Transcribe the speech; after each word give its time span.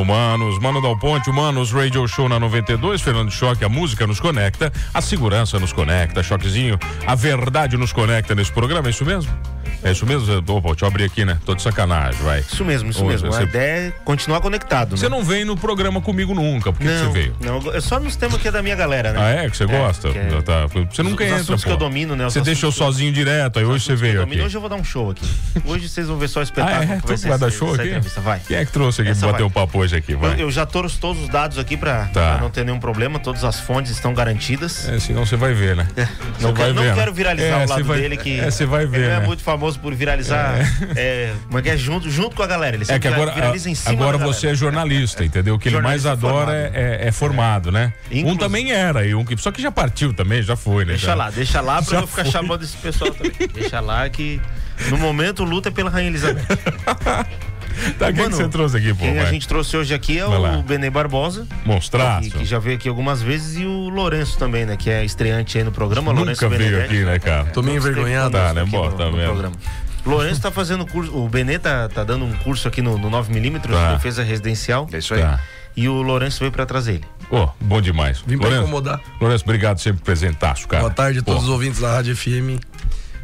Alô, 0.00 0.04
manos, 0.06 0.58
Mano 0.58 0.80
Dal 0.80 0.96
Ponte, 0.96 1.30
Manos 1.30 1.72
Radio 1.72 2.08
Show 2.08 2.26
na 2.26 2.40
92, 2.40 3.02
Fernando 3.02 3.30
Choque, 3.30 3.64
a 3.64 3.68
música 3.68 4.06
nos 4.06 4.18
conecta, 4.18 4.72
a 4.94 5.02
segurança 5.02 5.58
nos 5.58 5.74
conecta, 5.74 6.22
Choquezinho, 6.22 6.78
a 7.06 7.14
verdade 7.14 7.76
nos 7.76 7.92
conecta 7.92 8.34
nesse 8.34 8.50
programa, 8.50 8.88
é 8.88 8.90
isso 8.90 9.04
mesmo? 9.04 9.30
É 9.82 9.92
isso 9.92 10.04
mesmo? 10.04 10.30
Opa, 10.48 10.68
deixa 10.68 10.84
eu 10.84 10.88
abrir 10.88 11.04
aqui, 11.04 11.24
né? 11.24 11.38
Tô 11.44 11.54
de 11.54 11.62
sacanagem, 11.62 12.22
vai. 12.22 12.40
Isso 12.40 12.64
mesmo, 12.64 12.90
isso 12.90 13.04
Ô, 13.04 13.08
mesmo. 13.08 13.32
Você... 13.32 13.40
A 13.40 13.44
ideia 13.44 13.88
é 13.88 13.92
continuar 14.04 14.40
conectado, 14.40 14.96
Você 14.96 15.08
né? 15.08 15.16
não 15.16 15.24
vem 15.24 15.44
no 15.44 15.56
programa 15.56 16.00
comigo 16.00 16.34
nunca, 16.34 16.72
por 16.72 16.80
que, 16.80 16.88
você 16.88 17.08
veio? 17.08 17.36
Não, 17.40 17.72
é 17.72 17.80
só 17.80 17.98
nos 17.98 18.16
temas 18.16 18.40
que 18.40 18.48
é 18.48 18.52
da 18.52 18.62
minha 18.62 18.76
galera, 18.76 19.12
né? 19.12 19.18
Ah, 19.20 19.44
é? 19.44 19.50
Que 19.50 19.56
você 19.56 19.64
é, 19.64 19.66
gosta? 19.66 20.10
Que 20.10 20.18
é... 20.18 20.42
tá. 20.42 20.66
Você 20.66 21.02
nunca 21.02 21.24
os, 21.24 21.30
entra, 21.30 21.54
os 21.54 21.64
que 21.64 21.70
eu 21.70 21.76
domino, 21.76 22.14
né? 22.14 22.24
você 22.24 22.40
deixou 22.40 22.70
sozinho 22.70 23.12
direto, 23.12 23.58
aí 23.58 23.64
hoje 23.64 23.84
você 23.84 23.96
veio 23.96 24.22
aqui. 24.22 24.40
Hoje 24.40 24.56
eu 24.56 24.60
vou 24.60 24.68
dar 24.68 24.76
um 24.76 24.84
show 24.84 25.10
aqui. 25.10 25.26
Hoje 25.64 25.88
vocês 25.88 26.06
vão 26.06 26.18
ver 26.18 26.28
só 26.28 26.40
o 26.40 26.42
espetáculo. 26.42 26.80
Ah, 26.80 26.94
é? 26.94 27.00
vai, 27.00 27.16
vai 27.16 27.38
dar 27.38 27.50
show 27.50 27.74
aqui? 27.74 27.90
Vai. 28.20 28.40
Quem 28.46 28.56
é 28.56 28.64
que 28.64 28.72
trouxe 28.72 29.02
aqui 29.02 29.14
pra 29.14 29.32
bater 29.32 29.44
o 29.44 29.50
papo 29.50 29.78
hoje 29.78 29.96
aqui? 29.96 30.14
Vai. 30.14 30.34
Eu, 30.34 30.40
eu 30.40 30.50
já 30.50 30.66
trouxe 30.66 30.98
todos 30.98 31.22
os 31.22 31.28
dados 31.28 31.58
aqui 31.58 31.76
pra, 31.76 32.06
tá. 32.06 32.34
pra, 32.34 32.38
não 32.38 32.50
ter 32.50 32.64
nenhum 32.64 32.78
problema, 32.78 33.18
todas 33.18 33.44
as 33.44 33.58
fontes 33.60 33.92
estão 33.92 34.12
garantidas. 34.12 34.88
É, 34.88 34.98
senão 34.98 35.24
você 35.24 35.36
vai 35.36 35.54
ver, 35.54 35.76
né? 35.76 35.88
É. 35.96 36.08
Não, 36.40 36.54
quero, 36.54 36.72
não 36.72 36.94
quero 36.94 37.12
viralizar 37.12 37.60
é, 37.60 37.66
o 37.66 37.68
lado 37.68 37.84
dele, 37.84 38.16
que 38.16 38.40
é, 38.40 38.50
você 38.50 38.64
vai 38.64 38.86
ver, 38.86 38.96
ele 38.96 39.06
é 39.06 39.20
né? 39.20 39.26
muito 39.26 39.42
famoso 39.42 39.69
por 39.76 39.94
viralizar 39.94 40.56
é, 40.96 41.32
é 41.52 41.62
que 41.62 41.70
é? 41.70 41.76
Junto, 41.76 42.10
junto 42.10 42.36
com 42.36 42.42
a 42.42 42.46
galera. 42.46 42.76
Ele 42.76 42.84
é 42.88 42.98
que 42.98 43.08
agora, 43.08 43.34
agora 43.86 44.18
você 44.18 44.48
é 44.48 44.54
jornalista, 44.54 45.24
entendeu? 45.24 45.54
O 45.54 45.58
que 45.58 45.68
ele 45.68 45.80
mais 45.80 46.06
adora 46.06 46.70
é, 46.74 47.08
é, 47.08 47.12
formado, 47.12 47.70
né? 47.70 47.92
Um 48.10 48.36
também 48.36 48.72
era, 48.72 49.06
e 49.06 49.14
um, 49.14 49.24
só 49.38 49.50
que 49.50 49.62
já 49.62 49.70
partiu 49.70 50.12
também, 50.12 50.42
já 50.42 50.56
foi, 50.56 50.84
né? 50.84 50.92
Deixa 50.92 51.06
já. 51.06 51.14
lá, 51.14 51.30
deixa 51.30 51.60
lá 51.60 51.82
pra 51.82 51.90
já 51.92 52.00
eu 52.00 52.06
ficar 52.06 52.22
foi. 52.22 52.32
chamando 52.32 52.62
esse 52.62 52.76
pessoal 52.76 53.12
também. 53.12 53.32
deixa 53.52 53.80
lá 53.80 54.08
que 54.08 54.40
no 54.88 54.96
momento 54.96 55.44
luta 55.44 55.68
é 55.68 55.72
pela 55.72 55.90
Rainha 55.90 56.10
Elizabeth. 56.10 56.46
Tá, 57.98 58.12
quem 58.12 58.22
Mano, 58.22 58.30
que 58.30 58.42
você 58.42 58.48
trouxe 58.48 58.76
aqui, 58.76 58.94
pô? 58.94 59.00
Quem 59.00 59.14
vai. 59.14 59.24
a 59.24 59.30
gente 59.30 59.46
trouxe 59.46 59.76
hoje 59.76 59.92
aqui 59.92 60.18
é 60.18 60.26
o 60.26 60.62
Benê 60.62 60.90
Barbosa. 60.90 61.46
Monstraço. 61.64 62.30
Que, 62.30 62.38
que, 62.38 62.44
já 62.44 62.58
veio 62.58 62.76
aqui 62.76 62.88
algumas 62.88 63.20
vezes, 63.20 63.58
e 63.58 63.64
o 63.64 63.88
Lourenço 63.88 64.38
também, 64.38 64.64
né? 64.64 64.76
Que 64.76 64.90
é 64.90 65.04
estreante 65.04 65.58
aí 65.58 65.64
no 65.64 65.72
programa. 65.72 66.12
Nunca 66.12 66.20
Lourenço 66.20 66.48
veio 66.48 66.58
Benedetti. 66.58 66.94
aqui, 66.94 67.04
né, 67.04 67.18
cara? 67.18 67.44
Tô 67.46 67.62
meio 67.62 67.76
envergonhado. 67.76 68.30
Tá, 68.30 68.54
né? 68.54 68.64
Bota 68.64 69.04
no, 69.06 69.16
no 69.16 69.22
programa. 69.22 69.56
Lourenço 70.04 70.40
tá 70.40 70.50
fazendo 70.50 70.86
curso, 70.86 71.14
o 71.14 71.28
Benê 71.28 71.58
tá, 71.58 71.88
tá 71.88 72.02
dando 72.04 72.24
um 72.24 72.32
curso 72.38 72.66
aqui 72.66 72.80
no, 72.80 72.96
no 72.96 73.10
9mm, 73.10 73.60
tá. 73.60 73.94
defesa 73.94 74.22
residencial. 74.22 74.88
É 74.92 74.98
isso 74.98 75.14
aí. 75.14 75.20
Tá. 75.20 75.40
E 75.76 75.88
o 75.88 76.02
Lourenço 76.02 76.40
veio 76.40 76.50
pra 76.50 76.66
trazer 76.66 76.94
ele. 76.94 77.04
Ô, 77.30 77.44
oh, 77.44 77.48
bom 77.60 77.80
demais. 77.80 78.22
Vim 78.26 78.36
Lourenço, 78.36 78.56
pra 78.56 78.62
incomodar. 78.62 79.00
Lourenço, 79.20 79.44
obrigado 79.44 79.78
sempre 79.78 80.02
presentaço, 80.02 80.66
cara. 80.66 80.82
Boa 80.82 80.92
tarde 80.92 81.20
a 81.20 81.22
todos 81.22 81.42
Pô. 81.42 81.46
os 81.46 81.52
ouvintes 81.52 81.80
da 81.80 81.92
Rádio 81.92 82.16
FM. 82.16 82.60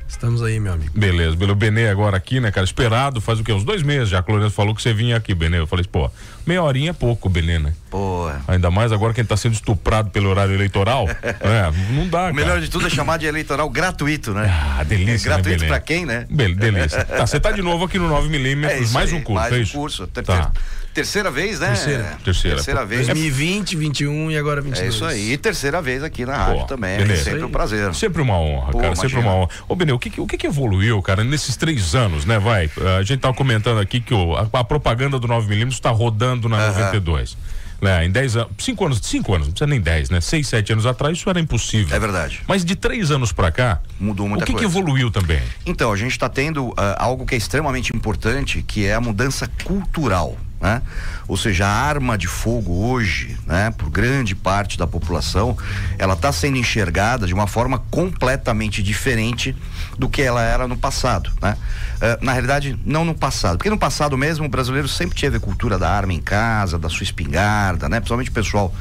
Estamos 0.09 0.43
aí, 0.43 0.61
meu 0.61 0.73
amigo. 0.73 0.93
Beleza, 0.99 1.37
pelo 1.37 1.55
Benê 1.55 1.89
agora 1.89 2.17
aqui, 2.17 2.41
né, 2.41 2.51
cara? 2.51 2.65
Esperado, 2.65 3.21
faz 3.21 3.41
o 3.41 3.45
quê? 3.45 3.53
Uns 3.53 3.65
dois 3.65 3.83
meses 3.83 4.09
já 4.09 4.25
o 4.27 4.31
Lourenço 4.31 4.55
falou 4.55 4.75
que 4.75 4.81
você 4.81 4.93
vinha 4.93 5.17
aqui, 5.17 5.35
Benê. 5.35 5.59
Eu 5.59 5.67
falei, 5.67 5.85
pô, 5.85 6.11
meia 6.47 6.63
horinha 6.63 6.91
é 6.91 6.93
pouco, 6.93 7.29
Benê, 7.29 7.59
né? 7.59 7.73
Pô. 7.91 8.31
Ainda 8.47 8.71
mais 8.71 8.93
agora 8.93 9.13
que 9.13 9.21
ele 9.21 9.29
tá 9.29 9.37
sendo 9.37 9.55
estuprado 9.55 10.11
pelo 10.11 10.31
horário 10.31 10.55
eleitoral. 10.55 11.07
é, 11.23 11.71
não 11.93 12.09
dá, 12.09 12.31
O 12.31 12.35
melhor 12.35 12.61
de 12.61 12.69
tudo 12.71 12.87
é 12.87 12.91
chamar 12.91 13.19
de 13.19 13.27
eleitoral 13.27 13.69
gratuito, 13.69 14.33
né? 14.33 14.49
Ah, 14.49 14.85
delícia. 14.85 15.29
É 15.29 15.33
gratuito 15.35 15.63
né, 15.63 15.69
pra 15.69 15.81
quem, 15.81 16.07
né? 16.07 16.27
Be 16.31 16.55
delícia. 16.55 17.05
tá, 17.05 17.27
você 17.27 17.41
tá 17.41 17.51
de 17.51 17.63
novo 17.63 17.85
aqui 17.85 17.99
no 17.99 18.09
9mm, 18.09 18.65
é 18.65 18.81
mais 18.93 19.13
um 19.13 19.21
curso, 19.21 19.51
mais 19.51 19.53
é 19.53 19.63
um 19.63 19.67
curso. 19.67 20.07
Tá. 20.07 20.53
Terceira 20.97 21.31
vez, 21.31 21.61
né? 21.61 21.67
Terceira. 21.67 22.19
Terceira. 22.25 22.57
Terceira 22.57 22.87
vez. 22.87 23.07
2020, 23.07 23.77
21 23.77 24.31
e 24.31 24.39
agora 24.39 24.63
22. 24.63 24.83
É 24.83 24.89
isso 24.89 25.05
aí. 25.05 25.33
E 25.33 25.37
terceira 25.37 25.83
vez 25.83 26.03
aqui 26.03 26.25
na 26.25 26.35
rádio 26.35 26.63
Pô, 26.63 26.67
também. 26.67 26.93
É 26.93 27.17
sempre 27.17 27.45
um 27.45 27.51
prazer. 27.51 27.95
Sempre 27.95 28.23
uma 28.23 28.39
honra, 28.39 28.73
Pô, 28.73 28.79
cara. 28.79 28.95
Imagina. 28.95 29.09
Sempre 29.09 29.19
uma 29.19 29.35
honra. 29.35 29.51
Ô, 29.69 29.77
Benê, 29.77 29.93
o 29.93 29.99
que, 29.99 30.19
o 30.19 30.27
que, 30.27 30.47
evoluiu, 30.47 31.03
cara, 31.03 31.23
nesses 31.23 31.55
três 31.55 31.95
anos, 31.95 32.25
né? 32.25 32.39
Vai. 32.39 32.71
A 32.99 33.03
gente 33.03 33.21
tava 33.21 33.35
comentando 33.35 33.79
aqui 33.79 34.01
que 34.01 34.15
o, 34.15 34.35
a, 34.35 34.49
a 34.51 34.65
propaganda 34.65 35.19
do 35.19 35.29
9mm 35.29 35.69
está 35.69 35.91
rodando 35.91 36.49
na 36.49 36.57
uh 36.57 36.73
-huh. 36.73 36.85
92. 36.87 37.37
Né, 37.79 38.07
em 38.07 38.11
10 38.11 38.37
anos, 38.37 38.53
5 38.59 38.87
anos, 38.87 39.01
5 39.03 39.35
anos, 39.35 39.49
não 39.49 39.53
precisa 39.53 39.69
nem 39.69 39.79
10, 39.79 40.09
né? 40.09 40.19
6, 40.19 40.49
7 40.49 40.73
anos 40.73 40.87
atrás 40.87 41.19
isso 41.19 41.29
era 41.29 41.39
impossível. 41.39 41.95
É 41.95 42.01
verdade. 42.01 42.41
Mas 42.49 42.65
de 42.65 42.75
3 42.75 43.11
anos 43.11 43.33
para 43.33 43.53
cá, 43.53 43.81
mudou 44.01 44.27
muita 44.27 44.45
o 44.45 44.47
que, 44.47 44.55
coisa. 44.55 44.67
que 44.67 44.73
evoluiu 44.73 45.11
também? 45.11 45.43
Então, 45.67 45.93
a 45.93 45.97
gente 45.97 46.13
está 46.13 46.27
tendo 46.27 46.69
uh, 46.69 46.75
algo 46.97 47.27
que 47.27 47.35
é 47.35 47.39
extremamente 47.39 47.95
importante, 47.95 48.63
que 48.63 48.87
é 48.87 48.95
a 48.95 49.01
mudança 49.01 49.47
cultural. 49.63 50.39
Né? 50.61 50.81
Ou 51.29 51.37
seja, 51.37 51.67
a 51.67 51.71
arma 51.71 52.17
de 52.17 52.27
fogo 52.27 52.73
hoje, 52.89 53.37
né, 53.47 53.71
por 53.77 53.91
grande 53.91 54.35
parte 54.35 54.79
da 54.79 54.87
população, 54.87 55.57
ela 55.99 56.15
está 56.15 56.33
sendo 56.33 56.57
enxergada 56.57 57.27
de 57.27 57.35
uma 57.35 57.47
forma 57.47 57.79
completamente 57.91 58.83
diferente 58.83 59.55
do 59.99 60.09
que 60.09 60.23
ela 60.23 60.43
era 60.43 60.67
no 60.67 60.77
passado, 60.77 61.31
né? 61.43 61.57
Uh, 61.97 62.23
na 62.23 62.33
realidade, 62.33 62.79
não 62.85 63.05
no 63.05 63.15
passado, 63.15 63.57
porque 63.57 63.71
no 63.71 63.79
passado 63.79 64.19
mesmo 64.19 64.45
o 64.45 64.49
brasileiro 64.49 64.87
sempre 64.87 65.19
teve 65.19 65.39
a 65.39 65.41
cultura 65.41 65.79
da 65.79 65.91
arma 65.91 66.13
em 66.13 66.21
casa, 66.21 66.79
da 66.79 66.91
sua 66.91 67.05
espingarda, 67.05 67.89
né? 67.89 68.01
Principalmente 68.01 68.29
o 68.29 68.35
pessoal 68.35 68.75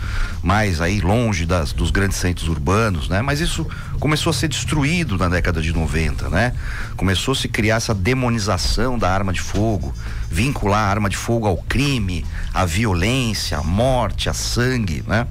mais 0.44 0.82
aí 0.82 1.00
longe 1.00 1.46
das, 1.46 1.72
dos 1.72 1.92
grandes 1.92 2.18
centros 2.18 2.50
urbanos, 2.50 3.08
né? 3.08 3.22
Mas 3.22 3.40
isso 3.40 3.66
começou 4.00 4.32
a 4.32 4.34
ser 4.34 4.50
destruído 4.50 5.18
na 5.18 5.30
década 5.30 5.62
de 5.62 5.72
90, 5.72 6.30
né? 6.30 6.54
Começou 6.98 7.32
a 7.32 7.36
se 7.36 7.48
criar 7.48 7.78
essa 7.78 7.94
demonização 7.94 9.00
da 9.00 9.10
arma 9.10 9.32
de 9.32 9.40
fogo, 9.40 9.94
vincular 10.30 10.82
a 10.82 10.90
arma 10.90 11.10
de 11.10 11.16
fogo 11.16 11.48
ao 11.48 11.58
crime, 11.58 12.26
à 12.54 12.66
violência, 12.66 13.58
à 13.58 13.64
morte, 13.64 14.30
a 14.30 14.34
sangue, 14.34 15.04
né? 15.08 15.26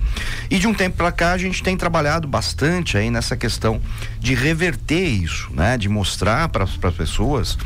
E 0.50 0.58
de 0.58 0.66
um 0.66 0.72
tempo 0.72 0.96
para 0.96 1.12
cá 1.12 1.32
a 1.32 1.38
gente 1.38 1.62
tem 1.62 1.76
trabalhado 1.76 2.26
bastante 2.26 2.96
aí 2.96 3.10
nessa 3.10 3.36
questão 3.36 3.80
de 4.18 4.34
reverter 4.34 5.06
isso, 5.06 5.50
né? 5.52 5.76
De 5.76 5.88
mostrar 5.88 6.48
para 6.48 6.64
as 6.64 6.94
pessoas 6.94 7.58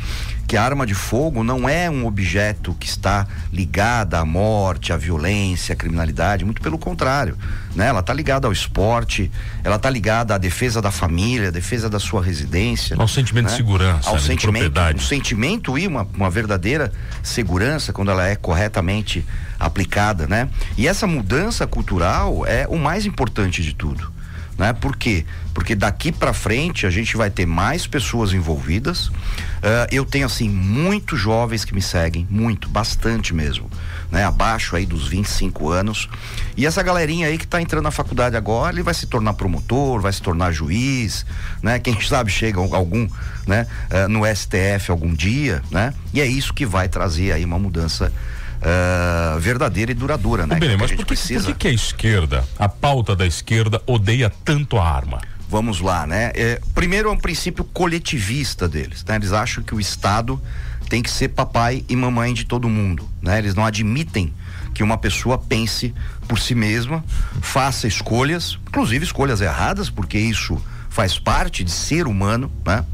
que 0.49 0.57
a 0.57 0.63
arma 0.63 0.83
de 0.83 0.95
fogo 0.95 1.43
não 1.43 1.69
é 1.69 1.87
um 1.91 2.07
objeto 2.07 2.73
que 2.79 2.87
está 2.87 3.27
ligada 3.53 4.17
à 4.17 4.25
morte, 4.25 4.91
à 4.91 4.97
violência, 4.97 5.73
à 5.73 5.75
criminalidade, 5.75 6.43
muito 6.43 6.59
pelo 6.59 6.79
contrário, 6.79 7.37
né? 7.75 7.85
Ela 7.85 7.99
está 7.99 8.11
ligada 8.11 8.47
ao 8.47 8.51
esporte, 8.51 9.29
ela 9.63 9.75
está 9.75 9.91
ligada 9.91 10.33
à 10.33 10.39
defesa 10.39 10.81
da 10.81 10.89
família, 10.89 11.49
à 11.49 11.51
defesa 11.51 11.87
da 11.87 11.99
sua 11.99 12.23
residência, 12.23 12.95
ao 12.97 13.07
sentimento 13.07 13.45
né? 13.45 13.51
de 13.51 13.57
segurança, 13.57 14.09
ao 14.09 14.15
né? 14.15 14.21
sentimento, 14.21 14.71
de 14.71 14.95
um 14.95 14.99
sentimento 14.99 15.77
e 15.77 15.85
uma, 15.85 16.07
uma 16.15 16.31
verdadeira 16.31 16.91
segurança 17.21 17.93
quando 17.93 18.09
ela 18.09 18.27
é 18.27 18.35
corretamente 18.35 19.23
aplicada, 19.59 20.25
né? 20.25 20.49
E 20.75 20.87
essa 20.87 21.05
mudança 21.05 21.67
cultural 21.67 22.43
é 22.47 22.65
o 22.67 22.79
mais 22.79 23.05
importante 23.05 23.61
de 23.61 23.75
tudo 23.75 24.11
né? 24.59 24.73
Por 24.73 24.97
quê? 24.97 25.25
Porque 25.59 25.75
daqui 25.75 26.09
para 26.09 26.31
frente 26.31 26.85
a 26.85 26.89
gente 26.89 27.17
vai 27.17 27.29
ter 27.29 27.45
mais 27.45 27.85
pessoas 27.85 28.31
envolvidas. 28.31 29.07
Uh, 29.07 29.91
eu 29.91 30.05
tenho 30.05 30.25
assim 30.25 30.47
muitos 30.47 31.19
jovens 31.19 31.65
que 31.65 31.75
me 31.75 31.81
seguem, 31.81 32.25
muito, 32.29 32.69
bastante 32.69 33.33
mesmo, 33.33 33.69
né? 34.09 34.23
Abaixo 34.23 34.77
aí 34.77 34.85
dos 34.85 35.09
25 35.09 35.69
anos. 35.69 36.07
E 36.55 36.65
essa 36.65 36.81
galerinha 36.81 37.27
aí 37.27 37.37
que 37.37 37.43
está 37.43 37.61
entrando 37.61 37.83
na 37.83 37.91
faculdade 37.91 38.37
agora, 38.37 38.73
ele 38.73 38.83
vai 38.83 38.93
se 38.93 39.05
tornar 39.05 39.33
promotor, 39.33 39.99
vai 39.99 40.13
se 40.13 40.21
tornar 40.21 40.53
juiz, 40.53 41.25
né? 41.61 41.77
Quem 41.77 41.99
sabe 42.07 42.31
chega 42.31 42.57
algum, 42.57 43.09
né? 43.45 43.67
Uh, 43.91 44.07
no 44.07 44.21
STF 44.33 44.89
algum 44.89 45.13
dia, 45.13 45.61
né? 45.69 45.93
E 46.13 46.21
é 46.21 46.25
isso 46.25 46.53
que 46.53 46.65
vai 46.65 46.87
trazer 46.87 47.33
aí 47.33 47.43
uma 47.43 47.59
mudança 47.59 48.13
uh, 48.61 49.37
verdadeira 49.41 49.91
e 49.91 49.93
duradoura, 49.93 50.47
né? 50.47 50.55
Bem, 50.55 50.77
mas 50.77 50.89
por 50.89 51.05
que, 51.05 51.17
por 51.43 51.55
que 51.55 51.67
a 51.67 51.71
esquerda, 51.71 52.47
a 52.57 52.69
pauta 52.69 53.13
da 53.13 53.27
esquerda 53.27 53.81
odeia 53.85 54.31
tanto 54.45 54.77
a 54.77 54.89
arma? 54.89 55.19
Vamos 55.49 55.81
lá, 55.81 56.05
né? 56.05 56.31
É, 56.35 56.61
primeiro 56.75 57.09
é 57.09 57.11
um 57.11 57.17
princípio 57.17 57.63
coletivista 57.63 58.69
deles, 58.69 59.03
né? 59.03 59.15
Eles 59.15 59.33
acham 59.33 59.63
que 59.63 59.73
o 59.73 59.79
Estado 59.79 60.39
tem 60.87 61.01
que 61.01 61.09
ser 61.09 61.29
papai 61.29 61.83
e 61.89 61.95
mamãe 61.95 62.35
de 62.35 62.45
todo 62.45 62.69
mundo, 62.69 63.09
né? 63.19 63.39
Eles 63.39 63.55
não 63.55 63.65
admitem 63.65 64.31
que 64.75 64.83
uma 64.83 64.95
pessoa 64.95 65.39
pense 65.39 65.91
por 66.27 66.37
si 66.37 66.53
mesma, 66.53 67.03
faça 67.41 67.87
escolhas, 67.87 68.59
inclusive 68.67 69.03
escolhas 69.03 69.41
erradas, 69.41 69.89
porque 69.89 70.19
isso 70.19 70.61
faz 70.87 71.17
parte 71.17 71.63
de 71.63 71.71
ser 71.71 72.05
humano, 72.05 72.51
né? 72.63 72.85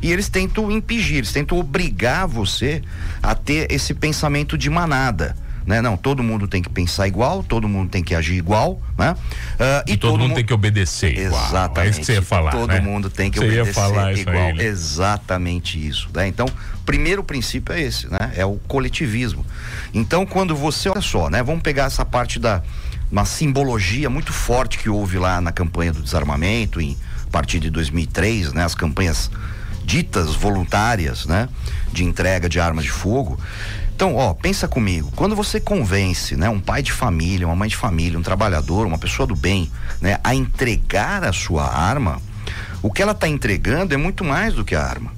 E 0.00 0.12
eles 0.12 0.28
tentam 0.28 0.70
impedir, 0.70 1.16
eles 1.16 1.32
tentam 1.32 1.58
obrigar 1.58 2.28
você 2.28 2.80
a 3.20 3.34
ter 3.34 3.72
esse 3.72 3.92
pensamento 3.92 4.56
de 4.56 4.70
manada. 4.70 5.36
Né? 5.66 5.80
Não, 5.80 5.96
todo 5.96 6.22
mundo 6.22 6.46
tem 6.46 6.60
que 6.60 6.68
pensar 6.68 7.08
igual, 7.08 7.42
todo 7.42 7.68
mundo 7.68 7.90
tem 7.90 8.02
que 8.02 8.14
agir 8.14 8.34
igual, 8.34 8.80
né? 8.98 9.12
Uh, 9.12 9.88
e, 9.88 9.92
e 9.92 9.96
todo, 9.96 10.12
todo, 10.12 10.20
mundo 10.20 10.34
tem 10.34 10.44
que 10.44 10.52
obedecer 10.52 11.18
igual. 11.18 11.46
Exatamente. 11.46 11.86
É 11.86 11.90
isso 11.90 12.00
que 12.00 12.06
você 12.06 12.12
ia 12.12 12.22
falar, 12.22 12.50
Todo 12.50 12.68
né? 12.68 12.80
mundo 12.80 13.08
tem 13.08 13.30
que 13.30 13.38
você 13.38 13.60
obedecer 13.60 14.18
igual. 14.18 14.50
Isso 14.50 14.60
Exatamente 14.60 15.88
isso, 15.88 16.08
né? 16.14 16.28
Então, 16.28 16.46
primeiro 16.84 17.24
princípio 17.24 17.74
é 17.74 17.80
esse, 17.80 18.08
né? 18.08 18.32
É 18.36 18.44
o 18.44 18.56
coletivismo. 18.68 19.44
Então, 19.92 20.26
quando 20.26 20.54
você, 20.54 20.88
olha 20.88 21.00
só, 21.00 21.30
né? 21.30 21.42
Vamos 21.42 21.62
pegar 21.62 21.84
essa 21.84 22.04
parte 22.04 22.38
da 22.38 22.62
uma 23.10 23.24
simbologia 23.24 24.10
muito 24.10 24.32
forte 24.32 24.78
que 24.78 24.88
houve 24.88 25.18
lá 25.18 25.40
na 25.40 25.52
campanha 25.52 25.92
do 25.92 26.02
desarmamento 26.02 26.80
em 26.80 26.96
a 27.26 27.30
partir 27.30 27.60
de 27.60 27.70
2003, 27.70 28.52
né? 28.52 28.64
As 28.64 28.74
campanhas 28.74 29.30
ditas 29.84 30.34
voluntárias, 30.34 31.26
né, 31.26 31.48
de 31.92 32.04
entrega 32.04 32.48
de 32.48 32.58
armas 32.58 32.84
de 32.84 32.90
fogo. 32.90 33.38
Então, 33.94 34.16
ó, 34.16 34.34
pensa 34.34 34.66
comigo, 34.66 35.12
quando 35.14 35.36
você 35.36 35.60
convence, 35.60 36.34
né, 36.34 36.48
um 36.48 36.58
pai 36.58 36.82
de 36.82 36.90
família, 36.90 37.46
uma 37.46 37.54
mãe 37.54 37.68
de 37.68 37.76
família, 37.76 38.18
um 38.18 38.22
trabalhador, 38.22 38.86
uma 38.86 38.98
pessoa 38.98 39.24
do 39.24 39.36
bem, 39.36 39.70
né, 40.00 40.18
a 40.24 40.34
entregar 40.34 41.22
a 41.22 41.32
sua 41.32 41.64
arma, 41.72 42.20
o 42.82 42.90
que 42.90 43.00
ela 43.00 43.12
está 43.12 43.28
entregando 43.28 43.94
é 43.94 43.96
muito 43.96 44.24
mais 44.24 44.54
do 44.54 44.64
que 44.64 44.74
a 44.74 44.82
arma. 44.82 45.12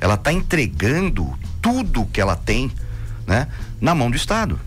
Ela 0.00 0.14
está 0.14 0.32
entregando 0.32 1.38
tudo 1.60 2.06
que 2.06 2.22
ela 2.22 2.34
tem, 2.34 2.72
né, 3.26 3.48
na 3.78 3.94
mão 3.94 4.10
do 4.10 4.16
Estado. 4.16 4.58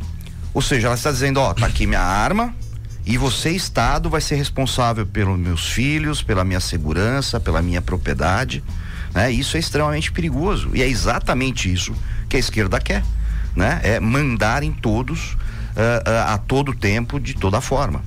Ou 0.53 0.61
seja, 0.61 0.87
ela 0.87 0.95
está 0.95 1.11
dizendo, 1.11 1.39
ó, 1.39 1.51
tá 1.53 1.65
aqui 1.65 1.87
minha 1.87 2.01
arma, 2.01 2.53
e 3.03 3.17
você, 3.17 3.49
Estado, 3.49 4.11
vai 4.11 4.21
ser 4.21 4.35
responsável 4.35 5.07
pelos 5.07 5.39
meus 5.39 5.69
filhos, 5.69 6.21
pela 6.21 6.43
minha 6.43 6.59
segurança, 6.59 7.39
pela 7.39 7.63
minha 7.63 7.81
propriedade. 7.81 8.63
Né? 9.13 9.31
Isso 9.31 9.57
é 9.57 9.59
extremamente 9.59 10.11
perigoso. 10.11 10.71
E 10.73 10.81
é 10.81 10.87
exatamente 10.87 11.71
isso 11.71 11.93
que 12.27 12.35
a 12.35 12.39
esquerda 12.39 12.79
quer. 12.79 13.03
Né? 13.55 13.79
É 13.83 13.99
mandar 13.99 14.63
em 14.63 14.71
todos 14.71 15.33
uh, 15.33 15.37
uh, 15.37 16.33
a 16.33 16.37
todo 16.37 16.73
tempo, 16.73 17.19
de 17.19 17.33
toda 17.33 17.61
forma. 17.61 18.01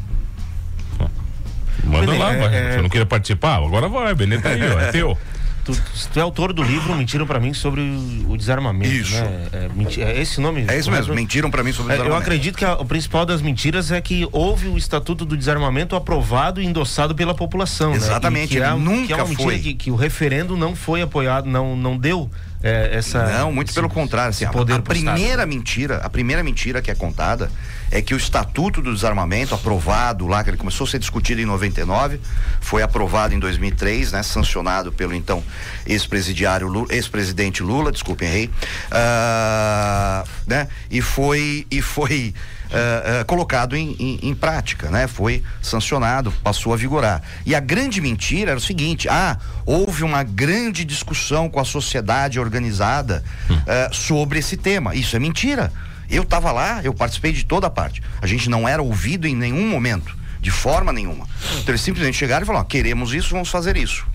Manda 1.85 2.13
lá, 2.17 2.33
é, 2.33 2.39
vai. 2.39 2.55
É... 2.57 2.73
Você 2.73 2.83
não 2.83 2.89
queria 2.89 3.07
participar? 3.07 3.57
Agora 3.57 3.89
vai, 3.89 4.15
Benê 4.15 4.39
tá 4.39 4.51
aí, 4.51 4.61
ó, 4.63 4.79
é 4.81 4.91
teu. 4.93 5.17
Tu, 5.65 5.79
tu, 6.13 6.19
é 6.19 6.23
autor 6.23 6.55
do 6.55 6.63
livro 6.63 6.95
Mentiram 6.95 7.27
para 7.27 7.39
mim 7.39 7.53
sobre 7.53 7.83
o, 7.83 8.31
o 8.31 8.37
desarmamento. 8.39 8.91
Isso. 8.91 9.13
Né? 9.13 9.49
É, 9.53 9.69
menti, 9.75 10.01
é, 10.01 10.19
esse 10.19 10.41
nome? 10.41 10.65
É 10.67 10.79
isso 10.79 10.91
mesmo, 10.91 11.15
mentiram 11.15 11.51
para 11.51 11.63
mim 11.63 11.73
sobre 11.73 11.93
o 11.93 11.97
desarmamento. 11.97 12.17
eu 12.17 12.23
acredito 12.23 12.57
que 12.57 12.65
a, 12.65 12.75
o 12.75 12.87
principal 12.87 13.27
das 13.27 13.43
mentiras 13.43 13.93
é 13.93 14.01
que 14.01 14.27
houve 14.33 14.67
o 14.69 14.79
Estatuto 14.79 15.27
do 15.27 15.37
Desarmamento 15.37 15.95
aprovado 15.95 16.63
e 16.63 16.65
endossado 16.65 17.15
pela 17.15 17.35
população. 17.35 17.91
Né? 17.91 17.97
Exatamente, 17.97 18.59
né? 18.59 18.67
que 18.67 18.73
é, 18.73 18.75
nunca 18.75 19.07
que 19.07 19.13
é 19.13 19.17
uma 19.17 19.25
mentira 19.27 19.51
foi. 19.51 19.59
Que, 19.59 19.75
que 19.75 19.91
o 19.91 19.95
referendo 19.95 20.57
não 20.57 20.75
foi 20.75 21.03
apoiado, 21.03 21.47
não, 21.47 21.77
não 21.77 21.99
deu 21.99 22.31
é, 22.63 22.97
essa. 22.97 23.25
Não, 23.39 23.53
muito 23.53 23.69
esse, 23.69 23.75
pelo 23.75 23.89
contrário. 23.89 24.31
Assim, 24.31 24.45
a, 24.45 24.51
a 24.51 24.83
primeira 24.83 25.47
mentira, 25.47 25.99
a 25.99 26.11
primeira 26.11 26.43
mentira 26.43 26.83
que 26.83 26.91
é 26.91 26.95
contada 26.95 27.51
é 27.91 28.03
que 28.03 28.13
o 28.15 28.17
Estatuto 28.17 28.83
do 28.83 28.93
Desarmamento, 28.93 29.55
aprovado 29.55 30.27
lá, 30.27 30.43
que 30.43 30.51
ele 30.51 30.57
começou 30.57 30.87
a 30.87 30.91
ser 30.91 30.99
discutido 30.99 31.41
em 31.41 31.47
99, 31.47 32.21
foi 32.61 32.83
aprovado 32.83 33.35
em 33.35 33.39
2003, 33.39 34.13
né, 34.13 34.23
sancionado 34.23 34.93
pelo 34.93 35.15
então 35.15 35.43
ex-presidiário 35.87 36.87
ex-presidente 36.91 37.63
Lula, 37.63 37.91
desculpe, 37.91 38.25
errei, 38.25 38.51
uh, 38.91 40.29
né, 40.47 40.69
e 40.91 41.01
foi 41.01 41.67
e 41.71 41.81
foi 41.81 42.35
Uh, 42.69 43.23
uh, 43.23 43.25
colocado 43.25 43.75
em, 43.75 43.97
em, 43.99 44.19
em, 44.29 44.35
prática, 44.35 44.91
né? 44.91 45.07
Foi 45.07 45.43
sancionado, 45.63 46.31
passou 46.45 46.75
a 46.75 46.77
vigorar. 46.77 47.23
E 47.47 47.55
a 47.55 47.61
grande 47.61 47.99
mentira 47.99 48.51
era 48.51 48.59
o 48.59 48.63
seguinte: 48.63 49.09
ah, 49.09 49.39
houve 49.65 50.03
uma 50.03 50.23
grande 50.23 50.85
discussão 50.85 51.49
com 51.49 51.59
a 51.59 51.65
sociedade 51.65 52.39
organizada 52.39 53.25
uh, 53.51 53.95
sobre 53.95 54.39
esse 54.39 54.55
tema. 54.57 54.95
Isso 54.95 55.17
é 55.17 55.19
mentira. 55.19 55.73
Eu 56.11 56.25
estava 56.25 56.53
lá, 56.53 56.83
eu 56.83 56.93
participei 56.93 57.33
de 57.33 57.45
toda 57.45 57.67
a 57.67 57.71
parte. 57.71 58.03
A 58.21 58.27
gente 58.27 58.51
não 58.51 58.69
era 58.69 58.83
ouvido 58.83 59.27
em 59.27 59.35
nenhum 59.35 59.69
momento, 59.69 60.15
de 60.39 60.51
forma 60.51 60.93
nenhuma. 60.93 61.27
Então 61.53 61.71
eles 61.71 61.81
simplesmente 61.81 62.19
chegaram 62.19 62.43
e 62.43 62.47
falaram: 62.47 62.67
queremos 62.67 63.15
isso, 63.15 63.31
vamos 63.31 63.49
fazer 63.49 63.79
isso. 63.79 64.07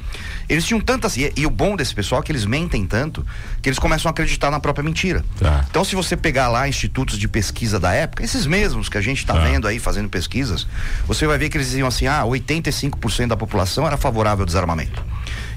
Eles 0.48 0.66
tinham 0.66 0.80
tantas. 0.80 1.18
E, 1.18 1.32
e, 1.36 1.46
o 1.46 1.50
bom 1.50 1.76
desse 1.76 1.94
pessoal 1.94 2.22
é 2.22 2.24
que 2.24 2.32
eles 2.32 2.46
mentem 2.46 2.86
tanto 2.86 3.26
que 3.62 3.70
eles 3.70 3.80
começam 3.80 4.10
a 4.10 4.12
acreditar 4.12 4.52
na 4.52 4.60
própria 4.60 4.84
mentira. 4.84 5.24
Tá. 5.40 5.66
Então, 5.70 5.84
se 5.84 5.96
você 5.96 6.16
pegar 6.16 6.50
lá 6.50 6.68
institutos 6.68 7.18
de 7.18 7.28
pesquisa 7.28 7.80
da 7.80 7.94
época, 7.94 8.24
esses 8.24 8.46
mesmos 8.46 8.90
que 8.90 8.98
a 8.98 9.02
gente 9.02 9.20
está 9.20 9.34
tá. 9.34 9.40
vendo 9.42 9.68
aí 9.68 9.80
fazendo 9.80 10.10
pesquisas, 10.10 10.68
você 11.06 11.26
vai 11.26 11.38
ver 11.38 11.50
que 11.50 11.58
eles 11.58 11.68
diziam 11.68 11.88
assim: 11.88 12.08
ah, 12.08 12.24
85% 12.24 13.28
da 13.28 13.38
população 13.38 13.86
era 13.86 13.98
favorável 13.98 14.44
ao 14.44 14.46
desarmamento. 14.46 15.04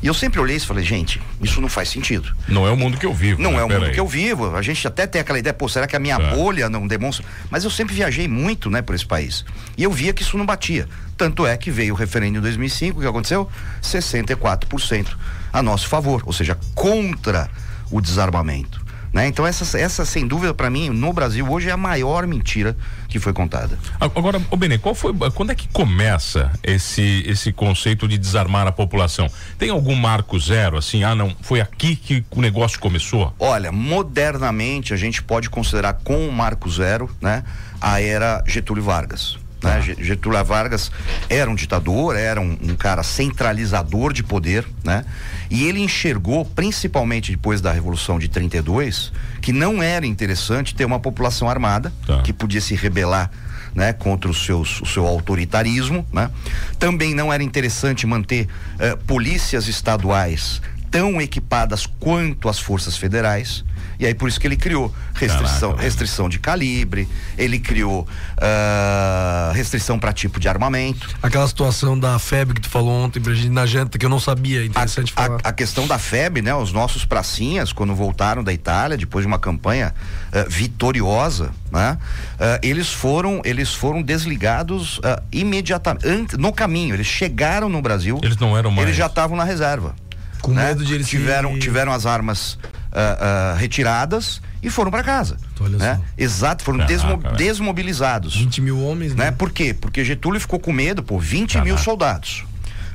E 0.02 0.06
eu 0.06 0.14
sempre 0.14 0.40
olhei 0.40 0.56
e 0.56 0.60
falei, 0.60 0.84
gente, 0.84 1.20
isso 1.43 1.60
não 1.60 1.69
faz 1.69 1.88
sentido. 1.88 2.34
Não 2.48 2.66
é 2.66 2.70
o 2.70 2.76
mundo 2.76 2.98
que 2.98 3.06
eu 3.06 3.14
vivo. 3.14 3.40
Não 3.40 3.52
né? 3.52 3.58
é 3.58 3.64
o 3.64 3.66
Pera 3.69 3.81
mundo 3.81 3.88
aí. 3.88 3.94
que 3.94 4.00
eu 4.00 4.06
vivo. 4.06 4.54
A 4.54 4.62
gente 4.62 4.87
até 4.87 5.06
tem 5.06 5.20
aquela 5.20 5.38
ideia, 5.38 5.54
pô, 5.54 5.69
será 5.69 5.87
que 5.87 5.96
a 5.96 5.98
minha 5.98 6.19
bolha 6.19 6.69
não 6.69 6.87
demonstra? 6.87 7.25
Mas 7.50 7.64
eu 7.64 7.70
sempre 7.70 7.94
viajei 7.94 8.28
muito, 8.28 8.70
né, 8.70 8.82
por 8.82 8.94
esse 8.94 9.06
país. 9.06 9.44
E 9.76 9.82
eu 9.82 9.90
via 9.90 10.12
que 10.12 10.22
isso 10.22 10.37
não 10.37 10.46
batia. 10.46 10.88
Tanto 11.16 11.46
é 11.46 11.56
que 11.56 11.70
veio 11.70 11.94
o 11.94 11.96
referendo 11.96 12.38
em 12.38 12.40
2005, 12.40 12.98
o 12.98 13.02
que 13.02 13.08
aconteceu? 13.08 13.50
64% 13.82 15.16
a 15.52 15.62
nosso 15.62 15.88
favor, 15.88 16.22
ou 16.26 16.32
seja, 16.32 16.58
contra 16.75 17.49
o 17.90 18.00
desarmamento. 18.00 18.85
Né? 19.16 19.28
Então 19.28 19.46
essa, 19.46 19.78
essa 19.78 20.04
sem 20.04 20.26
dúvida 20.26 20.52
para 20.52 20.68
mim 20.68 20.90
no 20.90 21.10
Brasil 21.10 21.50
hoje 21.50 21.70
é 21.70 21.72
a 21.72 21.76
maior 21.76 22.26
mentira 22.26 22.76
que 23.08 23.18
foi 23.18 23.32
contada. 23.32 23.78
Agora, 23.98 24.38
o 24.50 24.56
Benê, 24.58 24.76
qual 24.76 24.94
foi, 24.94 25.10
quando 25.34 25.52
é 25.52 25.54
que 25.54 25.66
começa 25.68 26.52
esse 26.62 27.24
esse 27.26 27.50
conceito 27.50 28.06
de 28.06 28.18
desarmar 28.18 28.66
a 28.66 28.72
população? 28.72 29.26
Tem 29.58 29.70
algum 29.70 29.94
marco 29.94 30.38
zero 30.38 30.76
assim? 30.76 31.02
Ah, 31.02 31.14
não, 31.14 31.34
foi 31.40 31.62
aqui 31.62 31.96
que 31.96 32.22
o 32.30 32.42
negócio 32.42 32.78
começou? 32.78 33.32
Olha, 33.38 33.72
modernamente 33.72 34.92
a 34.92 34.98
gente 34.98 35.22
pode 35.22 35.48
considerar 35.48 35.94
com 36.04 36.28
o 36.28 36.30
marco 36.30 36.68
zero, 36.68 37.08
né, 37.18 37.42
a 37.80 38.02
era 38.02 38.44
Getúlio 38.46 38.82
Vargas. 38.82 39.38
Né? 39.62 39.80
Getúlio 39.98 40.44
Vargas 40.44 40.92
era 41.30 41.50
um 41.50 41.54
ditador, 41.54 42.16
era 42.16 42.38
um, 42.38 42.56
um, 42.62 42.76
cara 42.76 43.02
centralizador 43.02 44.12
de 44.12 44.22
poder, 44.22 44.66
né? 44.84 45.04
E 45.50 45.64
ele 45.64 45.81
enxergou, 45.81 46.44
principalmente 46.44 47.31
depois 47.31 47.60
da 47.60 47.72
Revolução 47.72 48.19
de 48.19 48.28
32, 48.28 49.12
que 49.40 49.52
não 49.52 49.82
era 49.82 50.06
interessante 50.06 50.75
ter 50.75 50.84
uma 50.84 51.00
população 51.00 51.48
armada 51.48 51.93
tá. 52.06 52.22
que 52.22 52.32
podia 52.32 52.60
se 52.60 52.75
rebelar 52.75 53.31
né, 53.75 53.93
contra 53.93 54.31
os 54.31 54.44
seus, 54.44 54.81
o 54.81 54.87
seu 54.87 55.06
autoritarismo. 55.06 56.06
Né? 56.12 56.31
Também 56.78 57.14
não 57.14 57.32
era 57.32 57.43
interessante 57.43 58.06
manter 58.06 58.46
uh, 58.46 58.96
polícias 59.04 59.69
estaduais 59.69 60.60
tão 60.90 61.20
equipadas 61.20 61.87
quanto 61.87 62.49
as 62.49 62.58
forças 62.58 62.96
federais. 62.96 63.64
E 63.98 64.06
aí 64.06 64.14
por 64.14 64.28
isso 64.28 64.38
que 64.38 64.46
ele 64.46 64.56
criou 64.56 64.93
restrição, 65.14 65.70
Caraca, 65.70 65.82
restrição 65.82 66.28
de 66.28 66.38
calibre, 66.38 67.08
ele 67.37 67.58
criou 67.58 68.02
uh, 68.02 69.52
restrição 69.52 69.98
para 69.98 70.12
tipo 70.12 70.38
de 70.38 70.48
armamento. 70.48 71.08
Aquela 71.22 71.46
situação 71.46 71.98
da 71.98 72.19
FEB 72.19 72.54
que 72.54 72.60
tu 72.60 72.69
falou 72.69 72.93
ontem 72.93 73.22
na 73.50 73.66
janta 73.66 73.98
que 73.98 74.04
eu 74.04 74.10
não 74.10 74.20
sabia, 74.20 74.64
interessante 74.64 75.12
a, 75.16 75.22
falar. 75.22 75.40
A, 75.43 75.48
a, 75.48 75.52
questão 75.52 75.87
da 75.87 75.98
FEB, 75.98 76.43
né? 76.43 76.54
Os 76.54 76.72
nossos 76.72 77.04
pracinhas, 77.04 77.72
quando 77.72 77.94
voltaram 77.94 78.44
da 78.44 78.52
Itália, 78.52 78.96
depois 78.96 79.22
de 79.22 79.26
uma 79.26 79.38
campanha 79.38 79.94
uh, 80.28 80.50
vitoriosa, 80.50 81.50
né? 81.70 81.99
Uh, 82.34 82.58
eles 82.62 82.92
foram 82.92 83.40
eles 83.44 83.75
foram 83.75 84.02
desligados 84.02 85.00
imediatamente, 85.32 86.37
no 86.37 86.52
caminho, 86.52 86.94
eles 86.94 87.06
chegaram 87.06 87.69
no 87.69 87.81
Brasil. 87.81 88.20
Eles 88.22 88.37
não 88.37 88.56
eram 88.56 88.70
mais. 88.70 88.87
Eles 88.87 88.96
já 88.96 89.06
estavam 89.06 89.37
na 89.37 89.44
reserva. 89.44 89.94
Com 90.42 90.52
né? 90.52 90.69
medo 90.69 90.84
de 90.84 90.94
eles 90.94 91.08
tiveram, 91.08 91.54
se... 91.54 91.60
tiveram 91.60 91.92
as 91.92 92.06
armas 92.06 92.58
uh, 92.96 93.54
uh, 93.54 93.58
retiradas 93.58 94.40
e 94.62 94.70
foram 94.70 94.90
para 94.90 95.02
casa. 95.02 95.37
Né? 95.78 96.00
Exato, 96.16 96.64
foram 96.64 96.78
Caraca, 96.78 96.94
desmo 96.94 97.37
desmobilizados. 97.37 98.37
20 98.37 98.60
mil 98.62 98.82
homens, 98.82 99.14
né? 99.14 99.26
né? 99.26 99.31
Por 99.31 99.50
quê? 99.50 99.75
Porque 99.78 100.04
Getúlio 100.04 100.40
ficou 100.40 100.58
com 100.58 100.72
medo, 100.72 101.02
pô, 101.02 101.19
20 101.19 101.52
Caraca. 101.52 101.64
mil 101.64 101.78
soldados 101.78 102.44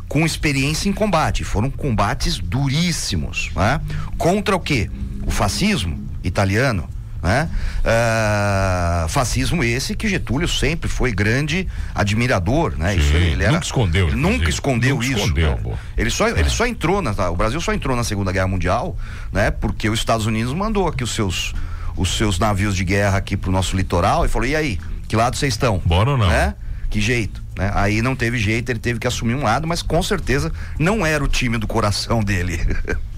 com 0.07 0.25
experiência 0.25 0.89
em 0.89 0.91
combate. 0.93 1.45
Foram 1.45 1.71
combates 1.71 2.37
duríssimos, 2.37 3.49
né? 3.55 3.79
Contra 4.17 4.53
o 4.53 4.59
quê? 4.59 4.89
O 5.25 5.31
fascismo 5.31 5.97
italiano, 6.21 6.89
né? 7.21 7.49
Uh, 7.81 9.07
fascismo 9.09 9.63
esse 9.63 9.95
que 9.95 10.07
Getúlio 10.07 10.47
sempre 10.47 10.89
foi 10.89 11.11
grande 11.11 11.67
admirador, 11.93 12.73
né? 12.77 12.93
Sim, 12.93 12.99
isso 12.99 13.15
ele 13.15 13.43
era, 13.43 13.51
nunca 13.53 13.65
escondeu. 13.65 14.07
Ele 14.07 14.15
nunca 14.15 14.49
escondeu 14.49 14.95
nunca 14.95 15.05
isso. 15.05 15.17
Escondeu, 15.17 15.59
né? 15.63 15.77
Ele 15.97 16.09
só, 16.09 16.27
é. 16.27 16.39
ele 16.39 16.49
só 16.49 16.65
entrou 16.65 17.01
na, 17.01 17.11
o 17.29 17.35
Brasil 17.35 17.61
só 17.61 17.73
entrou 17.73 17.95
na 17.95 18.03
Segunda 18.03 18.31
Guerra 18.31 18.47
Mundial, 18.47 18.97
né? 19.31 19.51
Porque 19.51 19.89
os 19.89 19.99
Estados 19.99 20.25
Unidos 20.25 20.53
mandou 20.53 20.87
aqui 20.87 21.03
os 21.03 21.13
seus 21.13 21.53
os 21.95 22.17
seus 22.17 22.39
navios 22.39 22.75
de 22.75 22.85
guerra 22.85 23.17
aqui 23.17 23.35
pro 23.35 23.51
nosso 23.51 23.75
litoral 23.75 24.25
e 24.25 24.27
falou: 24.27 24.47
"E 24.47 24.55
aí, 24.55 24.79
que 25.07 25.15
lado 25.15 25.35
vocês 25.35 25.53
estão?" 25.53 25.79
Bora 25.85 26.11
ou 26.11 26.17
não? 26.17 26.27
Né? 26.27 26.55
Que 26.89 26.99
jeito, 26.99 27.41
né? 27.55 27.71
Aí 27.75 28.01
não 28.01 28.15
teve 28.15 28.37
jeito, 28.37 28.69
ele 28.69 28.79
teve 28.79 28.99
que 28.99 29.07
assumir 29.07 29.35
um 29.35 29.43
lado, 29.43 29.67
mas 29.67 29.81
com 29.81 30.01
certeza 30.01 30.51
não 30.79 31.05
era 31.05 31.23
o 31.23 31.27
time 31.27 31.57
do 31.57 31.67
coração 31.67 32.23
dele. 32.23 32.59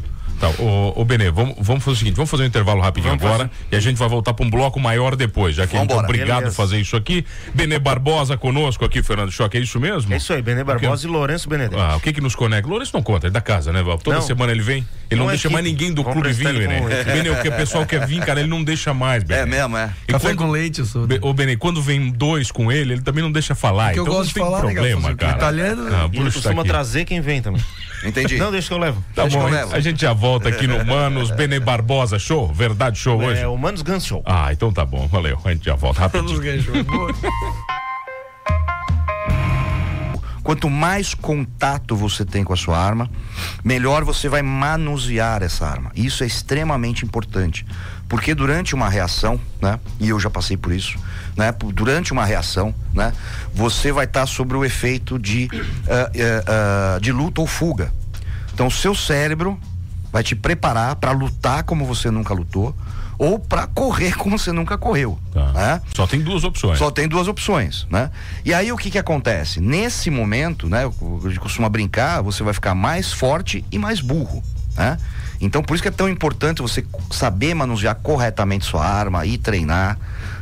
Tá, 0.43 0.61
ô, 0.61 1.01
ô 1.01 1.05
Benê, 1.05 1.31
vamos, 1.31 1.55
vamos 1.57 1.81
fazer 1.83 1.95
o 1.95 1.99
seguinte, 1.99 2.15
vamos 2.15 2.29
fazer 2.29 2.43
um 2.43 2.47
intervalo 2.47 2.81
rapidinho 2.81 3.11
vamos 3.17 3.23
agora 3.23 3.47
fazer. 3.47 3.67
e 3.71 3.75
a 3.77 3.79
gente 3.79 3.95
vai 3.95 4.09
voltar 4.09 4.33
para 4.33 4.45
um 4.45 4.49
bloco 4.49 4.77
maior 4.77 5.15
depois, 5.15 5.55
já 5.55 5.65
que 5.65 5.73
vamos 5.73 5.93
a 5.93 5.95
gente 5.95 6.03
é 6.03 6.05
obrigado 6.05 6.47
a 6.47 6.51
fazer 6.51 6.79
isso 6.79 6.97
aqui. 6.97 7.25
Benê 7.53 7.79
Barbosa 7.79 8.35
conosco 8.35 8.83
aqui, 8.83 9.01
Fernando 9.01 9.31
Choque, 9.31 9.57
é 9.57 9.61
isso 9.61 9.79
mesmo? 9.79 10.13
É 10.13 10.17
isso 10.17 10.33
aí, 10.33 10.41
Benê 10.41 10.65
Barbosa 10.65 11.07
e 11.07 11.09
Lourenço 11.09 11.47
Benedetto. 11.47 11.81
Ah, 11.81 11.95
o 11.95 12.01
que 12.01 12.11
que 12.11 12.19
nos 12.19 12.35
conecta? 12.35 12.69
Lourenço 12.69 12.91
não 12.93 13.01
conta, 13.01 13.27
é 13.27 13.29
da 13.29 13.39
casa, 13.39 13.71
né, 13.71 13.81
Val? 13.81 13.97
Toda 13.97 14.17
não. 14.17 14.21
semana 14.21 14.51
ele 14.51 14.61
vem, 14.61 14.85
ele 15.13 15.19
não, 15.19 15.25
não 15.25 15.31
é 15.31 15.33
deixa 15.33 15.49
mais 15.49 15.63
ninguém 15.63 15.93
do 15.93 16.03
clube 16.03 16.31
vir, 16.31 16.45
Benê. 16.45 17.03
Benê, 17.03 17.29
o 17.29 17.41
que 17.41 17.49
o 17.49 17.53
pessoal 17.53 17.85
quer 17.85 18.05
vir, 18.05 18.23
cara, 18.23 18.39
ele 18.39 18.49
não 18.49 18.63
deixa 18.63 18.93
mais, 18.93 19.23
Benê. 19.23 19.41
É 19.41 19.45
mesmo, 19.45 19.77
é. 19.77 19.91
E 20.07 20.11
Café 20.11 20.29
quando, 20.29 20.37
com 20.37 20.51
leite, 20.51 20.79
eu 20.79 20.85
sou. 20.85 21.07
Ô 21.21 21.33
Benê, 21.33 21.55
quando 21.55 21.81
vem 21.81 22.11
dois 22.11 22.51
com 22.51 22.71
ele, 22.71 22.93
ele 22.93 23.01
também 23.01 23.23
não 23.23 23.31
deixa 23.31 23.55
falar, 23.55 23.85
Porque 23.85 23.99
então 23.99 24.13
eu 24.13 24.17
gosto 24.17 24.37
não 24.37 24.45
de 24.45 24.51
falar, 24.51 24.63
né, 24.63 24.73
problema, 24.73 25.09
né, 25.09 25.15
cara. 25.15 25.37
Italiano, 25.37 25.87
ah, 25.93 26.09
ele 26.11 26.31
costuma 26.31 26.63
trazer 26.63 27.05
quem 27.05 27.21
vem 27.21 27.41
também. 27.41 27.63
Entendi. 28.03 28.37
Não, 28.37 28.51
deixa 28.51 28.67
que 28.67 28.73
eu 28.73 28.77
levo. 28.77 29.03
Tá 29.15 29.23
deixa 29.23 29.39
bom, 29.39 29.47
a 29.71 29.79
gente 29.79 30.01
já 30.01 30.13
volta 30.13 30.49
aqui 30.49 30.67
no 30.67 30.83
Manos 30.85 31.31
Bene 31.31 31.59
Barbosa 31.59 32.19
Show, 32.19 32.51
Verdade 32.51 32.97
Show 32.97 33.21
é, 33.21 33.25
hoje? 33.25 33.41
É, 33.41 33.47
o 33.47 33.57
Manos 33.57 33.81
Guns 33.81 34.05
Show. 34.05 34.21
Ah, 34.25 34.51
então 34.51 34.71
tá 34.71 34.85
bom, 34.85 35.07
valeu. 35.07 35.39
A 35.43 35.51
gente 35.51 35.65
já 35.65 35.75
volta 35.75 36.01
rapidinho. 36.01 36.37
Manos 36.37 36.45
Guns 36.45 36.65
Show. 36.65 36.73
Quanto 40.43 40.69
mais 40.69 41.13
contato 41.13 41.95
você 41.95 42.25
tem 42.25 42.43
com 42.43 42.51
a 42.51 42.57
sua 42.57 42.77
arma, 42.77 43.09
melhor 43.63 44.03
você 44.03 44.27
vai 44.27 44.41
manusear 44.41 45.41
essa 45.41 45.65
arma. 45.65 45.91
Isso 45.95 46.23
é 46.23 46.27
extremamente 46.27 47.05
importante, 47.05 47.65
porque 48.09 48.35
durante 48.35 48.75
uma 48.75 48.89
reação, 48.89 49.39
né? 49.61 49.79
E 49.99 50.09
eu 50.09 50.19
já 50.19 50.29
passei 50.29 50.57
por 50.57 50.73
isso, 50.73 50.99
né? 51.37 51.53
Durante 51.73 52.11
uma 52.11 52.25
reação, 52.25 52.75
né? 52.93 53.13
Você 53.53 53.91
vai 53.91 54.05
estar 54.05 54.21
tá 54.21 54.25
sobre 54.25 54.57
o 54.57 54.65
efeito 54.65 55.17
de 55.17 55.45
uh, 55.45 55.55
uh, 55.55 56.97
uh, 56.97 57.01
de 57.01 57.11
luta 57.11 57.39
ou 57.39 57.47
fuga. 57.47 57.93
Então, 58.53 58.69
seu 58.69 58.93
cérebro 58.93 59.57
vai 60.11 60.23
te 60.23 60.35
preparar 60.35 60.97
para 60.97 61.11
lutar 61.11 61.63
como 61.63 61.85
você 61.85 62.11
nunca 62.11 62.33
lutou 62.33 62.75
ou 63.23 63.39
para 63.39 63.67
correr 63.67 64.17
como 64.17 64.37
você 64.37 64.51
nunca 64.51 64.77
correu. 64.77 65.17
Tá. 65.33 65.53
Né? 65.53 65.81
Só 65.95 66.05
tem 66.05 66.19
duas 66.19 66.43
opções. 66.43 66.77
Só 66.77 66.91
tem 66.91 67.07
duas 67.07 67.29
opções, 67.29 67.87
né? 67.89 68.11
E 68.43 68.53
aí 68.53 68.69
o 68.69 68.77
que 68.77 68.91
que 68.91 68.97
acontece? 68.97 69.61
Nesse 69.61 70.09
momento, 70.09 70.67
né? 70.67 70.83
A 70.83 71.27
gente 71.29 71.39
costuma 71.39 71.69
brincar, 71.69 72.21
você 72.21 72.43
vai 72.43 72.53
ficar 72.53 72.75
mais 72.75 73.13
forte 73.13 73.63
e 73.71 73.79
mais 73.79 74.01
burro, 74.01 74.43
né? 74.75 74.97
Então 75.39 75.63
por 75.63 75.73
isso 75.73 75.81
que 75.81 75.87
é 75.87 75.91
tão 75.91 76.09
importante 76.09 76.61
você 76.61 76.85
saber 77.11 77.53
manusear 77.53 77.95
corretamente 77.95 78.65
sua 78.65 78.85
arma 78.85 79.25
e 79.25 79.37
treinar. 79.37 79.97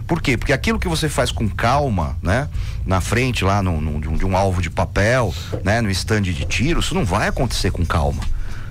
Por 0.08 0.20
quê? 0.20 0.36
Porque 0.36 0.52
aquilo 0.52 0.80
que 0.80 0.88
você 0.88 1.08
faz 1.08 1.32
com 1.32 1.48
calma, 1.48 2.18
né? 2.22 2.50
Na 2.84 3.00
frente 3.00 3.44
lá 3.44 3.62
no, 3.62 3.80
no, 3.80 4.02
de, 4.02 4.10
um, 4.10 4.18
de 4.18 4.26
um 4.26 4.36
alvo 4.36 4.60
de 4.60 4.72
papel, 4.72 5.32
né? 5.64 5.82
No 5.82 5.90
estande 5.92 6.34
de 6.34 6.46
tiro, 6.46 6.80
isso 6.80 6.96
não 6.96 7.06
vai 7.06 7.28
acontecer 7.28 7.72
com 7.72 7.86
calma. 7.86 8.24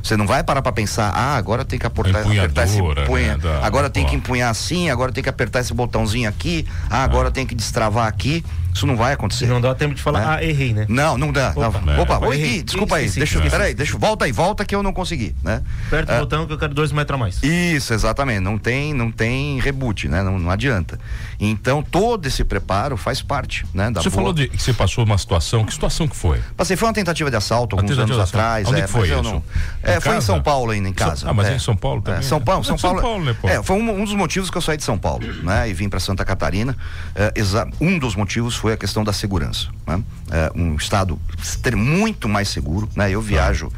Você 0.02 0.16
não 0.16 0.26
vai 0.26 0.42
parar 0.42 0.62
para 0.62 0.72
pensar, 0.72 1.10
ah, 1.10 1.36
agora 1.36 1.64
tem 1.64 1.78
que 1.78 1.86
apertar, 1.86 2.20
apertar 2.20 2.64
esse 2.64 2.78
punha, 3.06 3.36
né, 3.36 3.38
da, 3.38 3.64
agora 3.64 3.90
tem 3.90 4.06
que 4.06 4.14
empunhar 4.14 4.50
assim, 4.50 4.90
agora 4.90 5.12
tem 5.12 5.22
que 5.22 5.28
apertar 5.28 5.60
esse 5.60 5.74
botãozinho 5.74 6.28
aqui, 6.28 6.66
ah, 6.88 7.04
agora 7.04 7.28
ah. 7.28 7.32
tem 7.32 7.46
que 7.46 7.54
destravar 7.54 8.06
aqui. 8.06 8.44
Isso 8.74 8.86
não 8.86 8.96
vai 8.96 9.12
acontecer. 9.12 9.46
Não 9.46 9.60
dá 9.60 9.74
tempo 9.74 9.94
de 9.94 10.02
falar, 10.02 10.20
né? 10.20 10.26
ah, 10.28 10.44
errei, 10.44 10.72
né? 10.72 10.86
Não, 10.88 11.18
não 11.18 11.32
dá. 11.32 11.52
Opa, 11.56 11.80
não. 11.80 12.00
Opa 12.00 12.18
oi, 12.26 12.36
errei. 12.36 12.62
desculpa 12.62 12.96
aí. 12.96 13.08
Deixa, 13.10 13.38
eu, 13.38 13.50
peraí, 13.50 13.74
deixa, 13.74 13.98
volta 13.98 14.24
aí, 14.24 14.32
volta 14.32 14.64
que 14.64 14.74
eu 14.74 14.82
não 14.82 14.92
consegui, 14.92 15.34
né? 15.42 15.62
Aperta 15.88 16.12
o 16.12 16.16
ah, 16.16 16.20
botão 16.20 16.46
que 16.46 16.52
eu 16.52 16.58
quero 16.58 16.72
dois 16.72 16.92
metros 16.92 17.16
a 17.16 17.18
mais. 17.18 17.42
Isso, 17.42 17.92
exatamente. 17.92 18.40
Não 18.40 18.58
tem, 18.58 18.94
não 18.94 19.10
tem 19.10 19.58
reboot, 19.60 20.08
né? 20.08 20.22
Não, 20.22 20.38
não 20.38 20.50
adianta. 20.50 20.98
Então, 21.38 21.82
todo 21.82 22.26
esse 22.26 22.44
preparo 22.44 22.96
faz 22.96 23.20
parte, 23.20 23.66
né? 23.74 23.90
Da 23.90 24.02
você 24.02 24.08
boa... 24.08 24.20
falou 24.20 24.32
de 24.32 24.48
que 24.48 24.62
você 24.62 24.72
passou 24.72 25.04
uma 25.04 25.18
situação, 25.18 25.64
que 25.64 25.72
situação 25.72 26.06
que 26.06 26.16
foi? 26.16 26.40
Passei, 26.56 26.76
foi 26.76 26.88
uma 26.88 26.94
tentativa 26.94 27.30
de 27.30 27.36
assalto 27.36 27.76
alguns 27.76 27.98
anos 27.98 28.18
atrás. 28.18 28.68
Onde 28.68 28.82
é, 28.82 28.86
foi 28.86 29.08
isso? 29.08 29.22
Não... 29.22 29.42
É, 29.82 29.89
foi 29.98 30.16
em 30.16 30.20
São 30.20 30.42
Paulo 30.42 30.70
ainda, 30.70 30.88
em 30.88 30.92
casa. 30.92 31.28
Ah, 31.28 31.32
mas 31.32 31.48
é. 31.48 31.56
em 31.56 31.58
São 31.58 31.74
Paulo 31.74 32.02
também? 32.02 32.20
É, 32.20 32.22
São 32.22 32.40
Paulo, 32.40 32.62
São 32.62 32.76
Paulo. 32.76 33.00
São 33.00 33.08
Paulo 33.08 33.24
né, 33.24 33.36
é, 33.44 33.62
foi 33.62 33.76
um, 33.76 34.02
um, 34.02 34.04
dos 34.04 34.14
motivos 34.14 34.50
que 34.50 34.56
eu 34.56 34.62
saí 34.62 34.76
de 34.76 34.84
São 34.84 34.98
Paulo, 34.98 35.26
né? 35.42 35.68
E 35.68 35.72
vim 35.72 35.88
para 35.88 35.98
Santa 35.98 36.24
Catarina. 36.24 36.76
É, 37.14 37.32
um 37.80 37.98
dos 37.98 38.14
motivos 38.14 38.54
foi 38.54 38.74
a 38.74 38.76
questão 38.76 39.02
da 39.02 39.12
segurança 39.12 39.68
né? 39.86 40.02
é, 40.30 40.50
um 40.54 40.74
estado 40.76 41.18
muito 41.74 42.28
mais 42.28 42.48
seguro, 42.48 42.88
né? 42.94 43.10
Eu 43.10 43.20
viajo 43.20 43.70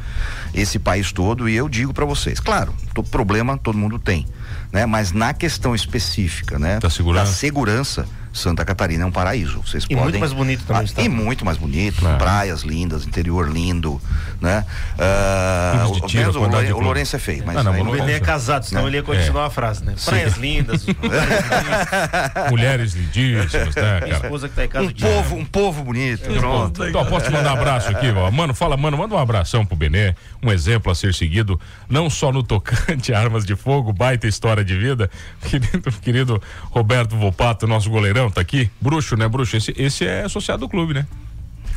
esse 0.53 0.77
país 0.77 1.11
todo 1.11 1.49
e 1.49 1.55
eu 1.55 1.67
digo 1.67 1.93
para 1.93 2.05
vocês, 2.05 2.39
claro, 2.39 2.73
todo 2.93 3.09
problema 3.09 3.57
todo 3.57 3.77
mundo 3.77 3.97
tem, 3.97 4.25
né? 4.71 4.85
Mas 4.85 5.11
na 5.11 5.33
questão 5.33 5.73
específica, 5.73 6.59
né? 6.59 6.79
Da 6.79 6.89
segurança, 6.89 7.25
da 7.25 7.31
segurança 7.31 8.07
Santa 8.33 8.65
Catarina 8.65 9.03
é 9.03 9.05
um 9.05 9.11
paraíso. 9.11 9.61
Vocês 9.61 9.83
e 9.83 9.87
podem... 9.89 10.03
muito 10.03 10.19
mais 10.19 10.33
bonito 10.33 10.63
também. 10.65 10.87
Ah, 10.97 11.01
e 11.01 11.09
muito 11.09 11.45
mais 11.45 11.57
bonito, 11.57 12.07
é. 12.07 12.15
praias 12.17 12.63
lindas, 12.63 13.05
interior 13.05 13.47
lindo, 13.47 14.01
né? 14.41 14.65
Uh, 14.97 15.91
o, 15.91 16.07
tiro, 16.07 16.31
o, 16.39 16.47
Lore, 16.47 16.73
o 16.73 16.79
Lourenço 16.79 17.15
é 17.15 17.19
feio, 17.19 17.43
mas 17.45 17.57
ah, 17.57 17.63
não, 17.63 17.73
não, 17.73 17.89
o 17.89 17.91
Benê 17.91 18.13
é 18.13 18.19
casado, 18.19 18.65
senão 18.65 18.81
né? 18.81 18.87
ele 18.89 18.97
ia 18.97 19.03
continuar 19.03 19.43
é. 19.43 19.47
a 19.47 19.49
frase, 19.49 19.85
né? 19.85 19.93
Praias 20.03 20.37
lindas, 20.37 20.85
mulheres 22.49 22.93
lindíssimas, 22.93 23.75
né, 23.75 23.99
cara? 23.99 24.09
esposa 24.09 24.49
que 24.49 24.55
tá 24.55 24.65
em 24.65 24.67
casa 24.67 24.87
um 24.87 24.91
povo, 24.91 25.35
um 25.35 25.45
povo 25.45 25.83
bonito. 25.83 26.29
Pronto. 26.33 26.85
Então, 26.85 27.05
posso 27.05 27.27
te 27.27 27.31
mandar 27.31 27.51
um 27.51 27.57
abraço 27.57 27.89
aqui, 27.89 28.09
ó. 28.09 28.31
Mano, 28.31 28.53
fala, 28.53 28.75
mano, 28.75 28.97
manda 28.97 29.13
um 29.13 29.17
abração 29.17 29.65
pro 29.65 29.75
Benê, 29.75 30.15
um 30.41 30.51
exemplo 30.51 30.91
a 30.91 30.95
ser 30.95 31.13
seguido, 31.13 31.59
não 31.87 32.09
só 32.09 32.31
no 32.31 32.41
tocante 32.41 33.13
armas 33.13 33.45
de 33.45 33.55
fogo, 33.55 33.93
baita 33.93 34.27
história 34.27 34.63
de 34.63 34.75
vida, 34.75 35.09
querido, 35.47 35.91
querido 36.01 36.43
Roberto 36.71 37.15
Volpato, 37.15 37.67
nosso 37.67 37.89
goleirão, 37.89 38.22
tá 38.29 38.41
aqui. 38.41 38.69
Bruxo, 38.81 39.15
né, 39.15 39.27
Bruxo? 39.27 39.55
Esse, 39.57 39.73
esse 39.77 40.05
é 40.05 40.23
associado 40.23 40.61
do 40.61 40.69
clube, 40.69 40.93
né? 40.93 41.07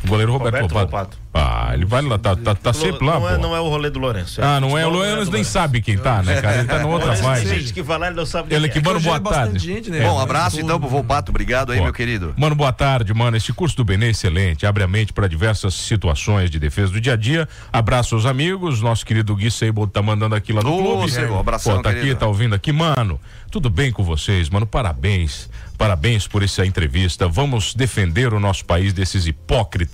O 0.05 0.09
goleiro 0.09 0.33
Roberto, 0.33 0.55
Roberto 0.55 0.75
Lopato. 0.75 1.19
Ah, 1.39 1.71
ele 1.75 1.85
vai 1.85 2.01
lá, 2.01 2.19
tá, 2.19 2.35
tá, 2.35 2.55
tá 2.55 2.73
sempre 2.73 3.05
lá, 3.05 3.21
não 3.21 3.29
é, 3.29 3.37
não 3.37 3.57
é 3.57 3.61
o 3.61 3.69
rolê 3.69 3.91
do 3.91 3.99
Lourenço. 3.99 4.41
É 4.41 4.45
ah, 4.45 4.59
não 4.59 4.77
é 4.77 4.87
o 4.87 4.91
Lourenço, 4.91 5.31
nem 5.31 5.45
sabe 5.45 5.83
quem 5.83 5.99
tá, 5.99 6.23
né, 6.23 6.41
cara? 6.41 6.59
Ele 6.59 6.69
tá 6.69 6.79
na 6.79 6.87
outra 6.87 7.15
vibe. 7.15 7.47
gente 7.47 7.73
que 7.75 7.83
lá, 7.83 8.07
ele 8.07 8.17
não 8.17 8.25
sabe 8.25 8.55
Ele 8.55 8.67
aqui, 8.67 8.83
mano, 8.83 9.01
boa 9.01 9.21
tarde. 9.21 9.59
Gente, 9.59 9.91
né? 9.91 10.01
Bom, 10.03 10.19
abraço 10.19 10.61
então 10.61 10.81
pro 10.81 10.89
Volpato, 10.89 11.31
obrigado 11.31 11.73
aí, 11.73 11.81
meu 11.81 11.93
querido. 11.93 12.33
Mano, 12.39 12.55
boa 12.55 12.73
tarde, 12.73 13.13
mano. 13.13 13.37
Esse 13.37 13.53
curso 13.53 13.77
do 13.77 13.85
Benê 13.85 14.07
é 14.07 14.11
excelente, 14.11 14.65
abre 14.65 14.83
a 14.83 14.89
mente 14.89 15.13
para 15.13 15.29
diversas 15.29 15.75
situações 15.75 16.51
de 16.51 16.59
defesa 16.59 16.93
do 16.93 17.01
dia 17.01 17.13
a 17.13 17.17
dia. 17.17 17.47
Abraço 17.71 18.15
aos 18.15 18.25
amigos, 18.25 18.81
nosso 18.81 19.05
querido 19.05 19.37
Gui 19.37 19.51
Seibo 19.51 19.87
tá 19.87 20.01
mandando 20.01 20.35
aqui 20.35 20.53
lá 20.53 20.63
no 20.63 20.73
Ô, 20.73 20.79
clube. 20.79 21.13
Seibo, 21.13 21.39
abração, 21.39 21.77
Pô, 21.77 21.83
tá 21.83 21.91
querido. 21.91 22.13
aqui, 22.13 22.21
tá 22.21 22.27
ouvindo 22.27 22.55
aqui. 22.55 22.73
Mano, 22.73 23.21
tudo 23.51 23.69
bem 23.69 23.93
com 23.93 24.03
vocês, 24.03 24.49
mano? 24.49 24.67
Parabéns. 24.67 25.51
Parabéns 25.77 26.27
por 26.27 26.43
essa 26.43 26.65
entrevista. 26.65 27.29
Vamos 27.29 27.75
defender 27.75 28.33
o 28.33 28.41
nosso 28.41 28.65
país 28.65 28.95
desses 28.95 29.27
hipócritas. 29.27 29.86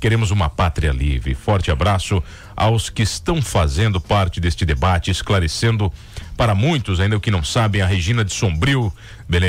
Queremos 0.00 0.30
uma 0.30 0.48
pátria 0.48 0.92
livre. 0.92 1.34
Forte 1.34 1.70
abraço 1.70 2.22
aos 2.56 2.90
que 2.90 3.02
estão 3.02 3.40
fazendo 3.40 4.00
parte 4.00 4.40
deste 4.40 4.64
debate, 4.64 5.10
esclarecendo 5.10 5.92
para 6.36 6.54
muitos, 6.54 7.00
ainda 7.00 7.20
que 7.20 7.30
não 7.30 7.44
sabem, 7.44 7.82
a 7.82 7.86
Regina 7.86 8.24
de 8.24 8.32
Sombrio 8.32 8.92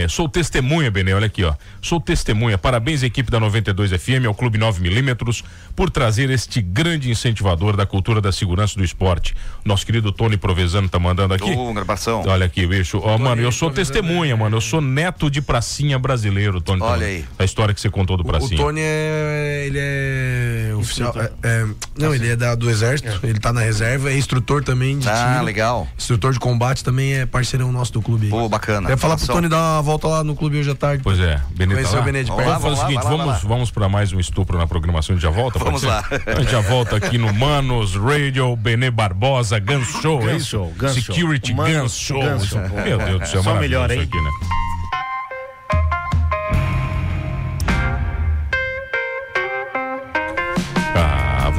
sou 0.10 0.30
testemunha, 0.30 0.90
Benê, 0.90 1.14
olha 1.14 1.26
aqui, 1.28 1.44
ó. 1.44 1.54
Sou 1.84 2.00
testemunha. 2.00 2.58
Parabéns, 2.58 3.04
equipe 3.04 3.30
da 3.30 3.42
92 3.42 3.92
FM, 3.92 4.26
ao 4.26 4.34
Clube 4.34 4.58
9 4.58 4.82
Milímetros, 4.82 5.44
por 5.76 5.90
trazer 5.90 6.30
este 6.30 6.62
grande 6.62 7.12
incentivador 7.12 7.76
da 7.76 7.86
cultura 7.86 8.22
da 8.22 8.32
segurança 8.32 8.76
do 8.78 8.86
esporte. 8.86 9.36
Nosso 9.66 9.86
querido 9.86 10.10
Tony 10.14 10.38
Provezano 10.38 10.88
tá 10.88 10.98
mandando 10.98 11.34
aqui. 11.34 11.52
Ô, 11.52 11.74
gravação. 11.74 12.24
Olha 12.26 12.46
aqui, 12.46 12.66
bicho. 12.66 13.02
Ó, 13.04 13.18
mano, 13.18 13.42
eu 13.42 13.52
sou 13.52 13.70
testemunha, 13.70 14.38
mano. 14.38 14.56
Eu 14.56 14.62
sou 14.62 14.80
neto 14.80 15.30
de 15.30 15.42
pracinha 15.42 16.00
brasileiro, 16.00 16.62
Tony. 16.62 16.82
Olha 16.82 17.06
aí. 17.06 17.26
A 17.38 17.44
história 17.44 17.74
que 17.74 17.82
você 17.82 17.90
contou 17.90 18.16
do 18.16 18.24
pracinha. 18.24 18.62
O, 18.62 18.64
o 18.64 18.66
Tony 18.68 18.82
é. 18.82 19.66
Ele 19.68 19.80
é 19.80 20.74
oficial. 20.76 21.14
É, 21.18 21.32
é, 21.44 21.66
não, 21.98 22.16
ele 22.16 22.30
é 22.30 22.36
da, 22.36 22.56
do 22.56 22.70
Exército. 22.70 23.20
É. 23.24 23.30
Ele 23.30 23.40
tá 23.40 23.52
na 23.52 23.62
reserva, 23.62 24.10
é 24.12 24.18
instrutor 24.18 24.64
também 24.64 24.98
de 25.00 25.10
Ah, 25.10 25.34
tiro, 25.34 25.46
legal. 25.46 25.88
Instrutor 25.98 26.34
de 26.34 26.40
combate 26.40 26.84
também 26.84 27.14
é 27.14 27.26
parceirão 27.26 27.72
nosso 27.72 27.92
do 27.92 28.02
clube. 28.02 28.30
Pô, 28.30 28.48
bacana. 28.48 28.88
Quer 28.88 28.98
falar 28.98 29.18
pro 29.18 29.28
Tony 29.28 29.50
dar 29.50 29.58
uma 29.58 29.82
volta 29.82 30.08
lá 30.08 30.24
no 30.24 30.36
clube 30.36 30.60
hoje 30.60 30.70
à 30.70 30.76
tarde. 30.76 31.04
Pois 31.04 31.20
é, 31.20 31.42
Conheceu 31.74 32.00
o 32.00 32.04
Benê 32.04 32.24
de 32.24 32.32
perto. 32.32 32.46
Vamos 32.46 32.64
fazer 32.64 32.74
o 32.74 32.88
seguinte, 32.88 33.04
vamos, 33.04 33.44
vamos 33.44 33.72
para 33.72 33.90
mais 33.90 34.14
um 34.14 34.20
estupro 34.20 34.58
na 34.58 34.68
programação, 34.68 35.16
a 35.16 35.20
gente 35.20 35.24
já 35.24 35.30
volta? 35.30 35.60
Vamos 35.60 35.84
lá. 35.84 36.04
A 36.26 36.40
gente 36.40 36.52
já 36.52 36.62
volta 36.62 36.96
aqui 36.96 37.18
no 37.18 37.34
Manos 37.34 37.96
Radio, 37.96 38.56
Benê 38.56 38.92
Barbosa, 38.92 39.60
Guns 39.60 39.88
Show, 40.02 40.20
Guns 40.20 40.30
é 40.30 40.36
isso? 40.36 40.50
Show, 40.50 40.74
Guns 40.78 40.94
Security 40.94 41.54
Show. 41.54 41.66
Guns 41.66 41.94
Show. 41.94 42.22
Guns 42.22 42.46
Show. 42.46 42.62
Meu 42.84 42.98
Deus 42.98 43.20
do 43.22 43.28
céu, 43.28 43.44
Só 43.44 43.56
melhor, 43.56 43.90
hein? 43.92 44.02
aqui, 44.02 44.22
né? 44.22 44.63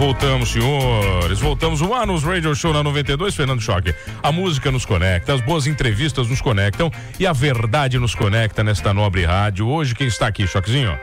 Voltamos, 0.05 0.51
senhores. 0.51 1.41
Voltamos 1.41 1.81
o 1.81 1.95
Anos 1.95 2.25
Radio 2.25 2.55
Show 2.55 2.75
na 2.75 2.83
92, 2.83 3.35
Fernando 3.35 3.63
Choque. 3.63 3.95
A 4.23 4.31
música 4.31 4.71
nos 4.71 4.85
conecta, 4.85 5.33
as 5.33 5.41
boas 5.41 5.67
entrevistas 5.67 6.29
nos 6.29 6.43
conectam 6.43 6.93
e 7.19 7.27
a 7.27 7.33
verdade 7.33 7.99
nos 7.99 8.15
conecta 8.15 8.63
nesta 8.63 8.93
nobre 8.93 9.25
rádio. 9.25 9.67
Hoje, 9.67 9.95
quem 9.95 10.07
está 10.07 10.27
aqui, 10.27 10.47
Choquezinho? 10.47 10.99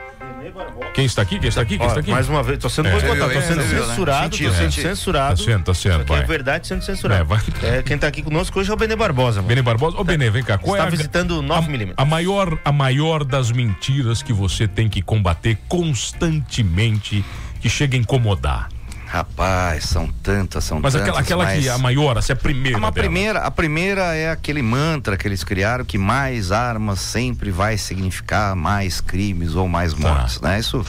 Quem 0.94 1.04
está 1.04 1.22
aqui? 1.22 1.40
Quem 1.40 1.48
está 1.48 1.62
aqui? 1.62 1.78
Quem 1.78 1.86
está 1.86 1.98
aqui? 1.98 2.12
Mais 2.12 2.28
uma 2.28 2.44
vez, 2.44 2.60
tô 2.60 2.68
sendo 2.68 2.90
é. 2.90 2.92
boicotado, 2.92 3.32
tô 3.32 3.40
sendo 3.40 3.62
censurado, 3.62 4.38
tô 4.38 4.52
sendo 4.52 4.72
censurado. 4.72 5.36
Tá 5.36 5.44
sendo, 5.44 5.64
tá 5.64 5.74
sendo. 5.74 6.14
É 6.14 6.22
verdade 6.22 6.68
sendo 6.68 6.82
censurado. 6.82 7.34
É, 7.60 7.78
é, 7.78 7.82
quem 7.82 7.96
está 7.96 8.06
aqui 8.06 8.22
conosco 8.22 8.60
hoje 8.60 8.70
é 8.70 8.72
o 8.72 8.76
Benê 8.76 8.94
Barbosa. 8.94 9.38
Mano. 9.38 9.48
Benê 9.48 9.62
Barbosa. 9.62 9.96
Ô, 9.98 10.04
Benê, 10.04 10.30
vem 10.30 10.44
cá. 10.44 10.58
Qual 10.58 10.76
está 10.76 10.84
é 10.84 10.86
a, 10.86 10.90
visitando 10.90 11.42
9 11.42 11.68
milímetros. 11.68 11.98
A 11.98 12.04
maior, 12.08 12.56
a 12.64 12.70
maior 12.70 13.24
das 13.24 13.50
mentiras 13.50 14.22
que 14.22 14.32
você 14.32 14.68
tem 14.68 14.88
que 14.88 15.02
combater 15.02 15.58
constantemente, 15.66 17.24
que 17.60 17.68
chega 17.68 17.96
a 17.96 17.98
incomodar. 17.98 18.68
Rapaz, 19.12 19.84
são 19.84 20.08
tantas, 20.22 20.64
são 20.64 20.80
mas 20.80 20.94
tantas. 20.94 21.08
Mas 21.10 21.18
aquela, 21.18 21.42
aquela 21.42 21.44
mas... 21.44 21.62
que 21.62 21.68
é 21.68 21.72
a 21.72 21.76
maior, 21.76 22.16
essa 22.16 22.32
é 22.32 22.34
a 22.34 22.36
primeira. 22.36 22.78
A 22.78 22.90
primeira, 22.90 23.38
a 23.40 23.50
primeira 23.50 24.14
é 24.14 24.30
aquele 24.30 24.62
mantra 24.62 25.18
que 25.18 25.28
eles 25.28 25.44
criaram 25.44 25.84
que 25.84 25.98
mais 25.98 26.50
armas 26.50 26.98
sempre 27.00 27.50
vai 27.50 27.76
significar 27.76 28.56
mais 28.56 29.02
crimes 29.02 29.54
ou 29.54 29.68
mais 29.68 29.92
tá. 29.92 30.00
mortes, 30.00 30.38
tá. 30.38 30.48
né? 30.48 30.60
Isso 30.60 30.82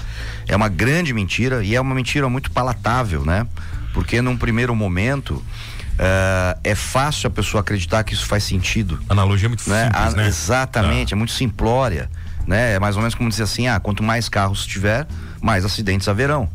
é 0.48 0.56
uma 0.56 0.70
grande 0.70 1.14
mentira 1.14 1.66
e 1.66 1.76
é 1.76 1.82
uma 1.82 1.94
mentira 1.94 2.30
muito 2.30 2.50
palatável, 2.50 3.26
né? 3.26 3.46
Porque 3.94 4.22
num 4.22 4.38
primeiro 4.38 4.74
momento 4.74 5.44
Uh, 5.94 6.58
é 6.64 6.74
fácil 6.74 7.28
a 7.28 7.30
pessoa 7.30 7.62
acreditar 7.62 8.04
que 8.04 8.16
isso 8.16 8.26
faz 8.26 8.44
sentido. 8.44 9.00
A 9.08 9.14
analogia 9.14 9.46
é 9.46 9.50
muito 9.50 9.70
né? 9.70 9.86
simples, 9.86 10.14
né? 10.16 10.28
Exatamente, 10.28 11.10
tá. 11.10 11.16
é 11.16 11.18
muito 11.18 11.34
simplória. 11.34 12.10
Né? 12.48 12.74
É 12.74 12.80
mais 12.80 12.96
ou 12.96 13.02
menos 13.04 13.14
como 13.14 13.30
dizer 13.30 13.44
assim: 13.44 13.68
ah, 13.68 13.80
quanto 13.80 14.02
mais 14.02 14.28
carros 14.28 14.66
tiver, 14.66 15.06
mais 15.40 15.64
acidentes 15.64 16.08
haverão. 16.08 16.50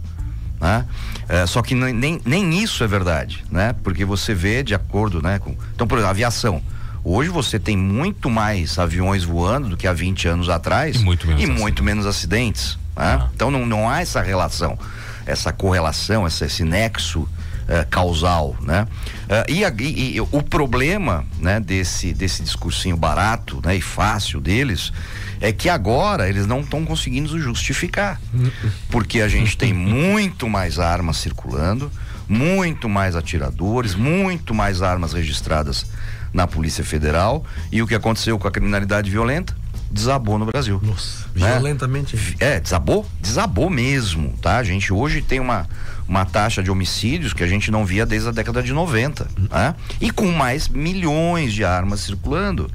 Né? 0.60 0.84
É, 1.28 1.46
só 1.46 1.62
que 1.62 1.74
nem, 1.74 2.20
nem 2.24 2.62
isso 2.62 2.82
é 2.82 2.86
verdade, 2.86 3.44
né? 3.50 3.74
Porque 3.82 4.04
você 4.04 4.34
vê 4.34 4.62
de 4.62 4.74
acordo, 4.74 5.22
né? 5.22 5.38
Com, 5.38 5.54
então, 5.74 5.86
por 5.86 5.98
exemplo, 5.98 6.10
aviação. 6.10 6.62
Hoje 7.04 7.30
você 7.30 7.58
tem 7.58 7.76
muito 7.76 8.28
mais 8.28 8.78
aviões 8.78 9.24
voando 9.24 9.70
do 9.70 9.76
que 9.76 9.86
há 9.86 9.92
20 9.92 10.28
anos 10.28 10.48
atrás 10.48 10.96
e 10.96 11.04
muito 11.04 11.26
menos, 11.26 11.42
e 11.42 11.46
muito 11.46 11.82
menos 11.82 12.06
acidentes. 12.06 12.78
Né? 12.96 13.18
Ah. 13.20 13.28
Então 13.34 13.50
não, 13.50 13.64
não 13.64 13.88
há 13.88 14.00
essa 14.00 14.20
relação, 14.20 14.78
essa 15.24 15.52
correlação, 15.52 16.26
essa, 16.26 16.44
esse 16.44 16.64
nexo 16.64 17.20
uh, 17.20 17.86
causal, 17.88 18.56
né? 18.60 18.86
Uh, 19.24 19.50
e, 19.50 19.64
a, 19.64 19.72
e, 19.78 20.16
e, 20.16 20.20
o 20.20 20.42
problema, 20.42 21.24
né, 21.38 21.60
desse, 21.60 22.12
desse 22.12 22.42
discursinho 22.42 22.96
barato, 22.96 23.60
né, 23.64 23.76
e 23.76 23.80
fácil 23.80 24.40
deles 24.40 24.92
é 25.40 25.52
que 25.52 25.68
agora 25.68 26.28
eles 26.28 26.47
não 26.47 26.61
estão 26.61 26.85
conseguindo 26.85 27.38
justificar. 27.40 28.21
Porque 28.90 29.21
a 29.21 29.28
gente 29.28 29.57
tem 29.57 29.73
muito 29.75 30.49
mais 30.49 30.78
armas 30.78 31.18
circulando, 31.18 31.90
muito 32.28 32.88
mais 32.88 33.16
atiradores, 33.16 33.95
muito 33.95 34.54
mais 34.54 34.83
armas 34.83 35.12
registradas 35.12 35.87
na 36.33 36.47
Polícia 36.47 36.85
Federal. 36.85 37.45
E 37.73 37.83
o 37.83 37.87
que 37.87 37.95
aconteceu 37.95 38.38
com 38.38 38.47
a 38.47 38.50
criminalidade 38.50 39.11
violenta? 39.11 39.57
Desabou 39.90 40.38
no 40.38 40.45
Brasil. 40.45 40.78
Nossa, 40.83 41.26
né? 41.35 41.52
violentamente. 41.52 42.37
É, 42.38 42.61
desabou, 42.61 43.07
desabou 43.21 43.71
mesmo, 43.71 44.35
tá? 44.42 44.59
A 44.59 44.62
gente 44.62 44.92
hoje 44.92 45.23
tem 45.23 45.40
uma, 45.40 45.66
uma 46.07 46.26
taxa 46.26 46.62
de 46.62 46.71
homicídios 46.71 47.33
que 47.33 47.42
a 47.42 47.47
gente 47.47 47.71
não 47.71 47.87
via 47.87 48.04
desde 48.04 48.28
a 48.28 48.33
década 48.33 48.62
de 48.62 48.73
90, 48.73 49.26
né? 49.50 49.75
E 49.99 50.11
com 50.11 50.30
mais 50.30 50.68
milhões 50.68 51.54
de 51.54 51.64
armas 51.64 52.00
circulando. 52.00 52.71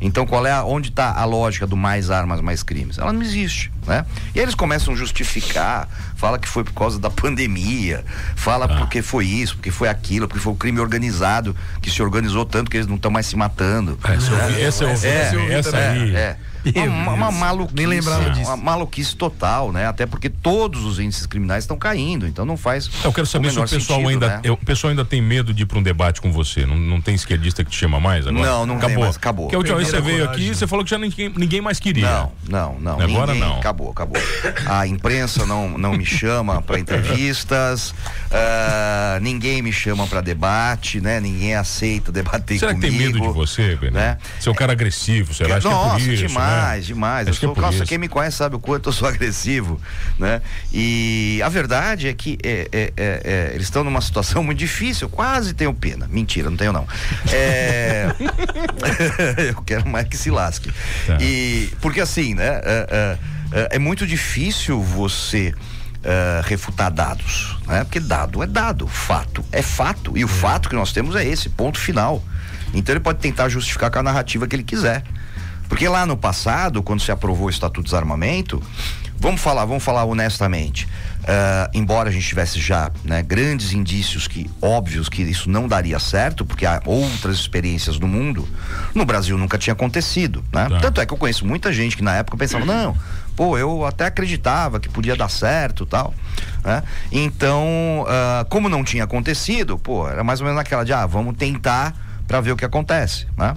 Então, 0.00 0.26
qual 0.26 0.46
é 0.46 0.52
a, 0.52 0.64
onde 0.64 0.88
está 0.88 1.12
a 1.12 1.24
lógica 1.24 1.66
do 1.66 1.76
mais 1.76 2.10
armas, 2.10 2.40
mais 2.40 2.62
crimes? 2.62 2.98
Ela 2.98 3.12
não 3.12 3.22
existe, 3.22 3.70
né? 3.86 4.04
E 4.34 4.38
eles 4.38 4.54
começam 4.54 4.94
a 4.94 4.96
justificar, 4.96 5.88
fala 6.16 6.38
que 6.38 6.48
foi 6.48 6.64
por 6.64 6.72
causa 6.72 6.98
da 6.98 7.10
pandemia, 7.10 8.04
fala 8.36 8.66
ah. 8.66 8.78
porque 8.78 9.02
foi 9.02 9.26
isso, 9.26 9.56
porque 9.56 9.70
foi 9.70 9.88
aquilo, 9.88 10.28
porque 10.28 10.40
foi 10.40 10.52
o 10.52 10.56
crime 10.56 10.80
organizado 10.80 11.56
que 11.80 11.90
se 11.90 12.02
organizou 12.02 12.44
tanto 12.44 12.70
que 12.70 12.76
eles 12.76 12.86
não 12.86 12.96
estão 12.96 13.10
mais 13.10 13.26
se 13.26 13.36
matando. 13.36 13.98
Essa, 14.04 14.30
né? 14.30 14.62
essa, 14.62 14.84
essa, 14.84 15.06
é, 15.06 15.52
essa 15.52 15.76
aí. 15.76 16.14
É, 16.14 16.36
é. 16.74 16.82
Uma, 16.82 17.12
uma, 17.12 17.30
maluquice. 17.30 17.76
Nem 17.76 17.86
lembrava 17.86 18.30
disso. 18.30 18.50
Uma 18.50 18.56
maluquice 18.56 19.16
total, 19.16 19.72
né? 19.72 19.86
Até 19.86 20.04
porque 20.04 20.28
todos 20.28 20.84
os 20.84 20.98
índices 20.98 21.26
criminais 21.26 21.64
estão 21.64 21.78
caindo, 21.78 22.26
então 22.26 22.44
não 22.44 22.56
faz. 22.56 22.90
Eu 23.02 23.12
quero 23.12 23.26
saber 23.26 23.50
se 23.50 23.58
o 23.58 23.62
pessoal 23.62 24.00
sentido, 24.00 24.08
ainda. 24.08 24.28
Né? 24.28 24.40
Eu, 24.44 24.54
o 24.54 24.56
pessoal 24.56 24.90
ainda 24.90 25.04
tem 25.04 25.22
medo 25.22 25.54
de 25.54 25.62
ir 25.62 25.66
para 25.66 25.78
um 25.78 25.82
debate 25.82 26.20
com 26.20 26.30
você. 26.30 26.66
Não, 26.66 26.76
não 26.76 27.00
tem 27.00 27.14
esquerdista 27.14 27.64
que 27.64 27.70
te 27.70 27.76
chama 27.76 27.98
mais 27.98 28.26
agora? 28.26 28.44
Não, 28.44 28.66
não 28.66 28.76
acabou. 28.76 29.04
Mais, 29.04 29.16
acabou. 29.16 29.46
Porque 29.46 29.56
a 29.56 29.58
última 29.58 29.76
vez 29.78 29.88
você 29.88 30.00
veio 30.00 30.24
aqui 30.24 30.54
você 30.54 30.66
falou 30.66 30.84
que 30.84 30.90
já 30.90 30.98
ninguém, 30.98 31.32
ninguém 31.34 31.60
mais 31.60 31.80
queria. 31.80 32.10
Não, 32.10 32.32
não, 32.48 32.80
não. 32.80 33.00
Agora 33.00 33.32
ninguém, 33.32 33.48
não. 33.48 33.58
Acabou, 33.70 33.90
acabou. 33.92 34.20
A 34.66 34.84
imprensa 34.84 35.46
não, 35.46 35.78
não 35.78 35.92
me 35.92 36.04
chama 36.04 36.60
para 36.60 36.80
entrevistas, 36.80 37.90
uh, 37.90 39.20
ninguém 39.20 39.62
me 39.62 39.72
chama 39.72 40.08
para 40.08 40.20
debate, 40.20 41.00
né? 41.00 41.20
Ninguém 41.20 41.54
aceita 41.54 42.10
debater 42.10 42.58
será 42.58 42.72
comigo. 42.72 42.92
Será 42.92 43.06
que 43.06 43.12
tem 43.12 43.20
medo 43.20 43.28
de 43.28 43.32
você, 43.32 43.76
Benê? 43.76 43.92
Né? 43.92 44.18
Você 44.40 44.48
é 44.48 44.52
um 44.52 44.54
cara 44.56 44.72
agressivo, 44.72 45.32
será? 45.32 45.60
Que, 45.60 45.68
Nossa, 45.68 46.04
que 46.04 46.10
é 46.10 46.14
isso, 46.14 46.26
demais, 46.26 46.80
né? 46.80 46.86
demais. 46.86 47.28
Eu 47.28 47.34
sou, 47.34 47.54
é 47.56 47.60
nossa, 47.60 47.86
quem 47.86 47.96
me 47.96 48.08
conhece 48.08 48.38
sabe 48.38 48.56
o 48.56 48.58
quanto 48.58 48.88
eu 48.88 48.92
sou 48.92 49.06
agressivo, 49.08 49.80
né? 50.18 50.42
E 50.72 51.40
a 51.44 51.48
verdade 51.48 52.08
é 52.08 52.12
que 52.12 52.36
é, 52.42 52.68
é, 52.72 52.92
é, 52.96 53.20
é 53.24 53.50
eles 53.54 53.68
estão 53.68 53.84
numa 53.84 54.00
situação 54.00 54.42
muito 54.42 54.58
difícil. 54.58 55.06
Eu 55.06 55.10
quase 55.10 55.54
tenho 55.54 55.72
pena. 55.72 56.08
Mentira, 56.10 56.50
não 56.50 56.56
tenho 56.56 56.72
não. 56.72 56.88
É, 57.32 58.08
eu 59.54 59.62
quero 59.62 59.88
mais 59.88 60.08
que 60.08 60.16
se 60.16 60.28
lasque. 60.28 60.72
Tá. 61.06 61.18
E 61.20 61.70
porque 61.80 62.00
assim, 62.00 62.34
né? 62.34 62.60
É 63.52 63.78
muito 63.78 64.06
difícil 64.06 64.80
você 64.80 65.54
Uh, 66.00 66.40
refutar 66.48 66.90
dados, 66.90 67.58
né? 67.66 67.84
Porque 67.84 68.00
dado 68.00 68.42
é 68.42 68.46
dado, 68.46 68.88
fato 68.88 69.44
é 69.52 69.60
fato 69.60 70.16
e 70.16 70.24
o 70.24 70.28
fato 70.28 70.70
que 70.70 70.74
nós 70.74 70.94
temos 70.94 71.14
é 71.14 71.22
esse 71.22 71.50
ponto 71.50 71.78
final. 71.78 72.24
Então 72.72 72.94
ele 72.94 73.00
pode 73.00 73.18
tentar 73.18 73.50
justificar 73.50 73.90
com 73.90 73.98
a 73.98 74.02
narrativa 74.02 74.46
que 74.46 74.56
ele 74.56 74.62
quiser. 74.62 75.04
Porque 75.68 75.86
lá 75.88 76.04
no 76.04 76.16
passado, 76.16 76.82
quando 76.82 77.00
se 77.00 77.12
aprovou 77.12 77.46
o 77.46 77.50
Estatuto 77.50 77.82
de 77.82 77.84
Desarmamento, 77.84 78.60
vamos 79.20 79.40
falar, 79.40 79.64
vamos 79.64 79.84
falar 79.84 80.04
honestamente. 80.04 80.86
Uh, 81.20 81.70
embora 81.72 82.08
a 82.08 82.12
gente 82.12 82.26
tivesse 82.26 82.58
já 82.58 82.90
né, 83.04 83.22
grandes 83.22 83.72
indícios 83.72 84.26
que 84.26 84.50
óbvios 84.60 85.08
que 85.08 85.22
isso 85.22 85.48
não 85.48 85.68
daria 85.68 85.98
certo, 86.00 86.44
porque 86.44 86.66
há 86.66 86.80
outras 86.84 87.36
experiências 87.36 88.00
no 88.00 88.08
mundo, 88.08 88.48
no 88.94 89.04
Brasil 89.04 89.38
nunca 89.38 89.58
tinha 89.58 89.74
acontecido, 89.74 90.42
né? 90.52 90.68
Tá. 90.68 90.80
Tanto 90.80 91.00
é 91.00 91.06
que 91.06 91.12
eu 91.12 91.18
conheço 91.18 91.46
muita 91.46 91.72
gente 91.72 91.96
que 91.96 92.02
na 92.02 92.16
época 92.16 92.36
pensava, 92.36 92.64
não, 92.64 92.96
pô, 93.40 93.56
eu 93.56 93.86
até 93.86 94.04
acreditava 94.04 94.78
que 94.78 94.86
podia 94.86 95.16
dar 95.16 95.30
certo, 95.30 95.86
tal, 95.86 96.12
né? 96.62 96.82
Então, 97.10 97.64
uh, 98.02 98.44
como 98.50 98.68
não 98.68 98.84
tinha 98.84 99.04
acontecido, 99.04 99.78
pô, 99.78 100.06
era 100.06 100.22
mais 100.22 100.42
ou 100.42 100.44
menos 100.44 100.58
naquela 100.58 100.84
de, 100.84 100.92
ah, 100.92 101.06
vamos 101.06 101.34
tentar 101.38 101.96
para 102.28 102.38
ver 102.42 102.52
o 102.52 102.56
que 102.56 102.66
acontece. 102.66 103.26
Né? 103.38 103.54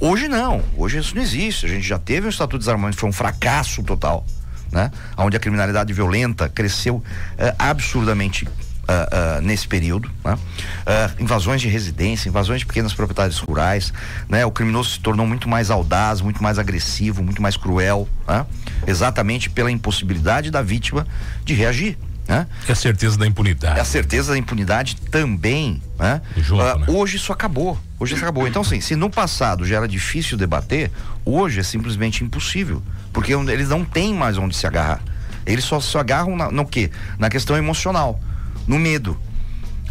Hoje 0.00 0.26
não, 0.26 0.62
hoje 0.74 0.96
isso 0.96 1.14
não 1.14 1.20
existe. 1.20 1.66
A 1.66 1.68
gente 1.68 1.86
já 1.86 1.98
teve 1.98 2.26
um 2.26 2.30
estatuto 2.30 2.56
de 2.56 2.60
desarmamento, 2.60 2.96
foi 2.96 3.10
um 3.10 3.12
fracasso 3.12 3.82
total, 3.82 4.24
né? 4.72 4.90
Onde 5.18 5.36
a 5.36 5.40
criminalidade 5.40 5.92
violenta 5.92 6.48
cresceu 6.48 6.94
uh, 6.96 7.04
absurdamente 7.58 8.48
Uh, 8.86 9.40
uh, 9.40 9.42
nesse 9.42 9.66
período, 9.66 10.08
né? 10.24 10.34
uh, 10.34 11.20
invasões 11.20 11.60
de 11.60 11.66
residência, 11.66 12.28
invasões 12.28 12.60
de 12.60 12.66
pequenas 12.66 12.94
propriedades 12.94 13.36
rurais, 13.40 13.92
né? 14.28 14.46
O 14.46 14.52
criminoso 14.52 14.90
se 14.90 15.00
tornou 15.00 15.26
muito 15.26 15.48
mais 15.48 15.72
audaz, 15.72 16.20
muito 16.20 16.40
mais 16.40 16.56
agressivo, 16.56 17.20
muito 17.20 17.42
mais 17.42 17.56
cruel, 17.56 18.08
né? 18.28 18.46
Exatamente 18.86 19.50
pela 19.50 19.70
impossibilidade 19.70 20.50
da 20.50 20.62
vítima 20.62 21.06
de 21.44 21.54
reagir. 21.54 21.98
Né? 22.28 22.46
É 22.68 22.72
a 22.72 22.74
certeza 22.74 23.16
da 23.16 23.26
impunidade. 23.26 23.78
É 23.78 23.82
a 23.82 23.84
certeza 23.84 24.32
da 24.32 24.38
impunidade 24.38 24.96
também. 24.96 25.80
Né? 25.98 26.20
Junto, 26.36 26.62
uh, 26.62 26.78
né? 26.78 26.86
Hoje 26.88 27.16
isso 27.16 27.32
acabou. 27.32 27.78
Hoje 27.98 28.14
isso 28.14 28.22
acabou. 28.22 28.46
Então, 28.46 28.62
assim, 28.62 28.80
se 28.80 28.96
no 28.96 29.08
passado 29.08 29.64
já 29.64 29.76
era 29.76 29.88
difícil 29.88 30.36
debater, 30.36 30.90
hoje 31.24 31.60
é 31.60 31.62
simplesmente 31.62 32.24
impossível. 32.24 32.82
Porque 33.12 33.32
eles 33.32 33.68
não 33.68 33.84
têm 33.84 34.12
mais 34.12 34.36
onde 34.36 34.56
se 34.56 34.66
agarrar. 34.66 35.00
Eles 35.46 35.64
só 35.64 35.80
se 35.80 35.96
agarram 35.96 36.36
na, 36.36 36.50
no 36.50 36.66
quê? 36.66 36.90
Na 37.18 37.30
questão 37.30 37.56
emocional, 37.56 38.20
no 38.66 38.78
medo. 38.78 39.16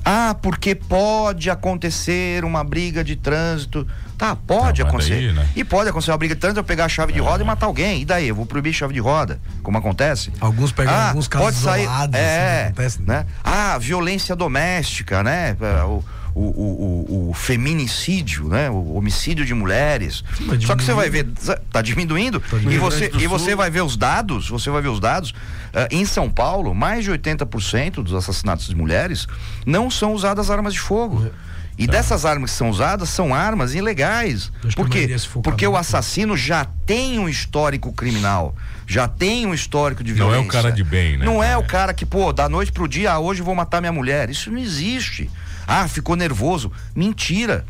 Ah, 0.04 0.36
porque 0.40 0.76
pode 0.76 1.50
acontecer 1.50 2.44
uma 2.44 2.64
briga 2.64 3.04
de 3.04 3.16
trânsito. 3.16 3.88
Tá, 4.18 4.36
pode 4.36 4.82
não, 4.82 4.90
acontecer. 4.90 5.16
Daí, 5.16 5.34
né? 5.34 5.48
E 5.56 5.64
pode 5.64 5.90
acontecer 5.90 6.12
uma 6.12 6.18
briga 6.18 6.36
de 6.36 6.42
trânsito, 6.42 6.60
eu 6.60 6.64
pegar 6.64 6.86
a 6.86 6.90
chave 6.90 7.12
de 7.12 7.20
é. 7.20 7.22
roda 7.22 7.44
e 7.44 7.46
matar 7.46 7.66
alguém. 7.66 8.02
E 8.02 8.06
daí? 8.06 8.28
Eu 8.28 8.36
vou 8.36 8.46
proibir 8.46 8.74
chave 8.74 8.94
de 8.94 9.00
roda, 9.00 9.40
como 9.62 9.78
acontece? 9.78 10.32
Alguns 10.40 10.72
pegam 10.72 10.94
ah, 10.94 11.10
alguns 11.10 11.28
casos 11.28 11.46
pode 11.48 11.58
sair, 11.58 11.84
isolados, 11.84 12.20
é, 12.20 12.56
assim, 12.56 12.64
acontece, 12.68 13.02
né? 13.02 13.18
né? 13.20 13.26
Ah, 13.44 13.78
violência 13.78 14.36
doméstica, 14.36 15.22
né? 15.24 15.58
É, 15.60 15.84
o, 15.84 16.04
o, 16.34 16.42
o, 16.42 17.30
o, 17.30 17.34
feminicídio, 17.34 18.50
né? 18.50 18.70
O 18.70 18.96
homicídio 18.96 19.46
de 19.46 19.54
mulheres. 19.54 20.24
Só 20.66 20.76
que 20.76 20.84
você 20.84 20.94
vai 20.94 21.10
ver, 21.10 21.28
tá 21.72 21.82
diminuindo, 21.82 22.42
tá 22.42 22.58
diminuindo. 22.58 22.74
e 22.74 22.78
você 22.78 23.12
e 23.20 23.28
você 23.28 23.56
vai 23.56 23.70
ver 23.70 23.82
os 23.82 23.96
dados, 23.96 24.50
você 24.50 24.70
vai 24.70 24.82
ver 24.82 24.90
os 24.90 25.00
dados. 25.00 25.32
Uh, 25.32 25.88
em 25.92 26.06
São 26.06 26.30
Paulo, 26.30 26.74
mais 26.74 27.06
de 27.06 27.12
80% 27.12 28.04
dos 28.04 28.14
assassinatos 28.14 28.68
de 28.68 28.76
mulheres 28.76 29.28
não 29.66 29.90
são 29.90 30.14
usadas 30.14 30.50
armas 30.50 30.74
de 30.74 30.80
fogo. 30.80 31.32
E 31.78 31.86
tá. 31.86 31.94
dessas 31.94 32.26
armas 32.26 32.52
que 32.52 32.58
são 32.58 32.70
usadas 32.70 33.10
são 33.10 33.34
armas 33.34 33.76
ilegais. 33.76 34.52
Por 34.76 34.90
quê? 34.90 35.14
Porque 35.44 35.68
o 35.68 35.76
assassino 35.76 36.38
já 36.38 36.66
tem 36.86 37.20
um 37.20 37.28
histórico 37.28 37.92
criminal, 37.92 38.56
já 38.88 39.08
tem 39.08 39.46
um 39.46 39.54
histórico 39.54 40.04
de 40.04 40.14
violência. 40.14 40.38
Não 40.38 40.46
é 40.46 40.48
o 40.48 40.52
cara 40.52 40.72
de 40.72 40.84
bem, 40.84 41.18
né? 41.18 41.26
Não 41.26 41.44
é, 41.44 41.52
é 41.52 41.58
o 41.58 41.64
cara 41.64 41.94
que, 41.94 42.06
pô, 42.06 42.32
da 42.32 42.48
noite 42.48 42.72
pro 42.72 42.88
dia, 42.88 43.12
ah, 43.14 43.20
hoje 43.20 43.42
vou 43.42 43.54
matar 43.54 43.82
minha 43.82 43.92
mulher. 43.92 44.30
Isso 44.30 44.50
não 44.50 44.58
existe. 44.58 45.30
Ah, 45.68 45.88
ficou 45.88 46.16
nervoso. 46.16 46.72
Mentira. 46.96 47.66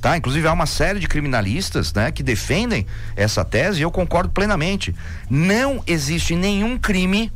Tá? 0.00 0.16
Inclusive 0.16 0.46
há 0.46 0.52
uma 0.52 0.66
série 0.66 1.00
de 1.00 1.08
criminalistas, 1.08 1.92
né, 1.92 2.12
que 2.12 2.22
defendem 2.22 2.86
essa 3.16 3.44
tese 3.44 3.80
e 3.80 3.82
eu 3.82 3.90
concordo 3.90 4.30
plenamente. 4.30 4.94
Não 5.28 5.82
existe 5.88 6.36
nenhum 6.36 6.78
crime 6.78 7.32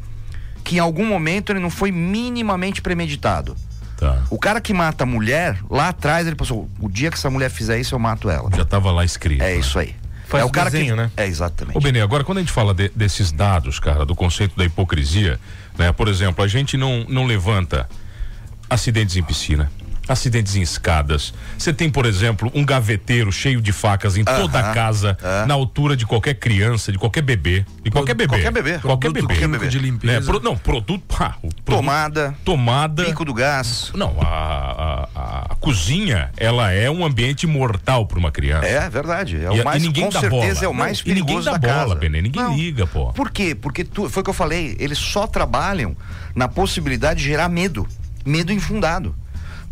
que 0.63 0.77
em 0.77 0.79
algum 0.79 1.05
momento 1.05 1.51
ele 1.51 1.59
não 1.59 1.71
foi 1.71 1.91
minimamente 1.91 2.81
premeditado. 2.81 3.57
Tá. 4.03 4.21
O 4.31 4.37
cara 4.37 4.61
que 4.61 4.75
mata 4.75 5.05
a 5.05 5.07
mulher, 5.07 5.57
lá 5.71 5.91
atrás 5.91 6.27
ele 6.27 6.35
passou, 6.35 6.69
o 6.81 6.89
dia 6.89 7.09
que 7.09 7.17
essa 7.17 7.31
mulher 7.31 7.49
fizer 7.49 7.79
isso 7.79 7.95
eu 7.95 8.01
mato 8.01 8.29
ela. 8.29 8.51
Já 8.53 8.63
estava 8.63 8.91
lá 8.91 9.05
escrito. 9.05 9.41
É 9.41 9.55
né? 9.55 9.57
isso 9.61 9.79
aí. 9.79 9.95
Faz 10.27 10.43
é 10.43 10.45
o 10.45 10.51
cara 10.51 10.69
desenho, 10.69 10.97
que... 10.97 11.03
né? 11.03 11.11
É 11.17 11.25
exatamente. 11.25 11.79
Ô 11.79 11.81
Benê, 11.81 12.01
agora 12.01 12.25
quando 12.25 12.39
a 12.39 12.41
gente 12.41 12.51
fala 12.51 12.75
de, 12.75 12.89
desses 12.97 13.31
dados, 13.31 13.79
cara, 13.79 14.05
do 14.05 14.17
conceito 14.17 14.57
da 14.57 14.65
hipocrisia, 14.65 15.39
né? 15.79 15.93
Por 15.93 16.09
exemplo, 16.09 16.43
a 16.43 16.49
gente 16.49 16.77
não 16.77 17.07
não 17.09 17.27
levanta 17.27 17.89
acidentes 18.69 19.17
em 19.17 19.23
piscina 19.23 19.71
acidentes 20.09 20.57
em 20.57 20.63
escadas. 20.63 21.33
Você 21.57 21.73
tem, 21.73 21.89
por 21.89 22.07
exemplo, 22.07 22.51
um 22.55 22.65
gaveteiro 22.65 23.31
cheio 23.31 23.61
de 23.61 23.73
facas 23.73 24.17
em 24.17 24.25
toda 24.25 24.59
a 24.59 24.75
casa, 24.75 25.17
na 25.47 25.55
altura 25.55 25.97
de 25.97 26.07
qualquer 26.07 26.35
criança, 26.35 26.91
de 26.91 26.99
qualquer 26.99 27.23
bebê. 27.23 27.65
De 27.83 27.91
qualquer 27.91 28.15
bebê. 28.15 28.29
Qualquer 28.29 28.53
bebê. 28.53 28.79
Qualquer 28.79 29.13
bebê. 29.13 29.27
Qualquer 29.27 29.49
bebê. 29.49 29.69
de 29.69 29.79
limpeza. 29.79 30.21
Né? 30.21 30.27
Pro, 30.27 30.41
não, 30.41 30.57
produto, 30.57 31.03
pá, 31.07 31.37
produto, 31.41 31.63
Tomada. 31.65 32.35
Tomada. 32.45 33.05
Pico 33.05 33.25
do 33.25 33.35
gás. 33.35 33.93
Não, 33.95 34.17
a, 34.21 35.09
a, 35.15 35.53
a 35.53 35.55
cozinha, 35.57 36.31
ela 36.37 36.71
é 36.71 36.91
um 36.91 37.05
ambiente 37.05 37.47
mortal 37.47 38.07
para 38.07 38.19
uma 38.19 38.31
criança. 38.31 38.67
É 38.67 38.89
verdade. 38.91 39.43
É 39.43 39.51
o 39.51 39.57
e, 39.57 39.65
mais, 39.65 39.83
e 39.83 39.87
ninguém 39.87 40.05
com 40.05 40.13
certeza 40.13 40.31
bola. 40.31 40.65
é 40.65 40.69
o 40.69 40.75
mais 40.75 40.99
não, 40.99 41.05
perigoso 41.05 41.39
ninguém 41.39 41.45
dá 41.45 41.53
da 41.53 41.59
bola, 41.59 41.83
casa. 41.83 41.95
Benê, 41.95 42.23
ninguém 42.23 42.43
não. 42.43 42.57
liga, 42.57 42.87
pô. 42.87 43.13
Por 43.13 43.31
quê? 43.31 43.55
Porque 43.55 43.85
tu, 43.85 44.09
foi 44.09 44.21
o 44.21 44.25
que 44.25 44.31
eu 44.31 44.35
falei, 44.35 44.77
eles 44.79 44.99
só 44.99 45.27
trabalham 45.27 45.97
na 46.35 46.49
possibilidade 46.49 47.21
de 47.21 47.27
gerar 47.27 47.49
medo. 47.49 47.87
Medo 48.25 48.53
infundado. 48.53 49.15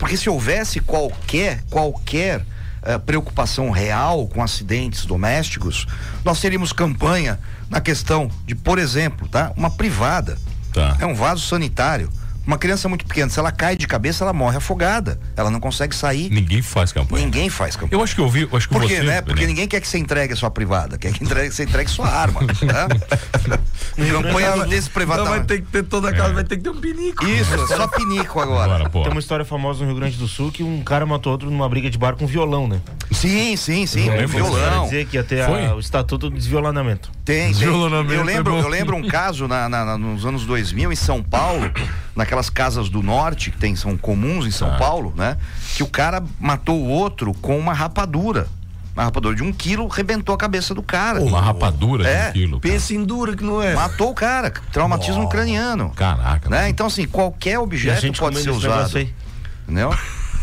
Porque 0.01 0.17
se 0.17 0.31
houvesse 0.31 0.81
qualquer, 0.81 1.63
qualquer 1.69 2.41
uh, 2.41 2.99
preocupação 3.05 3.71
real 3.71 4.27
com 4.27 4.43
acidentes 4.43 5.05
domésticos, 5.05 5.87
nós 6.25 6.41
teríamos 6.41 6.73
campanha 6.73 7.39
na 7.69 7.83
questão 7.83 8.31
de, 8.47 8.55
por 8.55 8.79
exemplo, 8.79 9.29
tá? 9.29 9.53
Uma 9.55 9.71
privada. 9.71 10.39
Tá. 10.73 10.97
É 10.99 11.05
um 11.05 11.15
vaso 11.15 11.47
sanitário. 11.47 12.11
Uma 12.46 12.59
criança 12.59 12.88
muito 12.88 13.05
pequena, 13.07 13.31
se 13.31 13.38
ela 13.38 13.53
cai 13.53 13.76
de 13.76 13.87
cabeça, 13.87 14.24
ela 14.24 14.33
morre 14.33 14.57
afogada. 14.57 15.20
Ela 15.37 15.50
não 15.50 15.61
consegue 15.61 15.94
sair. 15.94 16.31
Ninguém 16.31 16.62
faz 16.62 16.92
campanha. 16.92 17.24
Ninguém 17.24 17.48
faz 17.50 17.76
campanha. 17.76 17.98
Eu 17.98 18.03
acho 18.03 18.14
que 18.14 18.20
eu 18.20 18.29
vi, 18.29 18.48
acho 18.53 18.68
que 18.68 18.74
Por 18.74 18.83
você, 18.83 18.96
quê, 18.96 19.03
né? 19.03 19.20
Porque 19.20 19.35
Benê, 19.40 19.46
ninguém 19.48 19.68
quer 19.68 19.81
que 19.81 19.87
você 19.87 19.98
entregue 19.98 20.33
a 20.33 20.37
sua 20.37 20.50
privada, 20.50 20.98
quer 20.98 21.12
que 21.12 21.22
entregue, 21.22 21.53
você 21.55 21.64
entregue 21.64 21.90
sua 21.90 22.09
arma. 22.09 22.40
né? 22.40 22.48
campanha 24.11 24.66
desse 24.66 24.88
Então 24.88 24.92
privado. 24.94 25.24
vai 25.26 25.42
ter 25.44 25.61
que 25.61 25.66
ter 25.70 25.83
toda 25.85 26.12
casa, 26.12 26.35
vai 26.35 26.44
ter 26.44 26.57
que 26.57 26.62
ter 26.62 26.70
um 26.70 26.81
pinico. 26.81 27.24
Isso, 27.26 27.66
só 27.68 27.87
pinico 27.88 28.40
agora. 28.40 28.85
Agora. 28.87 28.90
Tem 28.90 29.12
uma 29.12 29.20
história 29.20 29.44
famosa 29.44 29.81
no 29.81 29.87
Rio 29.87 29.96
Grande 29.96 30.16
do 30.16 30.26
Sul 30.29 30.50
que 30.50 30.62
um 30.62 30.83
cara 30.83 31.05
matou 31.07 31.33
outro 31.33 31.50
numa 31.50 31.68
briga 31.68 31.90
de 31.90 31.98
bar 31.98 32.14
com 32.16 32.26
violão, 32.26 32.66
né? 32.66 32.81
Sim, 33.12 33.57
sim, 33.57 33.87
sim. 33.87 34.07
Não 34.07 34.16
lembro 34.16 34.29
Quer 34.31 34.42
violão. 34.42 34.85
dizer 34.85 35.07
que 35.07 35.16
ia 35.16 35.24
ter 35.24 35.42
a- 35.42 35.74
o 35.74 35.81
estatuto 35.81 36.31
do 36.31 36.37
desviolamento. 36.37 37.11
Tem, 37.24 37.53
tem. 37.55 37.62
Eu 37.68 37.87
é 37.87 38.22
lembro, 38.24 38.55
bom. 38.55 38.61
eu 38.61 38.68
lembro 38.68 38.96
um 38.96 39.07
caso 39.07 39.46
na, 39.46 39.68
na- 39.68 39.85
na- 39.85 39.98
nos 39.98 40.24
anos 40.24 40.44
2000 40.46 40.92
em 40.92 40.96
São 40.96 41.22
Paulo, 41.22 41.70
naquelas 42.31 42.49
casas 42.49 42.88
do 42.88 43.03
norte 43.03 43.51
que 43.51 43.59
tem, 43.59 43.75
são 43.75 43.97
comuns 43.97 44.47
em 44.47 44.53
São 44.53 44.71
Ah. 44.73 44.77
Paulo, 44.77 45.12
né? 45.16 45.37
Que 45.75 45.83
o 45.83 45.87
cara 45.88 46.23
matou 46.38 46.77
o 46.81 46.87
outro 46.88 47.35
com 47.35 47.59
uma 47.59 47.73
rapadura. 47.73 48.47
Uma 48.95 49.05
rapadura 49.05 49.35
de 49.35 49.43
um 49.43 49.53
quilo, 49.53 49.88
rebentou 49.88 50.33
a 50.35 50.38
cabeça 50.38 50.73
do 50.73 50.83
cara. 50.83 51.21
Uma 51.21 51.40
rapadura 51.40 52.05
de 52.05 52.11
É, 52.11 52.29
um 52.29 52.33
quilo. 52.33 52.61
cara. 52.61 52.73
Pensa 52.73 52.95
em 52.95 53.03
dura 53.05 53.37
que 53.37 53.43
não 53.43 53.61
é. 53.61 53.75
Matou 53.75 54.11
o 54.11 54.14
cara, 54.14 54.53
traumatismo 54.73 55.29
craniano. 55.29 55.90
Caraca. 55.90 56.49
Né? 56.49 56.69
Então, 56.69 56.87
assim, 56.87 57.05
qualquer 57.07 57.57
a 57.57 57.61
objeto 57.61 58.01
gente 58.01 58.21
pode 58.21 58.38
ser 58.40 58.51
usado. 58.51 58.97
Entendeu? 59.64 59.93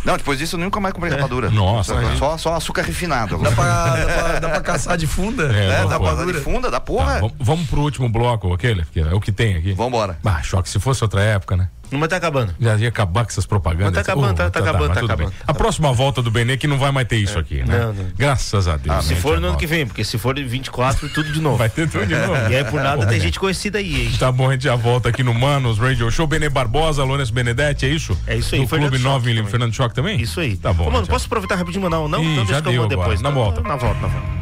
Não, 0.05 0.15
depois 0.15 0.39
disso 0.39 0.55
eu 0.55 0.59
nunca 0.61 0.79
mais 0.79 0.93
comprei 0.93 1.11
rapadura. 1.11 1.49
Nossa, 1.49 1.93
Só, 2.17 2.37
só, 2.37 2.53
açúcar 2.55 2.81
refinado. 2.83 3.37
Dá 3.39 3.51
pra, 3.51 3.65
dá, 3.97 4.05
pra, 4.05 4.39
dá 4.39 4.49
pra 4.49 4.61
caçar 4.61 4.97
de 4.97 5.05
funda? 5.05 5.53
É, 5.53 5.81
É, 5.81 5.85
dá 5.85 5.99
pra 5.99 6.13
dar 6.13 6.25
de 6.25 6.33
funda, 6.39 6.71
da 6.71 6.79
porra. 6.79 7.19
Tá, 7.19 7.27
vamos, 7.37 7.67
pro 7.67 7.81
último 7.81 8.07
bloco, 8.07 8.53
aquele, 8.53 8.85
que 8.85 9.01
é 9.01 9.13
o 9.13 9.19
que 9.19 9.33
tem 9.33 9.57
aqui. 9.57 9.73
Vambora. 9.73 10.17
Ah, 10.23 10.41
choque, 10.41 10.69
se 10.69 10.79
fosse 10.79 11.03
outra 11.03 11.21
época, 11.21 11.57
né? 11.57 11.67
Não, 11.91 11.99
mas 11.99 12.09
tá 12.09 12.17
acabando. 12.17 12.53
Já 12.59 12.75
ia 12.77 12.89
acabar 12.89 13.23
com 13.23 13.29
essas 13.31 13.45
propagandas. 13.45 13.93
Mas 13.93 14.05
tá 14.05 14.11
acabando, 14.13 14.35
tá- 14.35 14.49
tá 14.49 14.59
acabando, 14.59 14.87
mas 14.89 14.95
tá 14.95 15.01
tudo 15.01 15.15
bem. 15.17 15.27
acabando. 15.27 15.43
A 15.47 15.53
próxima 15.53 15.91
volta 15.93 16.21
do 16.21 16.29
Benê 16.31 16.57
que 16.57 16.67
não 16.67 16.77
vai 16.77 16.91
mais 16.91 17.07
ter 17.07 17.17
isso 17.17 17.37
aqui, 17.39 17.63
né? 17.63 17.79
Não, 17.79 17.93
não. 17.93 18.05
Graças 18.17 18.67
a 18.67 18.77
Deus. 18.77 19.05
Se 19.05 19.13
né, 19.13 19.19
for 19.19 19.39
no 19.39 19.47
ano 19.49 19.57
que 19.57 19.65
vem, 19.67 19.85
porque 19.87 20.03
se 20.03 20.17
for 20.17 20.35
de 20.35 20.43
24, 20.43 21.07
tudo 21.09 21.31
de 21.31 21.39
novo. 21.41 21.57
Vai 21.57 21.69
ter 21.69 21.89
tudo 21.89 22.05
de 22.05 22.15
novo. 22.17 22.33
E 22.51 22.55
aí 22.55 22.63
por 22.63 22.81
nada 22.81 23.05
tem 23.05 23.19
gente 23.19 23.39
conhecida 23.39 23.77
aí, 23.79 24.07
hein? 24.07 24.11
Tá 24.19 24.31
bom, 24.31 24.49
a 24.49 24.53
gente 24.53 24.63
já 24.63 24.75
volta 24.75 25.09
aqui 25.09 25.23
no 25.23 25.33
Manos 25.33 25.77
Radio 25.79 26.09
Show. 26.11 26.27
Benê 26.27 26.49
Barbosa, 26.49 27.03
Lourenço 27.03 27.33
Benedetti, 27.33 27.85
é 27.85 27.89
isso? 27.89 28.17
É 28.27 28.35
isso 28.35 28.55
aí, 28.55 28.67
Fernando 28.67 28.89
Clube 28.89 29.03
Choque 29.03 29.13
9 29.13 29.31
em 29.31 29.35
também. 29.35 29.51
Fernando 29.51 29.73
Choque 29.73 29.95
também? 29.95 30.21
Isso 30.21 30.39
aí. 30.39 30.57
Tá 30.57 30.73
bom. 30.73 30.87
Ô, 30.87 30.91
mano, 30.91 31.07
posso 31.07 31.25
aproveitar 31.25 31.55
rapidinho 31.55 31.83
mandar 31.83 31.99
um 32.01 32.07
não? 32.07 32.21
Ih, 32.23 32.33
então 32.33 32.45
já 32.45 32.59
deixa 32.59 32.61
que 32.63 32.67
eu 32.69 32.71
deu 32.73 32.81
mando 32.81 32.93
agora. 32.93 33.09
depois. 33.09 33.21
Na 33.21 33.29
tá? 33.29 33.35
volta. 33.35 33.61
Na 33.61 33.75
volta, 33.75 34.01
na 34.01 34.07
volta. 34.07 34.36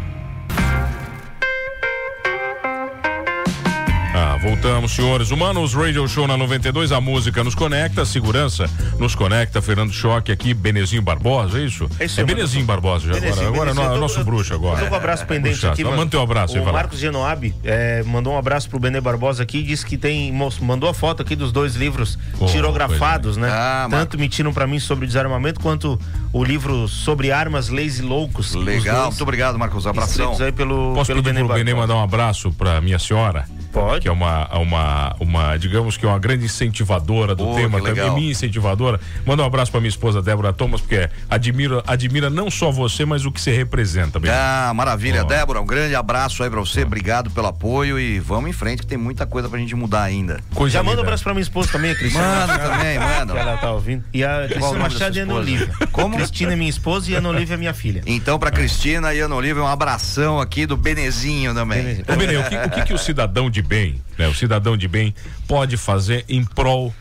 Voltamos, 4.49 4.91
senhores. 4.91 5.31
Humanos 5.31 5.73
Radio 5.73 6.08
Show 6.08 6.27
na 6.27 6.38
92, 6.38 6.91
a 6.91 7.01
música 7.01 7.43
nos 7.43 7.55
conecta, 7.55 8.03
a 8.03 8.05
segurança 8.05 8.69
nos 8.99 9.15
conecta. 9.15 9.60
Fernando 9.60 9.91
Choque 9.91 10.31
aqui, 10.31 10.53
Benezinho 10.53 11.01
Barbosa, 11.01 11.58
é 11.60 11.63
isso? 11.63 11.89
É 11.99 12.05
isso 12.05 12.19
é 12.19 12.23
aí, 12.23 12.27
Benezinho. 12.27 12.63
Barbosa 12.63 13.08
já 13.08 13.13
Benezinho, 13.13 13.47
agora. 13.47 13.47
Agora 13.49 13.65
Benezinho, 13.71 13.91
é 13.91 13.95
tô- 13.95 14.01
nosso 14.01 14.19
eu- 14.19 14.23
bruxo 14.25 14.53
agora. 14.53 14.77
Eu 14.79 14.84
tô 14.84 14.89
com 14.89 14.93
o 14.93 14.97
abraço 14.97 15.25
pendente 15.25 15.55
Puxa, 15.55 15.71
aqui, 15.71 15.84
mano. 15.84 15.97
mantém 15.97 16.19
o 16.19 16.23
abraço 16.23 16.55
aí, 16.55 16.62
O 16.62 16.65
lá. 16.65 16.71
Marcos 16.71 16.99
Genoab 16.99 17.55
eh, 17.63 18.03
mandou 18.05 18.34
um 18.34 18.38
abraço 18.38 18.69
pro 18.69 18.77
Benê 18.79 19.01
Barbosa 19.01 19.41
aqui 19.41 19.58
e 19.60 19.63
disse 19.63 19.84
que 19.86 19.97
tem. 19.97 20.31
Mandou 20.62 20.88
a 20.89 20.93
foto 20.93 21.23
aqui 21.23 21.36
dos 21.36 21.51
dois 21.51 21.75
livros 21.75 22.17
Oh, 22.39 22.45
tirografados, 22.45 23.38
né? 23.38 23.49
Ah, 23.51 23.88
Tanto 23.89 24.17
mentiram 24.17 24.53
pra 24.53 24.67
mim 24.67 24.79
sobre 24.79 25.08
desarmamento 25.08 25.60
quanto 25.60 25.99
o 26.31 26.43
livro 26.43 26.88
sobre 26.88 27.31
armas, 27.31 27.69
leis 27.69 27.97
e 27.99 28.03
loucos. 28.03 28.53
Os 28.53 28.63
Legal, 28.63 29.08
muito 29.08 29.21
obrigado, 29.23 29.58
Marcos. 29.58 29.88
Abração. 29.88 30.36
aí 30.39 30.51
pelo, 30.51 30.93
Posso 30.93 31.08
pelo 31.08 31.23
pedir 31.23 31.34
Benê 31.36 31.45
pro 31.45 31.55
Benê 31.55 31.73
mandar 31.73 31.95
um 31.95 32.03
abraço 32.03 32.51
pra 32.51 32.79
minha 32.81 32.99
senhora? 32.99 33.45
Pode. 33.75 34.01
Que 34.01 34.07
é 34.07 34.11
uma, 34.11 34.47
uma, 34.57 35.15
uma, 35.19 35.57
digamos 35.57 35.97
que 35.97 36.05
é 36.05 36.07
uma 36.09 36.17
grande 36.17 36.45
incentivadora 36.45 37.35
do 37.35 37.45
Oh, 37.45 37.55
tema 37.55 37.81
também, 37.81 38.09
minha 38.11 38.31
incentivadora. 38.31 38.99
Manda 39.25 39.43
um 39.43 39.45
abraço 39.45 39.69
pra 39.69 39.81
minha 39.81 39.89
esposa 39.89 40.21
Débora 40.21 40.53
Thomas, 40.53 40.79
porque 40.79 41.09
admira, 41.29 41.83
admira 41.85 42.29
não 42.29 42.49
só 42.49 42.71
você, 42.71 43.03
mas 43.05 43.25
o 43.25 43.31
que 43.31 43.41
você 43.41 43.51
representa, 43.51 44.17
Benê. 44.19 44.33
Ah, 44.33 44.71
maravilha. 44.73 45.23
Ó. 45.23 45.25
Débora, 45.25 45.59
um 45.61 45.65
grande 45.65 45.93
abraço 45.93 46.41
aí 46.41 46.49
pra 46.49 46.59
você. 46.61 46.83
Obrigado 46.83 47.29
pelo 47.31 47.47
apoio 47.47 47.99
e 47.99 48.17
vamos 48.19 48.49
em 48.49 48.53
frente 48.53 48.79
que 48.79 48.88
tem 48.88 48.97
muita 48.97 49.25
coisa 49.25 49.49
pra 49.49 49.59
gente 49.59 49.75
mudar 49.75 50.03
ainda. 50.03 50.39
Coisa 50.53 50.73
Já 50.73 50.79
manda 50.79 50.91
um 50.91 50.95
linda. 50.95 51.01
abraço 51.07 51.23
pra 51.23 51.33
minha 51.33 51.43
esposa 51.43 51.69
também, 51.71 51.91
a 51.91 51.95
Cristina. 51.95 52.23
Manda 52.23 52.59
também, 52.59 52.97
manda. 52.99 53.33
Que 53.33 53.39
ela 53.39 53.57
tá 53.57 53.71
ouvindo. 53.71 54.03
E 54.13 54.23
a 54.23 54.47
Cristina 54.47 54.79
Machado 54.79 55.17
e 55.17 55.19
Ana? 55.19 55.33
Olivia. 55.33 55.69
Como? 55.91 56.15
Cristina 56.15 56.53
é 56.53 56.55
minha 56.55 56.69
esposa 56.69 57.11
e 57.11 57.15
a 57.15 57.17
Ana 57.17 57.29
Olivia 57.29 57.55
é 57.55 57.57
minha 57.57 57.73
filha. 57.73 58.01
Então, 58.05 58.39
pra 58.39 58.51
Cristina 58.51 59.13
e 59.13 59.19
Ana 59.19 59.35
Olivia, 59.35 59.61
um 59.61 59.67
abração 59.67 60.39
aqui 60.39 60.65
do 60.65 60.77
Benezinho 60.77 61.53
também. 61.53 61.83
Benezinho. 61.83 62.05
Ô, 62.07 62.15
Benê, 62.15 62.38
o 62.38 62.43
que, 62.43 62.55
o 62.55 62.69
que 62.69 62.85
que 62.85 62.93
o 62.93 62.97
cidadão 62.97 63.49
de 63.49 63.61
bem, 63.65 64.01
né, 64.17 64.28
o 64.28 64.34
cidadão 64.34 64.78
de 64.78 64.88
bem 64.88 65.13
pode 65.47 65.78
fazer 65.78 66.23
em 66.30 66.43
prol, 66.43 66.93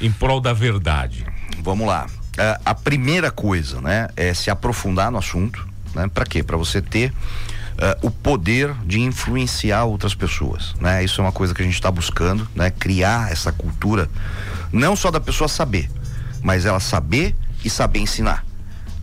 em 0.00 0.10
prol 0.10 0.40
da 0.40 0.52
verdade? 0.52 1.26
Vamos 1.62 1.86
lá. 1.86 2.06
É, 2.38 2.58
a 2.64 2.74
primeira 2.74 3.30
coisa, 3.30 3.80
né, 3.80 4.08
é 4.16 4.32
se 4.32 4.50
aprofundar 4.50 5.10
no 5.10 5.18
assunto, 5.18 5.68
né? 5.94 6.08
Para 6.12 6.24
quê? 6.24 6.42
Para 6.42 6.56
você 6.56 6.80
ter 6.80 7.12
é, 7.78 7.98
o 8.02 8.10
poder 8.10 8.74
de 8.84 9.00
influenciar 9.00 9.84
outras 9.84 10.14
pessoas, 10.14 10.74
né? 10.80 11.04
Isso 11.04 11.20
é 11.20 11.24
uma 11.24 11.32
coisa 11.32 11.54
que 11.54 11.62
a 11.62 11.64
gente 11.64 11.74
está 11.74 11.90
buscando, 11.90 12.48
né? 12.54 12.70
Criar 12.70 13.30
essa 13.30 13.52
cultura, 13.52 14.08
não 14.72 14.96
só 14.96 15.10
da 15.10 15.20
pessoa 15.20 15.48
saber, 15.48 15.90
mas 16.42 16.64
ela 16.64 16.80
saber 16.80 17.34
e 17.64 17.70
saber 17.70 18.00
ensinar. 18.00 18.44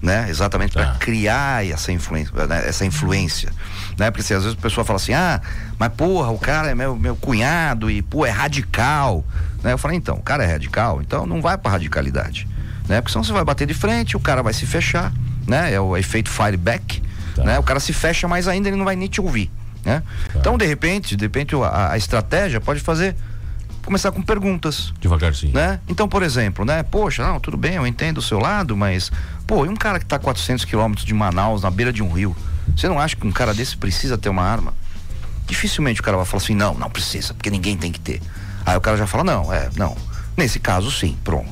Né? 0.01 0.27
Exatamente 0.29 0.71
para 0.73 0.85
Tá. 0.85 0.95
criar 0.97 1.65
essa 1.67 1.91
influência, 1.91 2.33
né? 2.47 2.63
essa 2.67 2.85
influência, 2.85 3.51
né? 3.97 4.09
Porque 4.09 4.23
se 4.23 4.33
às 4.33 4.43
vezes 4.43 4.57
a 4.57 4.61
pessoa 4.61 4.85
fala 4.85 4.95
assim, 4.95 5.13
ah, 5.13 5.41
mas 5.77 5.91
porra, 5.91 6.29
o 6.29 6.37
cara 6.39 6.69
é 6.69 6.75
meu, 6.75 6.95
meu 6.95 7.17
cunhado 7.17 7.91
e 7.91 8.01
pô, 8.01 8.25
é 8.25 8.29
radical, 8.29 9.25
né? 9.61 9.73
Eu 9.73 9.77
falei, 9.77 9.97
então, 9.97 10.15
o 10.15 10.21
cara 10.21 10.43
é 10.45 10.47
radical, 10.49 11.01
então 11.01 11.25
não 11.25 11.41
vai 11.41 11.57
para 11.57 11.71
radicalidade, 11.71 12.47
né? 12.87 13.01
Porque 13.01 13.11
senão 13.11 13.25
você 13.25 13.33
vai 13.33 13.43
bater 13.43 13.67
de 13.67 13.73
frente, 13.73 14.15
o 14.15 14.21
cara 14.21 14.41
vai 14.41 14.53
se 14.53 14.65
fechar, 14.65 15.11
né? 15.45 15.73
É 15.73 15.81
o 15.81 15.97
efeito 15.97 16.29
fireback, 16.29 17.03
Tá. 17.35 17.43
né? 17.43 17.59
O 17.59 17.63
cara 17.63 17.81
se 17.81 17.91
fecha 17.91 18.25
mais 18.25 18.47
ainda, 18.47 18.69
ele 18.69 18.77
não 18.77 18.85
vai 18.85 18.95
nem 18.95 19.09
te 19.09 19.19
ouvir, 19.19 19.51
né? 19.83 20.01
Então, 20.33 20.57
de 20.57 20.65
repente, 20.65 21.17
de 21.17 21.25
repente 21.25 21.53
a, 21.55 21.91
a 21.91 21.97
estratégia 21.97 22.61
pode 22.61 22.79
fazer 22.79 23.17
começar 23.83 24.11
com 24.11 24.21
perguntas, 24.21 24.93
Devagarzinho. 25.01 25.53
né? 25.53 25.79
Então, 25.87 26.07
por 26.07 26.21
exemplo, 26.21 26.63
né? 26.63 26.83
Poxa, 26.83 27.25
não, 27.25 27.39
tudo 27.39 27.57
bem, 27.57 27.73
eu 27.73 27.87
entendo 27.87 28.19
o 28.19 28.21
seu 28.21 28.37
lado, 28.39 28.77
mas, 28.77 29.11
pô, 29.49 29.65
e 29.65 29.69
um 29.69 29.75
cara 29.75 29.97
que 29.99 30.05
tá 30.05 30.17
a 30.17 30.19
400 30.19 30.63
quilômetros 30.63 31.03
de 31.03 31.11
Manaus, 31.11 31.63
na 31.63 31.71
beira 31.71 31.91
de 31.91 32.03
um 32.03 32.11
rio, 32.13 32.35
você 32.77 32.87
não 32.87 32.99
acha 32.99 33.15
que 33.15 33.25
um 33.25 33.31
cara 33.31 33.51
desse 33.51 33.75
precisa 33.75 34.15
ter 34.15 34.29
uma 34.29 34.43
arma? 34.43 34.75
Dificilmente 35.47 35.99
o 35.99 36.03
cara 36.03 36.17
vai 36.17 36.25
falar 36.27 36.43
assim, 36.43 36.53
não, 36.53 36.75
não 36.75 36.87
precisa, 36.87 37.33
porque 37.33 37.49
ninguém 37.49 37.75
tem 37.75 37.91
que 37.91 37.99
ter. 37.99 38.21
Aí 38.63 38.77
o 38.77 38.81
cara 38.81 38.95
já 38.95 39.07
fala, 39.07 39.23
não, 39.23 39.51
é, 39.51 39.67
não. 39.75 39.97
Nesse 40.37 40.59
caso, 40.59 40.91
sim, 40.91 41.17
pronto. 41.23 41.49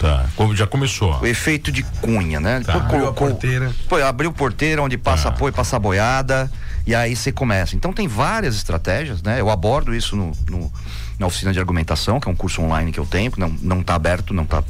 Tá. 0.00 0.26
Como 0.34 0.54
já 0.56 0.66
começou. 0.66 1.16
O 1.20 1.26
efeito 1.26 1.70
de 1.70 1.84
cunha, 2.02 2.40
né? 2.40 2.60
Tá. 2.60 2.72
Pô, 2.72 2.78
Abriu 2.80 3.08
a 3.08 3.12
porteira. 3.12 3.72
Pô, 3.88 3.96
abriu 4.02 4.32
porteira 4.32 4.82
onde 4.82 4.98
passa 4.98 5.24
Tá. 5.24 5.28
apoio, 5.30 5.52
passa 5.52 5.78
boiada, 5.78 6.50
e 6.84 6.92
aí 6.94 7.14
você 7.14 7.30
começa. 7.30 7.76
Então 7.76 7.92
tem 7.92 8.08
várias 8.08 8.56
estratégias, 8.56 9.22
né? 9.22 9.40
Eu 9.40 9.48
abordo 9.48 9.94
isso 9.94 10.16
no, 10.16 10.32
no- 10.50 10.72
na 11.18 11.26
oficina 11.26 11.52
de 11.52 11.58
argumentação, 11.58 12.20
que 12.20 12.28
é 12.28 12.30
um 12.32 12.36
curso 12.36 12.62
online 12.62 12.92
que 12.92 13.00
eu 13.00 13.06
tenho, 13.06 13.32
não, 13.36 13.48
não 13.60 13.82
tá 13.82 13.94
aberto, 13.94 14.32
não 14.32 14.44
tá. 14.46 14.62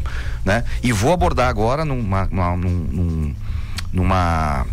Né? 0.44 0.64
E 0.82 0.92
vou 0.92 1.12
abordar 1.12 1.48
agora 1.48 1.84
numa. 1.84 2.26
numa, 2.30 2.56
num- 2.56 3.34
numa 3.92 4.66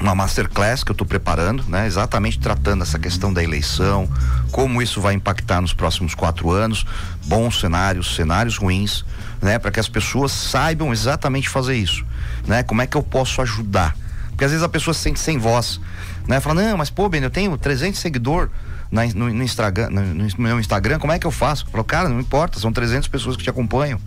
uma 0.00 0.14
masterclass 0.14 0.84
que 0.84 0.92
eu 0.92 0.94
estou 0.94 1.04
preparando, 1.04 1.64
né? 1.66 1.84
Exatamente 1.84 2.38
tratando 2.38 2.82
essa 2.84 3.00
questão 3.00 3.32
da 3.32 3.42
eleição, 3.42 4.08
como 4.52 4.80
isso 4.80 5.00
vai 5.00 5.14
impactar 5.14 5.60
nos 5.60 5.74
próximos 5.74 6.14
quatro 6.14 6.52
anos, 6.52 6.86
bons 7.26 7.58
cenários, 7.58 8.14
cenários 8.14 8.56
ruins, 8.58 9.04
né? 9.42 9.58
Para 9.58 9.72
que 9.72 9.80
as 9.80 9.88
pessoas 9.88 10.30
saibam 10.30 10.92
exatamente 10.92 11.48
fazer 11.48 11.74
isso, 11.74 12.06
né? 12.46 12.62
Como 12.62 12.80
é 12.80 12.86
que 12.86 12.96
eu 12.96 13.02
posso 13.02 13.42
ajudar? 13.42 13.96
Porque 14.28 14.44
às 14.44 14.52
vezes 14.52 14.62
a 14.64 14.68
pessoa 14.68 14.94
se 14.94 15.00
sente 15.00 15.18
sem 15.18 15.36
voz, 15.36 15.80
né? 16.28 16.38
Fala, 16.38 16.62
não, 16.62 16.78
mas 16.78 16.90
pô, 16.90 17.08
Ben, 17.08 17.20
eu 17.24 17.30
tenho 17.30 17.58
300 17.58 17.98
seguidores 17.98 18.50
na- 18.90 19.06
no, 19.06 19.28
no 19.32 19.42
Instagram, 19.42 19.90
no, 19.90 20.00
no 20.02 20.28
meu 20.38 20.58
Instagram, 20.60 20.98
como 20.98 21.12
é 21.12 21.18
que 21.18 21.26
eu 21.26 21.30
faço? 21.30 21.64
Eu 21.66 21.70
falo, 21.70 21.84
cara, 21.84 22.08
não 22.08 22.20
importa, 22.20 22.58
são 22.58 22.72
300 22.72 23.08
pessoas 23.08 23.36
que 23.36 23.42
te 23.42 23.50
acompanham. 23.50 24.00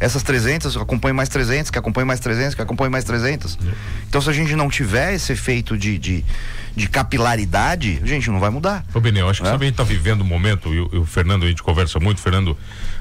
Essas 0.00 0.22
300 0.22 0.76
acompanham 0.76 1.14
mais 1.14 1.28
300, 1.28 1.70
que 1.70 1.78
acompanham 1.78 2.06
mais 2.06 2.18
300, 2.20 2.54
que 2.54 2.62
acompanham 2.62 2.90
mais 2.90 3.04
300. 3.04 3.58
Então, 4.08 4.20
se 4.20 4.28
a 4.28 4.32
gente 4.32 4.56
não 4.56 4.68
tiver 4.68 5.14
esse 5.14 5.32
efeito 5.32 5.76
de, 5.78 5.96
de, 5.98 6.24
de 6.74 6.88
capilaridade, 6.88 8.00
a 8.02 8.06
gente 8.06 8.30
não 8.30 8.40
vai 8.40 8.50
mudar. 8.50 8.84
Ô, 8.94 9.00
Benê, 9.00 9.20
eu 9.20 9.28
acho 9.28 9.42
que 9.42 9.48
É. 9.48 9.50
sabe, 9.50 9.64
a 9.64 9.68
gente 9.68 9.76
tá 9.76 9.82
vivendo 9.84 10.22
um 10.22 10.26
momento, 10.26 10.72
e 10.72 10.80
o, 10.80 10.90
e 10.92 10.96
o 10.98 11.04
Fernando, 11.04 11.44
a 11.44 11.48
gente 11.48 11.62
conversa 11.62 12.00
muito, 12.00 12.18
o 12.18 12.20
Fernando 12.20 12.56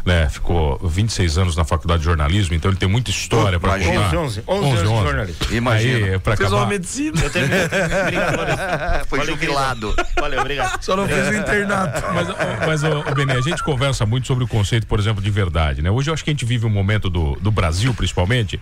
né, 0.05 0.27
ficou 0.29 0.77
26 0.83 1.37
anos 1.37 1.55
na 1.55 1.63
faculdade 1.63 1.99
de 1.99 2.05
jornalismo, 2.05 2.53
então 2.55 2.69
ele 2.71 2.77
tem 2.77 2.89
muita 2.89 3.09
história 3.11 3.59
para 3.59 3.77
Imagina. 3.77 4.03
contar. 4.05 4.17
11, 4.17 4.43
11, 4.47 4.65
11 4.65 4.67
anos 4.67 4.79
de 4.79 5.05
jornalismo. 5.05 5.45
Imagina. 5.51 6.05
Aí, 6.07 6.19
pra 6.19 6.35
Fez 6.35 6.47
acabar, 6.49 6.63
uma 6.63 6.69
medicina. 6.69 7.21
Eu 7.21 7.29
terminei. 7.29 7.65
Obrigado. 7.65 9.05
Foi 9.07 9.19
Valeu, 9.19 9.33
jubilado. 9.35 9.95
Valeu, 10.19 10.39
obrigado. 10.41 10.83
Só 10.83 10.95
não 10.95 11.07
fez 11.07 11.27
o 11.29 11.33
internato. 11.33 12.01
Mas, 12.13 12.27
mas 12.67 12.83
ô, 12.83 12.99
ô, 12.99 13.15
Benê, 13.15 13.33
a 13.33 13.41
gente 13.41 13.63
conversa 13.63 14.05
muito 14.05 14.27
sobre 14.27 14.43
o 14.43 14.47
conceito, 14.47 14.85
por 14.87 14.99
exemplo, 14.99 15.21
de 15.21 15.29
verdade, 15.31 15.81
né? 15.81 15.89
Hoje 15.89 16.09
eu 16.09 16.13
acho 16.13 16.23
que 16.23 16.29
a 16.29 16.33
gente 16.33 16.45
vive 16.45 16.65
um 16.65 16.69
momento 16.69 17.09
do, 17.09 17.35
do 17.39 17.51
Brasil, 17.51 17.93
principalmente, 17.93 18.59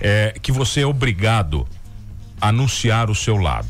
é, 0.00 0.34
que 0.42 0.52
você 0.52 0.80
é 0.82 0.86
obrigado 0.86 1.66
a 2.40 2.48
anunciar 2.48 3.10
o 3.10 3.14
seu 3.14 3.36
lado. 3.36 3.68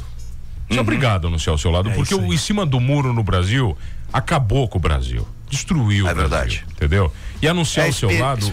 Você 0.70 0.78
é 0.78 0.80
obrigado 0.80 1.26
a 1.26 1.28
anunciar 1.28 1.54
o 1.54 1.58
seu 1.58 1.70
lado, 1.70 1.90
É 1.90 1.94
porque 1.94 2.14
o 2.14 2.32
em 2.32 2.36
cima 2.36 2.64
do 2.64 2.78
muro 2.80 3.12
no 3.12 3.22
Brasil 3.22 3.76
acabou 4.12 4.68
com 4.68 4.78
o 4.78 4.80
Brasil. 4.80 5.26
destruiu 5.50 6.06
É 6.06 6.12
o 6.12 6.14
Brasil, 6.14 6.30
verdade. 6.30 6.64
entendeu? 6.72 7.12
E 7.42 7.48
anunciar 7.48 7.86
É 7.86 7.90
o 7.90 7.92
seu 7.92 8.18
lado. 8.20 8.46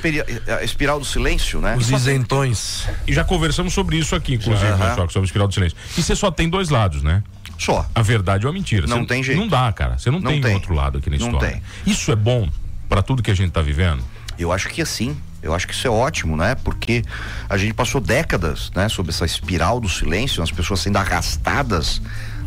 a 0.60 0.64
espiral 0.64 1.00
do 1.00 1.06
silêncio, 1.06 1.62
né? 1.62 1.76
Os 1.78 1.92
isentões. 1.92 2.88
E 3.06 3.14
já 3.14 3.24
conversamos 3.24 3.72
sobre 3.74 3.98
isso 3.98 4.16
aqui, 4.16 4.34
inclusive, 4.36 4.72
Choque, 4.96 5.14
sobre 5.14 5.26
o 5.26 5.30
espiral 5.30 5.48
do 5.48 5.54
silêncio. 5.54 5.78
E 5.96 6.02
você 6.02 6.16
só 6.16 6.32
tem 6.32 6.50
dois 6.50 6.70
lados, 6.70 7.04
né? 7.04 7.22
Só. 7.60 7.88
A 7.94 8.02
verdade 8.02 8.46
ou 8.46 8.50
a 8.52 8.54
mentira. 8.54 8.88
Não 8.88 9.02
Você 9.02 9.06
tem 9.08 9.24
jeito. 9.24 9.40
Não 9.40 9.48
dá, 9.48 9.72
cara. 9.72 9.98
Você 9.98 10.10
não, 10.10 10.20
Não 10.20 10.32
tem, 10.32 10.42
tem. 10.42 10.54
outro 10.56 10.74
lado 10.74 10.98
aqui 11.00 11.10
na 11.10 11.18
Não 11.18 11.28
história. 11.28 11.50
tem. 11.52 11.62
Isso 11.92 12.12
é 12.12 12.16
bom 12.16 12.50
para 12.90 13.02
tudo 13.02 13.22
que 13.22 13.30
a 13.32 13.36
gente 13.36 13.52
tá 13.52 13.62
vivendo? 13.62 14.04
Eu 14.38 14.52
acho 14.52 14.70
que 14.70 14.82
assim. 14.82 15.16
Eu 15.42 15.54
acho 15.54 15.68
que 15.68 15.74
isso 15.74 15.88
é 15.88 15.90
ótimo, 15.90 16.36
né? 16.36 16.56
Porque 16.56 17.04
a 17.50 17.58
gente 17.58 17.74
passou 17.74 18.02
décadas, 18.02 18.72
né, 18.76 18.90
sob 18.90 19.10
essa 19.10 19.26
espiral 19.26 19.80
do 19.80 19.88
silêncio, 19.88 20.42
as 20.42 20.52
pessoas 20.52 20.80
sendo 20.82 20.98
arrastadas 20.98 22.02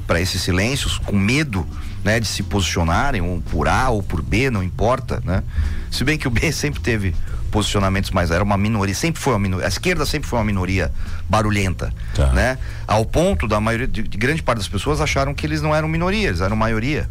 para 0.07 0.21
esses 0.21 0.43
silêncios 0.43 0.99
com 0.99 1.17
medo, 1.17 1.67
né, 2.03 2.19
de 2.19 2.27
se 2.27 2.43
posicionarem 2.43 3.21
ou 3.23 3.41
por 3.41 3.69
A 3.69 3.91
ou 3.91 4.03
por 4.03 4.21
B, 4.23 4.51
não 4.51 4.63
importa, 4.63 5.23
né? 5.25 5.43
Se 5.91 6.03
bem 6.03 6.19
que 6.19 6.27
o 6.27 6.31
B 6.31 6.51
sempre 6.53 6.81
teve 6.81 7.15
posicionamentos 7.51 8.11
mais 8.11 8.31
era 8.31 8.43
uma 8.45 8.57
minoria, 8.57 8.95
sempre 8.95 9.21
foi 9.21 9.33
uma 9.35 9.39
minoria, 9.39 9.67
a 9.67 9.69
esquerda 9.69 10.05
sempre 10.07 10.29
foi 10.29 10.39
uma 10.39 10.45
minoria 10.45 10.93
barulhenta, 11.29 11.93
Tá. 12.15 12.27
né? 12.33 12.59
Ao 12.87 13.05
ponto 13.05 13.47
da 13.49 13.61
maioria 13.61 13.87
de, 13.89 14.03
de 14.03 14.19
grande 14.19 14.43
parte 14.43 14.59
das 14.59 14.69
pessoas 14.69 15.01
acharam 15.01 15.33
que 15.35 15.47
eles 15.47 15.63
não 15.63 15.75
eram 15.75 15.89
minoria, 15.89 16.29
eles 16.29 16.41
eram 16.41 16.57
maioria, 16.57 17.09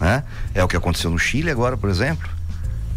né? 0.00 0.22
É 0.54 0.62
o 0.62 0.68
que 0.68 0.76
aconteceu 0.76 1.10
no 1.10 1.18
Chile 1.18 1.50
agora, 1.50 1.76
por 1.76 1.90
exemplo 1.90 2.28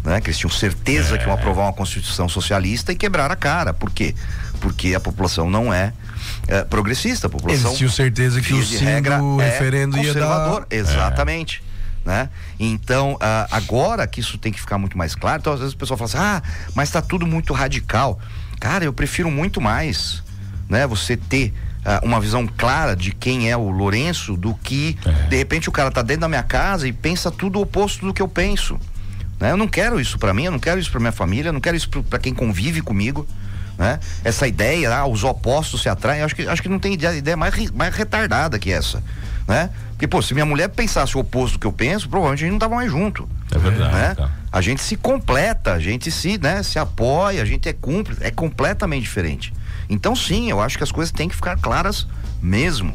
né? 0.04 0.20
Que 0.20 0.28
eles 0.28 0.38
tinham 0.38 0.50
certeza 0.50 1.18
que 1.18 1.24
iam 1.24 1.32
aprovar 1.32 1.64
uma 1.64 1.72
constituição 1.72 2.28
socialista 2.28 2.92
e 2.92 2.96
quebrar 2.96 3.30
a 3.30 3.36
cara. 3.36 3.72
Por 3.72 3.90
quê? 3.90 4.14
Porque 4.60 4.94
a 4.94 5.00
população 5.00 5.48
não 5.48 5.72
é, 5.72 5.92
é, 6.48 6.64
progressista, 6.64 7.26
a 7.26 7.30
população. 7.30 7.68
Eles 7.70 7.78
tinham 7.78 7.90
certeza 7.90 8.40
que 8.40 8.52
o 8.52 8.64
sim 8.64 8.84
regra, 8.84 9.18
do 9.18 9.40
é 9.40 9.50
referendo 9.50 9.96
ia 9.96 10.12
dar. 10.14 10.20
conservador. 10.20 10.66
Exatamente. 10.70 11.62
Né? 12.04 12.30
Então, 12.58 13.18
ah, 13.20 13.46
agora 13.50 14.06
que 14.06 14.20
isso 14.20 14.38
tem 14.38 14.50
que 14.50 14.60
ficar 14.60 14.78
muito 14.78 14.96
mais 14.96 15.14
claro, 15.14 15.40
então 15.40 15.52
às 15.52 15.60
vezes 15.60 15.74
o 15.74 15.76
pessoal 15.76 15.98
fala 15.98 16.08
assim: 16.08 16.18
ah, 16.18 16.42
mas 16.74 16.88
está 16.88 17.02
tudo 17.02 17.26
muito 17.26 17.52
radical. 17.52 18.18
Cara, 18.58 18.84
eu 18.84 18.92
prefiro 18.92 19.30
muito 19.30 19.60
mais 19.60 20.22
né? 20.70 20.86
Você 20.86 21.16
ter 21.16 21.52
ah, 21.84 22.00
uma 22.02 22.20
visão 22.20 22.46
clara 22.46 22.94
de 22.94 23.10
quem 23.12 23.50
é 23.50 23.56
o 23.56 23.68
Lourenço 23.68 24.36
do 24.36 24.54
que 24.54 24.96
É. 25.04 25.28
de 25.28 25.36
repente 25.36 25.68
o 25.68 25.72
cara 25.72 25.90
tá 25.90 26.00
dentro 26.00 26.22
da 26.22 26.28
minha 26.28 26.44
casa 26.44 26.86
e 26.86 26.92
pensa 26.92 27.30
tudo 27.30 27.58
o 27.58 27.62
oposto 27.62 28.06
do 28.06 28.14
que 28.14 28.22
eu 28.22 28.28
penso. 28.28 28.78
Né? 29.40 29.50
Eu 29.50 29.56
não 29.56 29.66
quero 29.66 29.98
isso 29.98 30.18
para 30.18 30.34
mim, 30.34 30.44
eu 30.44 30.52
não 30.52 30.58
quero 30.58 30.78
isso 30.78 30.90
para 30.90 31.00
minha 31.00 31.12
família, 31.12 31.48
eu 31.48 31.52
não 31.52 31.60
quero 31.60 31.76
isso 31.76 31.88
para 31.88 32.18
quem 32.18 32.34
convive 32.34 32.82
comigo. 32.82 33.26
Né? 33.78 33.98
Essa 34.22 34.46
ideia, 34.46 34.94
ah, 34.94 35.06
os 35.06 35.24
opostos 35.24 35.80
se 35.80 35.88
atraem, 35.88 36.22
acho 36.22 36.36
que, 36.36 36.46
acho 36.46 36.60
que 36.62 36.68
não 36.68 36.78
tem 36.78 36.92
ideia, 36.92 37.16
ideia 37.16 37.36
mais, 37.36 37.70
mais 37.70 37.94
retardada 37.94 38.58
que 38.58 38.70
essa. 38.70 39.02
Né? 39.48 39.70
Porque, 39.92 40.06
pô, 40.06 40.20
se 40.20 40.34
minha 40.34 40.44
mulher 40.44 40.68
pensasse 40.68 41.16
o 41.16 41.20
oposto 41.20 41.54
do 41.54 41.60
que 41.60 41.66
eu 41.66 41.72
penso, 41.72 42.08
provavelmente 42.08 42.40
a 42.40 42.46
gente 42.46 42.52
não 42.52 42.58
tava 42.58 42.74
mais 42.74 42.90
junto. 42.90 43.26
É 43.50 43.58
verdade, 43.58 43.94
Né? 43.94 44.14
cara. 44.14 44.30
A 44.52 44.60
gente 44.60 44.82
se 44.82 44.96
completa, 44.96 45.72
a 45.72 45.78
gente 45.78 46.10
se, 46.10 46.36
né, 46.36 46.62
se 46.62 46.78
apoia, 46.78 47.40
a 47.40 47.44
gente 47.44 47.68
é 47.68 47.72
cúmplice, 47.72 48.22
é 48.22 48.30
completamente 48.30 49.02
diferente. 49.02 49.52
Então, 49.88 50.14
sim, 50.14 50.50
eu 50.50 50.60
acho 50.60 50.76
que 50.76 50.84
as 50.84 50.92
coisas 50.92 51.12
têm 51.12 51.28
que 51.28 51.34
ficar 51.36 51.56
claras 51.56 52.06
mesmo. 52.42 52.92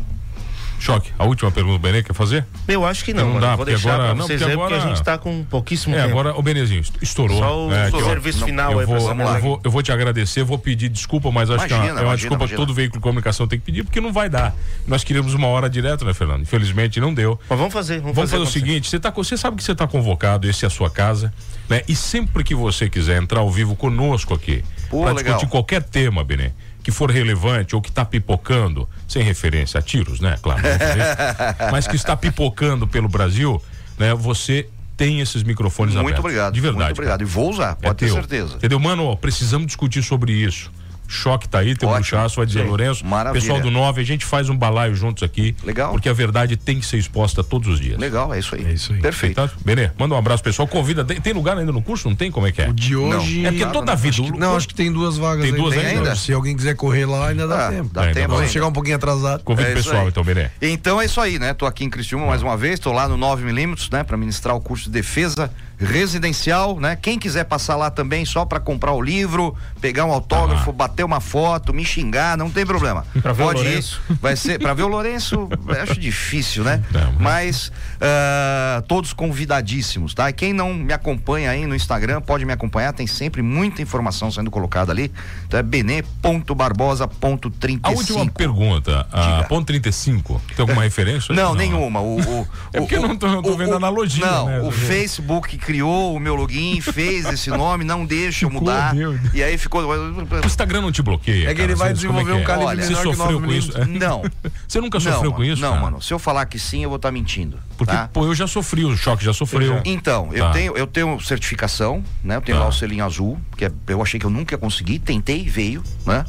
Choque, 0.80 1.12
a 1.18 1.24
última 1.26 1.50
pergunta, 1.52 1.80
Benê, 1.80 2.04
quer 2.04 2.14
fazer? 2.14 2.46
Eu 2.68 2.86
acho 2.86 3.04
que 3.04 3.14
não, 3.14 3.24
Não 3.24 3.30
mano. 3.30 3.42
dá, 3.42 3.48
Vou 3.56 3.58
porque 3.60 3.72
deixar 3.72 3.94
agora- 3.94 4.06
pra 4.10 4.16
não, 4.16 4.28
vocês 4.28 4.40
porque 4.42 4.52
aí, 4.52 4.58
porque 4.58 4.74
a 4.74 4.78
agora- 4.78 4.96
gente 4.96 5.04
tá 5.04 5.18
com 5.18 5.44
pouquíssimo 5.46 5.96
É, 5.96 6.00
tempo. 6.04 6.10
agora 6.12 6.38
o 6.38 6.42
Benezinho 6.44 6.84
estourou. 7.02 7.40
Só 7.40 7.68
o 7.68 7.74
É, 7.74 7.90
ó. 7.92 8.04
serviço 8.04 8.40
não, 8.42 8.46
final 8.48 8.72
Eu 8.74 8.80
aí 8.80 8.86
pra 8.86 8.96
vou, 9.00 9.08
você. 9.16 9.22
eu, 9.38 9.42
vou, 9.42 9.62
eu 9.64 9.72
vou 9.72 9.82
te 9.82 9.92
agradecer, 9.92 10.44
vou 10.44 10.60
pedir 10.60 10.90
desculpa, 10.90 11.32
mas 11.32 11.50
acho 11.50 11.66
que 11.66 11.74
é 11.74 11.76
uma, 11.76 11.86
Imagina, 11.86 12.00
é 12.00 12.04
uma 12.04 12.10
imagina, 12.10 12.16
desculpa 12.18 12.46
que 12.46 12.52
imagina. 12.52 12.58
todo 12.68 12.74
veículo 12.76 13.00
de 13.00 13.04
comunicação 13.04 13.48
tem 13.48 13.58
que 13.58 13.66
pedir, 13.66 13.84
porque 13.84 14.00
não 14.02 14.14
vai 14.14 14.30
dar. 14.30 14.54
Nós 14.86 15.04
queríamos 15.04 15.34
uma 15.34 15.48
hora 15.48 15.68
direto, 15.70 16.06
né, 16.06 16.14
Fernando? 16.14 16.42
Infelizmente 16.44 17.00
não 17.00 17.14
deu. 17.14 17.40
Mas 17.50 17.58
vamos 17.58 17.74
fazer, 17.74 18.00
vamos, 18.02 18.16
Vamos 18.16 18.30
fazer 18.30 18.40
o 18.42 18.44
acontecer. 18.44 18.60
seguinte, 18.60 18.90
você, 18.90 19.00
tá, 19.00 19.10
você 19.10 19.38
sabe 19.38 19.58
que 19.58 19.64
você 19.64 19.72
está 19.72 19.88
convocado, 19.88 20.48
esse 20.48 20.66
é 20.66 20.68
a 20.68 20.72
sua 20.72 20.90
casa, 20.90 21.34
né? 21.68 21.82
E 21.88 21.96
sempre 21.96 22.44
que 22.44 22.54
você 22.54 22.90
quiser 22.90 23.20
entrar 23.22 23.40
ao 23.40 23.50
vivo 23.50 23.76
conosco 23.76 24.34
aqui, 24.36 24.64
para 24.92 25.14
discutir 25.14 25.48
qualquer 25.48 25.82
tema, 25.82 26.24
Benê, 26.24 26.52
que 26.86 26.92
for 26.92 27.10
relevante 27.10 27.76
ou 27.76 27.82
que 27.82 27.90
está 27.90 28.06
pipocando, 28.06 28.88
sem 29.08 29.24
referência 29.24 29.80
a 29.80 29.82
tiros, 29.82 30.20
né? 30.20 30.38
Claro, 30.40 30.62
mas 31.72 31.88
que 31.88 31.96
está 31.96 32.16
pipocando 32.16 32.88
pelo 32.88 33.10
Brasil, 33.10 33.60
né? 33.98 34.14
Você 34.14 34.70
tem 34.96 35.20
esses 35.20 35.42
microfones 35.42 35.96
muito 35.96 36.06
abertos. 36.06 36.24
obrigado. 36.24 36.54
De 36.54 36.62
verdade. 36.62 36.84
Muito 36.86 36.98
obrigado. 37.00 37.20
cara. 37.20 37.24
E 37.24 37.34
vou 37.34 37.50
usar, 37.50 37.72
É 37.82 37.88
pode 37.88 37.96
ter 37.98 38.06
teu. 38.06 38.14
certeza. 38.14 38.58
Entendeu, 38.58 38.80
mano? 38.80 39.06
Ó, 39.06 39.16
precisamos 39.16 39.66
discutir 39.66 40.04
sobre 40.04 40.32
isso. 40.32 40.72
Choque 41.08 41.48
tá 41.48 41.60
aí, 41.60 41.76
tem 41.76 41.88
um 41.88 41.92
Ótimo. 41.92 42.04
buchaço, 42.18 42.36
vai 42.38 42.46
dizer 42.46 42.62
Sim. 42.64 42.68
Lourenço. 42.68 43.06
Maravilha. 43.06 43.42
Pessoal 43.42 43.60
do 43.62 43.70
9, 43.72 44.02
a 44.02 44.04
gente 44.04 44.26
faz 44.26 44.50
um 44.50 44.58
balaio 44.58 44.96
juntos 44.96 45.24
aqui. 45.24 45.56
Legal. 45.64 45.92
Porque 45.92 46.10
a 46.10 46.14
verdade 46.14 46.58
tem 46.58 46.80
que 46.80 46.86
ser 46.86 46.98
exposta 46.98 47.44
todos 47.44 47.68
os 47.68 47.80
dias. 47.80 47.98
Legal, 48.00 48.34
é 48.34 48.40
isso 48.40 48.56
aí. 48.56 48.66
É 48.66 48.74
isso 48.74 48.94
aí. 48.94 49.00
Perfeito. 49.00 49.36
Tá? 49.36 49.50
Benê, 49.64 49.92
manda 49.98 50.16
um 50.16 50.18
abraço 50.18 50.44
pessoal. 50.44 50.68
Convida. 50.68 51.04
Tem, 51.06 51.20
tem 51.22 51.34
lugar 51.34 51.58
ainda 51.58 51.72
no 51.72 51.82
curso? 51.82 52.08
Não 52.10 52.16
tem? 52.16 52.32
Como 52.32 52.48
é 52.48 52.52
que 52.52 52.62
é? 52.62 52.70
O 52.70 52.74
de 52.74 52.96
hoje. 52.96 53.42
Não. 53.42 53.50
É 53.50 53.52
porque 53.52 53.66
toda 53.74 53.92
a 53.92 53.96
vida. 53.96 54.16
Acho 54.22 54.32
que- 54.34 54.40
não, 54.40 54.56
acho 54.56 54.68
que 54.68 54.76
tem 54.76 54.92
duas 54.92 55.18
vagas 55.18 55.44
Tem 55.46 55.54
duas 55.54 55.78
ainda. 55.78 55.90
ainda? 55.90 56.16
Se 56.16 56.34
alguém 56.34 56.56
quiser 56.56 56.76
correr 56.76 57.06
lá, 57.06 57.30
ainda 57.30 57.48
dá 57.48 57.68
Ah, 57.68 57.72
tempo. 57.72 57.90
dá 57.94 58.06
É, 58.06 58.14
tempo 58.14 58.34
Vamos 58.36 58.52
chegar 58.52 58.68
um 58.68 58.74
pouquinho 58.74 58.96
atrasado. 58.96 59.44
Convida 59.44 59.70
É 59.70 59.72
o 59.74 59.76
pessoal, 59.76 60.02
aí. 60.04 60.08
então, 60.10 60.24
Benê. 60.24 60.50
Então 60.62 61.02
é 61.02 61.06
isso 61.06 61.20
aí, 61.22 61.38
né? 61.40 61.54
Tô 61.54 61.66
aqui 61.66 61.84
em 61.84 61.90
Criciúma 61.90 62.26
mais 62.26 62.42
uma 62.42 62.58
vez, 62.58 62.80
tô 62.80 62.92
lá 62.92 63.08
no 63.08 63.18
9mm, 63.18 63.90
né, 63.92 64.04
para 64.04 64.18
ministrar 64.18 64.56
o 64.56 64.62
curso 64.62 64.86
de 64.86 64.92
defesa 64.92 65.52
residencial, 65.80 66.80
né? 66.80 66.96
Quem 66.96 67.20
quiser 67.20 67.44
passar 67.46 67.76
lá 67.76 67.90
também 67.92 68.26
só 68.26 68.46
para 68.46 68.60
comprar 68.60 68.94
o 68.94 69.02
livro, 69.02 69.56
pegar 69.82 70.06
um 70.06 70.12
autógrafo, 70.12 70.72
bater 70.72 71.04
uma 71.04 71.20
foto, 71.20 71.74
me 71.74 71.84
xingar, 71.86 72.38
não 72.38 72.50
tem 72.50 72.66
problema. 72.66 73.06
Pra 73.22 73.34
ver 73.34 73.44
o 73.44 73.46
Pode 73.48 73.60
ir. 73.62 73.66
Lourenço. 73.66 74.02
Vai 74.22 74.36
ser 74.36 74.60
para 74.60 74.74
ver 74.74 74.84
o 74.84 74.88
Lourenço, 74.88 75.48
acho 75.82 76.00
difícil, 76.00 76.64
né? 76.64 76.84
Não, 76.92 77.14
Mas 77.20 77.72
ah, 78.02 78.84
todos 78.88 79.14
convidadíssimos, 79.14 80.14
tá? 80.14 80.30
E 80.30 80.34
quem 80.34 80.54
não 80.54 80.74
me 80.74 80.94
acompanha 80.94 81.52
aí 81.52 81.66
no 81.66 81.76
Instagram 81.76 82.22
pode 82.22 82.46
me 82.46 82.54
acompanhar, 82.54 82.94
tem 82.94 83.08
sempre 83.08 83.42
muita 83.42 83.82
informação 83.82 84.32
sendo 84.32 84.50
colocada 84.52 84.92
ali. 84.92 85.12
Então 85.48 85.60
é 85.60 85.64
bene.barbosa.35. 85.64 87.80
A 87.84 87.90
última 87.92 88.26
pergunta, 88.28 89.08
a 89.12 89.22
Diga. 89.22 89.44
ponto 89.48 89.66
35, 89.68 90.42
tem 90.56 90.64
alguma 90.64 90.84
referência? 90.84 91.32
aí? 91.32 91.36
Não, 91.36 91.54
nenhuma. 91.54 92.00
O, 92.00 92.20
o- 92.20 92.48
É 92.74 92.80
porque 92.80 92.96
o- 92.96 93.02
eu 93.02 93.08
não 93.08 93.18
tô- 93.18 93.28
eu 93.28 93.42
tô 93.42 93.52
o- 93.54 93.58
vendo 93.58 93.74
o- 93.74 93.78
analogia, 93.78 94.26
Não, 94.26 94.46
né? 94.48 94.62
o 94.62 94.72
Facebook 94.72 95.58
criou 95.66 96.16
o 96.16 96.20
meu 96.20 96.36
login, 96.36 96.80
fez 96.82 97.26
esse 97.26 97.50
nome, 97.50 97.84
não 97.84 98.06
deixa 98.06 98.46
eu 98.46 98.50
Ficou, 98.50 98.62
mudar. 98.68 98.94
meu. 98.94 99.18
E 99.34 99.42
aí 99.44 99.58
ficou. 99.58 99.82
O 99.84 100.46
Instagram 100.46 100.82
não 100.82 100.92
te 100.92 101.02
bloqueia. 101.02 101.46
É 101.46 101.48
que 101.50 101.56
cara? 101.56 101.64
ele 101.64 101.76
vai 101.76 101.88
como 101.90 101.96
desenvolver 101.96 102.32
que 102.32 102.38
um 102.38 102.42
é? 102.42 102.44
calibre 102.46 102.68
Olha, 102.68 102.82
Você 102.84 102.90
menor 102.90 103.02
que 103.12 103.16
sofreu 103.16 103.40
9 103.40 103.48
com 103.48 103.54
isso? 103.54 103.86
Não. 103.88 104.22
Você 104.68 104.80
nunca 104.80 105.00
não, 105.00 105.12
sofreu 105.14 105.32
com 105.34 105.40
mano, 105.40 105.54
isso? 105.54 105.62
Não, 105.62 105.70
cara? 105.72 105.82
mano. 105.82 106.02
Se 106.02 106.14
eu 106.14 106.20
falar 106.20 106.46
que 106.46 106.60
sim, 106.60 106.84
eu 106.84 106.90
vou 106.90 106.98
estar 106.98 107.12
mentindo. 107.12 107.58
Porque, 107.78 107.92
tá? 107.94 108.10
pô, 108.14 108.26
eu 108.26 108.36
já 108.36 108.48
sofri, 108.48 108.86
o 108.86 108.96
choque 108.96 109.24
já 109.26 109.34
sofreu. 109.34 109.82
Então, 109.86 110.30
eu 110.32 110.46
Tá. 110.46 110.52
tenho 110.52 110.78
eu 110.78 110.88
tenho 110.88 111.20
certificação, 111.20 112.04
né? 112.24 112.36
Eu 112.38 112.42
tenho 112.42 112.58
Tá. 112.58 112.64
lá 112.64 112.70
o 112.70 112.74
selinho 112.74 113.04
azul, 113.04 113.40
que 113.58 113.66
é- 113.66 113.72
eu 113.88 114.02
achei 114.02 114.20
que 114.20 114.26
eu 114.26 114.30
nunca 114.30 114.54
ia 114.54 114.58
conseguir, 114.58 115.00
tentei 115.00 115.44
veio, 115.50 115.84
né? 116.06 116.24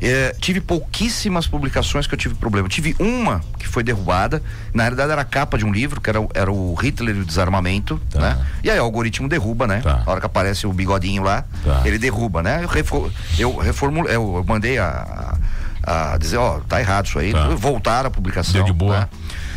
É, 0.00 0.34
tive 0.40 0.60
pouquíssimas 0.60 1.46
publicações 1.46 2.06
que 2.06 2.14
eu 2.14 2.18
tive 2.18 2.34
problema. 2.34 2.66
Eu 2.66 2.70
tive 2.70 2.96
uma 2.98 3.40
que 3.58 3.66
foi 3.68 3.82
derrubada, 3.82 4.42
na 4.72 4.82
realidade 4.84 5.12
era 5.12 5.22
a 5.22 5.24
capa 5.24 5.56
de 5.58 5.64
um 5.64 5.72
livro, 5.72 6.00
que 6.00 6.08
era, 6.10 6.20
o- 6.20 6.28
era 6.34 6.50
o 6.50 6.74
Hitler 6.74 7.16
e 7.16 7.20
o 7.20 7.24
Desarmamento, 7.24 8.00
Tá. 8.10 8.20
né? 8.20 8.46
E 8.62 8.70
aí 8.70 8.77
o 8.80 8.84
algoritmo 8.84 9.28
derruba, 9.28 9.66
né? 9.66 9.80
Tá. 9.80 10.02
A 10.06 10.10
hora 10.10 10.20
que 10.20 10.26
aparece 10.26 10.66
o 10.66 10.72
bigodinho 10.72 11.22
lá, 11.22 11.44
Tá. 11.64 11.82
ele 11.84 11.98
derruba, 11.98 12.42
né? 12.42 12.60
Eu, 12.64 12.68
refor, 12.68 13.10
eu 13.38 13.56
reformulo, 13.56 14.08
eu 14.08 14.44
mandei 14.46 14.78
a, 14.78 15.36
a, 15.82 16.16
dizer, 16.18 16.36
ó, 16.38 16.60
tá 16.60 16.80
errado 16.80 17.06
isso 17.06 17.18
aí, 17.18 17.32
Tá. 17.32 17.48
voltaram 17.48 18.08
a 18.08 18.10
publicação. 18.10 18.52
Deu 18.54 18.64
de 18.64 18.72
boa. 18.72 19.00
né? 19.00 19.08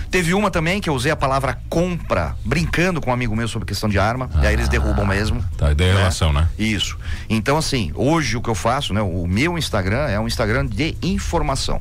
Teve 0.10 0.34
uma 0.34 0.52
também 0.52 0.82
que 0.82 0.90
eu 0.90 0.94
usei 0.94 1.10
a 1.10 1.16
palavra 1.16 1.58
compra, 1.70 2.36
brincando 2.44 3.00
com 3.00 3.12
um 3.12 3.14
amigo 3.14 3.34
meu 3.34 3.48
sobre 3.48 3.66
questão 3.66 3.88
de 3.88 3.98
arma, 3.98 4.30
e 4.44 4.46
aí 4.46 4.54
eles 4.54 4.68
derrubam 4.68 5.06
mesmo. 5.06 5.42
Tá, 5.58 5.74
daí 5.74 5.88
é 5.88 5.94
relação, 5.96 6.34
né? 6.34 6.50
Isso. 6.60 6.98
Então, 7.30 7.58
assim, 7.58 7.94
hoje 7.96 8.36
o 8.36 8.42
que 8.42 8.50
eu 8.50 8.56
faço, 8.56 8.94
né? 8.94 9.02
O 9.02 9.26
meu 9.26 9.58
Instagram 9.58 10.08
é 10.10 10.20
um 10.20 10.28
Instagram 10.28 10.66
de 10.66 10.98
informação. 11.02 11.80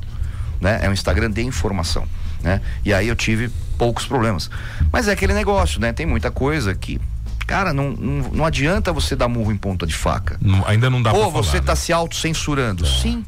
Né? 0.61 0.79
É 0.81 0.87
um 0.89 0.93
Instagram 0.93 1.29
de 1.29 1.41
informação. 1.41 2.05
Né? 2.41 2.61
E 2.85 2.93
aí 2.93 3.07
eu 3.09 3.15
tive 3.17 3.49
poucos 3.77 4.05
problemas. 4.05 4.49
Mas 4.93 5.07
é 5.09 5.11
aquele 5.11 5.33
negócio, 5.33 5.81
né? 5.81 5.91
Tem 5.91 6.05
muita 6.05 6.31
coisa 6.31 6.73
que. 6.73 7.01
Cara, 7.51 7.73
não, 7.73 7.91
não, 7.91 8.29
não 8.31 8.45
adianta 8.45 8.91
você 8.93 9.15
dar 9.15 9.27
murro 9.27 9.51
em 9.51 9.57
ponta 9.57 9.85
de 9.85 9.93
faca. 9.93 10.37
Não- 10.41 10.65
ainda 10.67 10.89
não 10.89 11.01
dá 11.01 11.11
Ou 11.11 11.19
pra 11.23 11.31
falar, 11.31 11.43
você 11.43 11.57
está 11.57 11.73
né? 11.73 11.75
se 11.75 11.93
autocensurando. 11.93 12.85
Sim. 12.85 13.23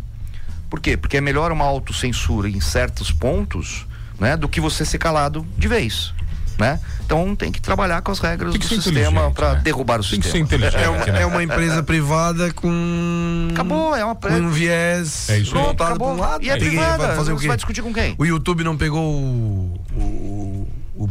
Por 0.69 0.79
quê? 0.79 0.97
Porque 0.97 1.17
é 1.17 1.21
melhor 1.21 1.51
uma 1.51 1.65
autocensura 1.65 2.49
em 2.49 2.59
certos 2.59 3.11
pontos, 3.11 3.85
né? 4.19 4.35
Do 4.35 4.49
que 4.49 4.59
você 4.59 4.83
ser 4.85 4.97
calado 4.97 5.45
de 5.57 5.67
vez. 5.67 6.13
Né? 6.55 6.79
Então 7.03 7.35
tem 7.35 7.51
que 7.51 7.59
trabalhar 7.59 8.03
com 8.03 8.11
as 8.11 8.19
regras 8.19 8.53
do 8.53 8.63
sistema 8.63 9.31
para 9.31 9.55
né? 9.55 9.61
derrubar 9.63 9.99
o 9.99 10.03
Tem 10.03 10.19
que 10.19 10.27
ser 10.27 10.37
sistema. 10.37 10.45
inteligente, 10.45 10.83
É 10.83 10.87
uma, 10.87 11.05
né? 11.05 11.21
é 11.23 11.25
uma 11.25 11.41
empresa 11.43 11.81
privada 11.81 12.53
com. 12.53 13.47
Acabou, 13.51 13.95
é 13.95 14.05
uma 14.05 14.15
Com 14.15 14.27
um 14.29 14.49
viés 14.51 15.29
É 15.31 15.39
isso 15.39 15.51
voltado 15.51 15.97
para 15.97 16.07
um 16.07 16.15
lado. 16.15 16.43
E 16.45 16.51
é 16.51 16.55
privada. 16.57 17.07
Vai 17.07 17.15
fazer 17.15 17.31
o 17.33 17.37
Você 17.37 17.41
quê? 17.41 17.47
vai 17.47 17.57
discutir 17.57 17.81
com 17.81 17.91
quem? 17.91 18.13
O 18.19 18.23
YouTube 18.25 18.63
não 18.63 18.77
pegou 18.77 19.01
o, 19.03 19.15
o, 19.15 19.79
o 19.79 19.82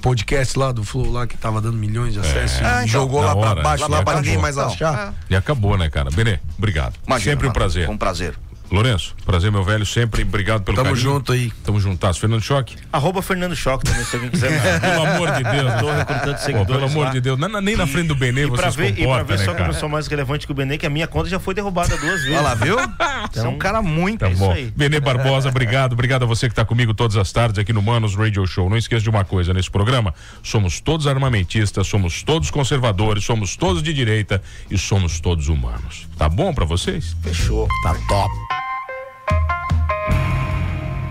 podcast 0.02 0.58
lá 0.58 0.72
do 0.72 0.84
Flow 0.84 1.10
lá 1.10 1.26
que 1.26 1.36
tava 1.36 1.60
dando 1.60 1.76
milhões 1.78 2.12
de 2.12 2.18
acessos 2.20 2.60
Ah, 2.60 2.82
e 2.82 2.88
então. 2.88 2.88
jogou 2.88 3.22
lá 3.22 3.34
hora, 3.34 3.54
pra 3.54 3.62
baixo, 3.62 3.82
lá 3.84 4.02
pra 4.02 4.12
pra 4.12 4.14
ninguém 4.16 4.36
mais 4.36 4.58
achar. 4.58 5.14
é. 5.30 5.32
E 5.32 5.36
acabou, 5.36 5.78
né, 5.78 5.88
cara? 5.88 6.10
Benê, 6.10 6.38
obrigado. 6.58 6.94
Imagina, 7.06 7.32
Sempre 7.32 7.48
um 7.48 7.52
prazer. 7.52 7.86
Foi 7.86 7.94
um 7.94 7.98
prazer. 7.98 8.34
Lourenço, 8.72 9.14
prazer, 9.26 9.52
meu 9.52 9.62
velho, 9.62 9.84
sempre. 9.84 10.22
Obrigado 10.22 10.62
pelo 10.62 10.76
Tamo 10.76 10.88
carinho. 10.90 11.02
junto 11.02 11.32
aí. 11.32 11.52
Tamo 11.62 11.78
juntas. 11.78 12.16
Fernando 12.16 12.40
Choque. 12.40 12.74
Arroba 12.90 13.20
Fernando 13.20 13.54
Choque 13.54 13.84
também, 13.84 14.02
se 14.02 14.16
alguém 14.16 14.30
quiser. 14.30 14.50
pelo 14.80 15.06
amor 15.06 15.30
de 15.32 15.42
Deus. 15.44 15.74
Tô 15.74 15.92
recrutando 15.92 16.32
Pô, 16.32 16.38
seguidores. 16.38 16.66
pelo 16.72 16.84
amor 16.86 17.04
lá. 17.04 17.10
de 17.10 17.20
Deus. 17.20 17.38
Na- 17.38 17.60
nem 17.60 17.76
na 17.76 17.86
frente 17.86 18.08
do 18.08 18.14
Benê 18.14 18.44
E 18.44 18.46
você 18.46 18.62
pra 18.62 18.70
ver, 18.70 18.88
e 18.88 18.92
pra 18.94 19.02
comporta, 19.04 19.24
ver 19.24 19.38
né, 19.38 19.44
só 19.44 19.54
que 19.54 19.62
eu 19.62 19.74
sou 19.74 19.88
mais 19.90 20.06
relevante 20.06 20.46
que 20.46 20.52
o 20.52 20.54
Benê, 20.54 20.78
que 20.78 20.86
a 20.86 20.90
minha 20.90 21.06
conta 21.06 21.28
já 21.28 21.38
foi 21.38 21.52
derrubada 21.52 21.96
duas 21.98 22.22
vezes. 22.22 22.30
Olha 22.30 22.40
lá, 22.40 22.54
viu? 22.54 22.76
Você 23.30 23.40
é 23.46 23.48
um 23.48 23.58
cara 23.58 23.82
muito. 23.82 24.20
Tá 24.20 24.30
isso 24.30 24.38
bom. 24.40 24.52
aí. 24.52 24.72
Benê 24.76 25.00
Barbosa, 25.00 25.48
obrigado. 25.50 25.92
Obrigado 25.92 26.22
a 26.24 26.26
você 26.26 26.46
que 26.48 26.52
está 26.52 26.64
comigo 26.64 26.92
todas 26.94 27.16
as 27.16 27.30
tardes 27.30 27.58
aqui 27.58 27.72
no 27.72 27.80
Manos 27.82 28.14
Radio 28.14 28.46
Show. 28.46 28.68
Não 28.70 28.76
esqueça 28.76 29.02
de 29.02 29.10
uma 29.10 29.24
coisa 29.24 29.52
nesse 29.54 29.70
programa: 29.70 30.14
somos 30.42 30.80
todos 30.80 31.06
armamentistas, 31.06 31.86
somos 31.86 32.22
todos 32.22 32.50
conservadores, 32.50 33.24
somos 33.24 33.54
todos 33.56 33.82
de 33.82 33.92
direita 33.92 34.42
e 34.70 34.76
somos 34.78 35.20
todos 35.20 35.48
humanos. 35.48 36.08
Tá 36.18 36.28
bom 36.28 36.52
pra 36.54 36.64
vocês? 36.64 37.16
Fechou. 37.22 37.68
Tá 37.84 37.94
top. 38.08 38.61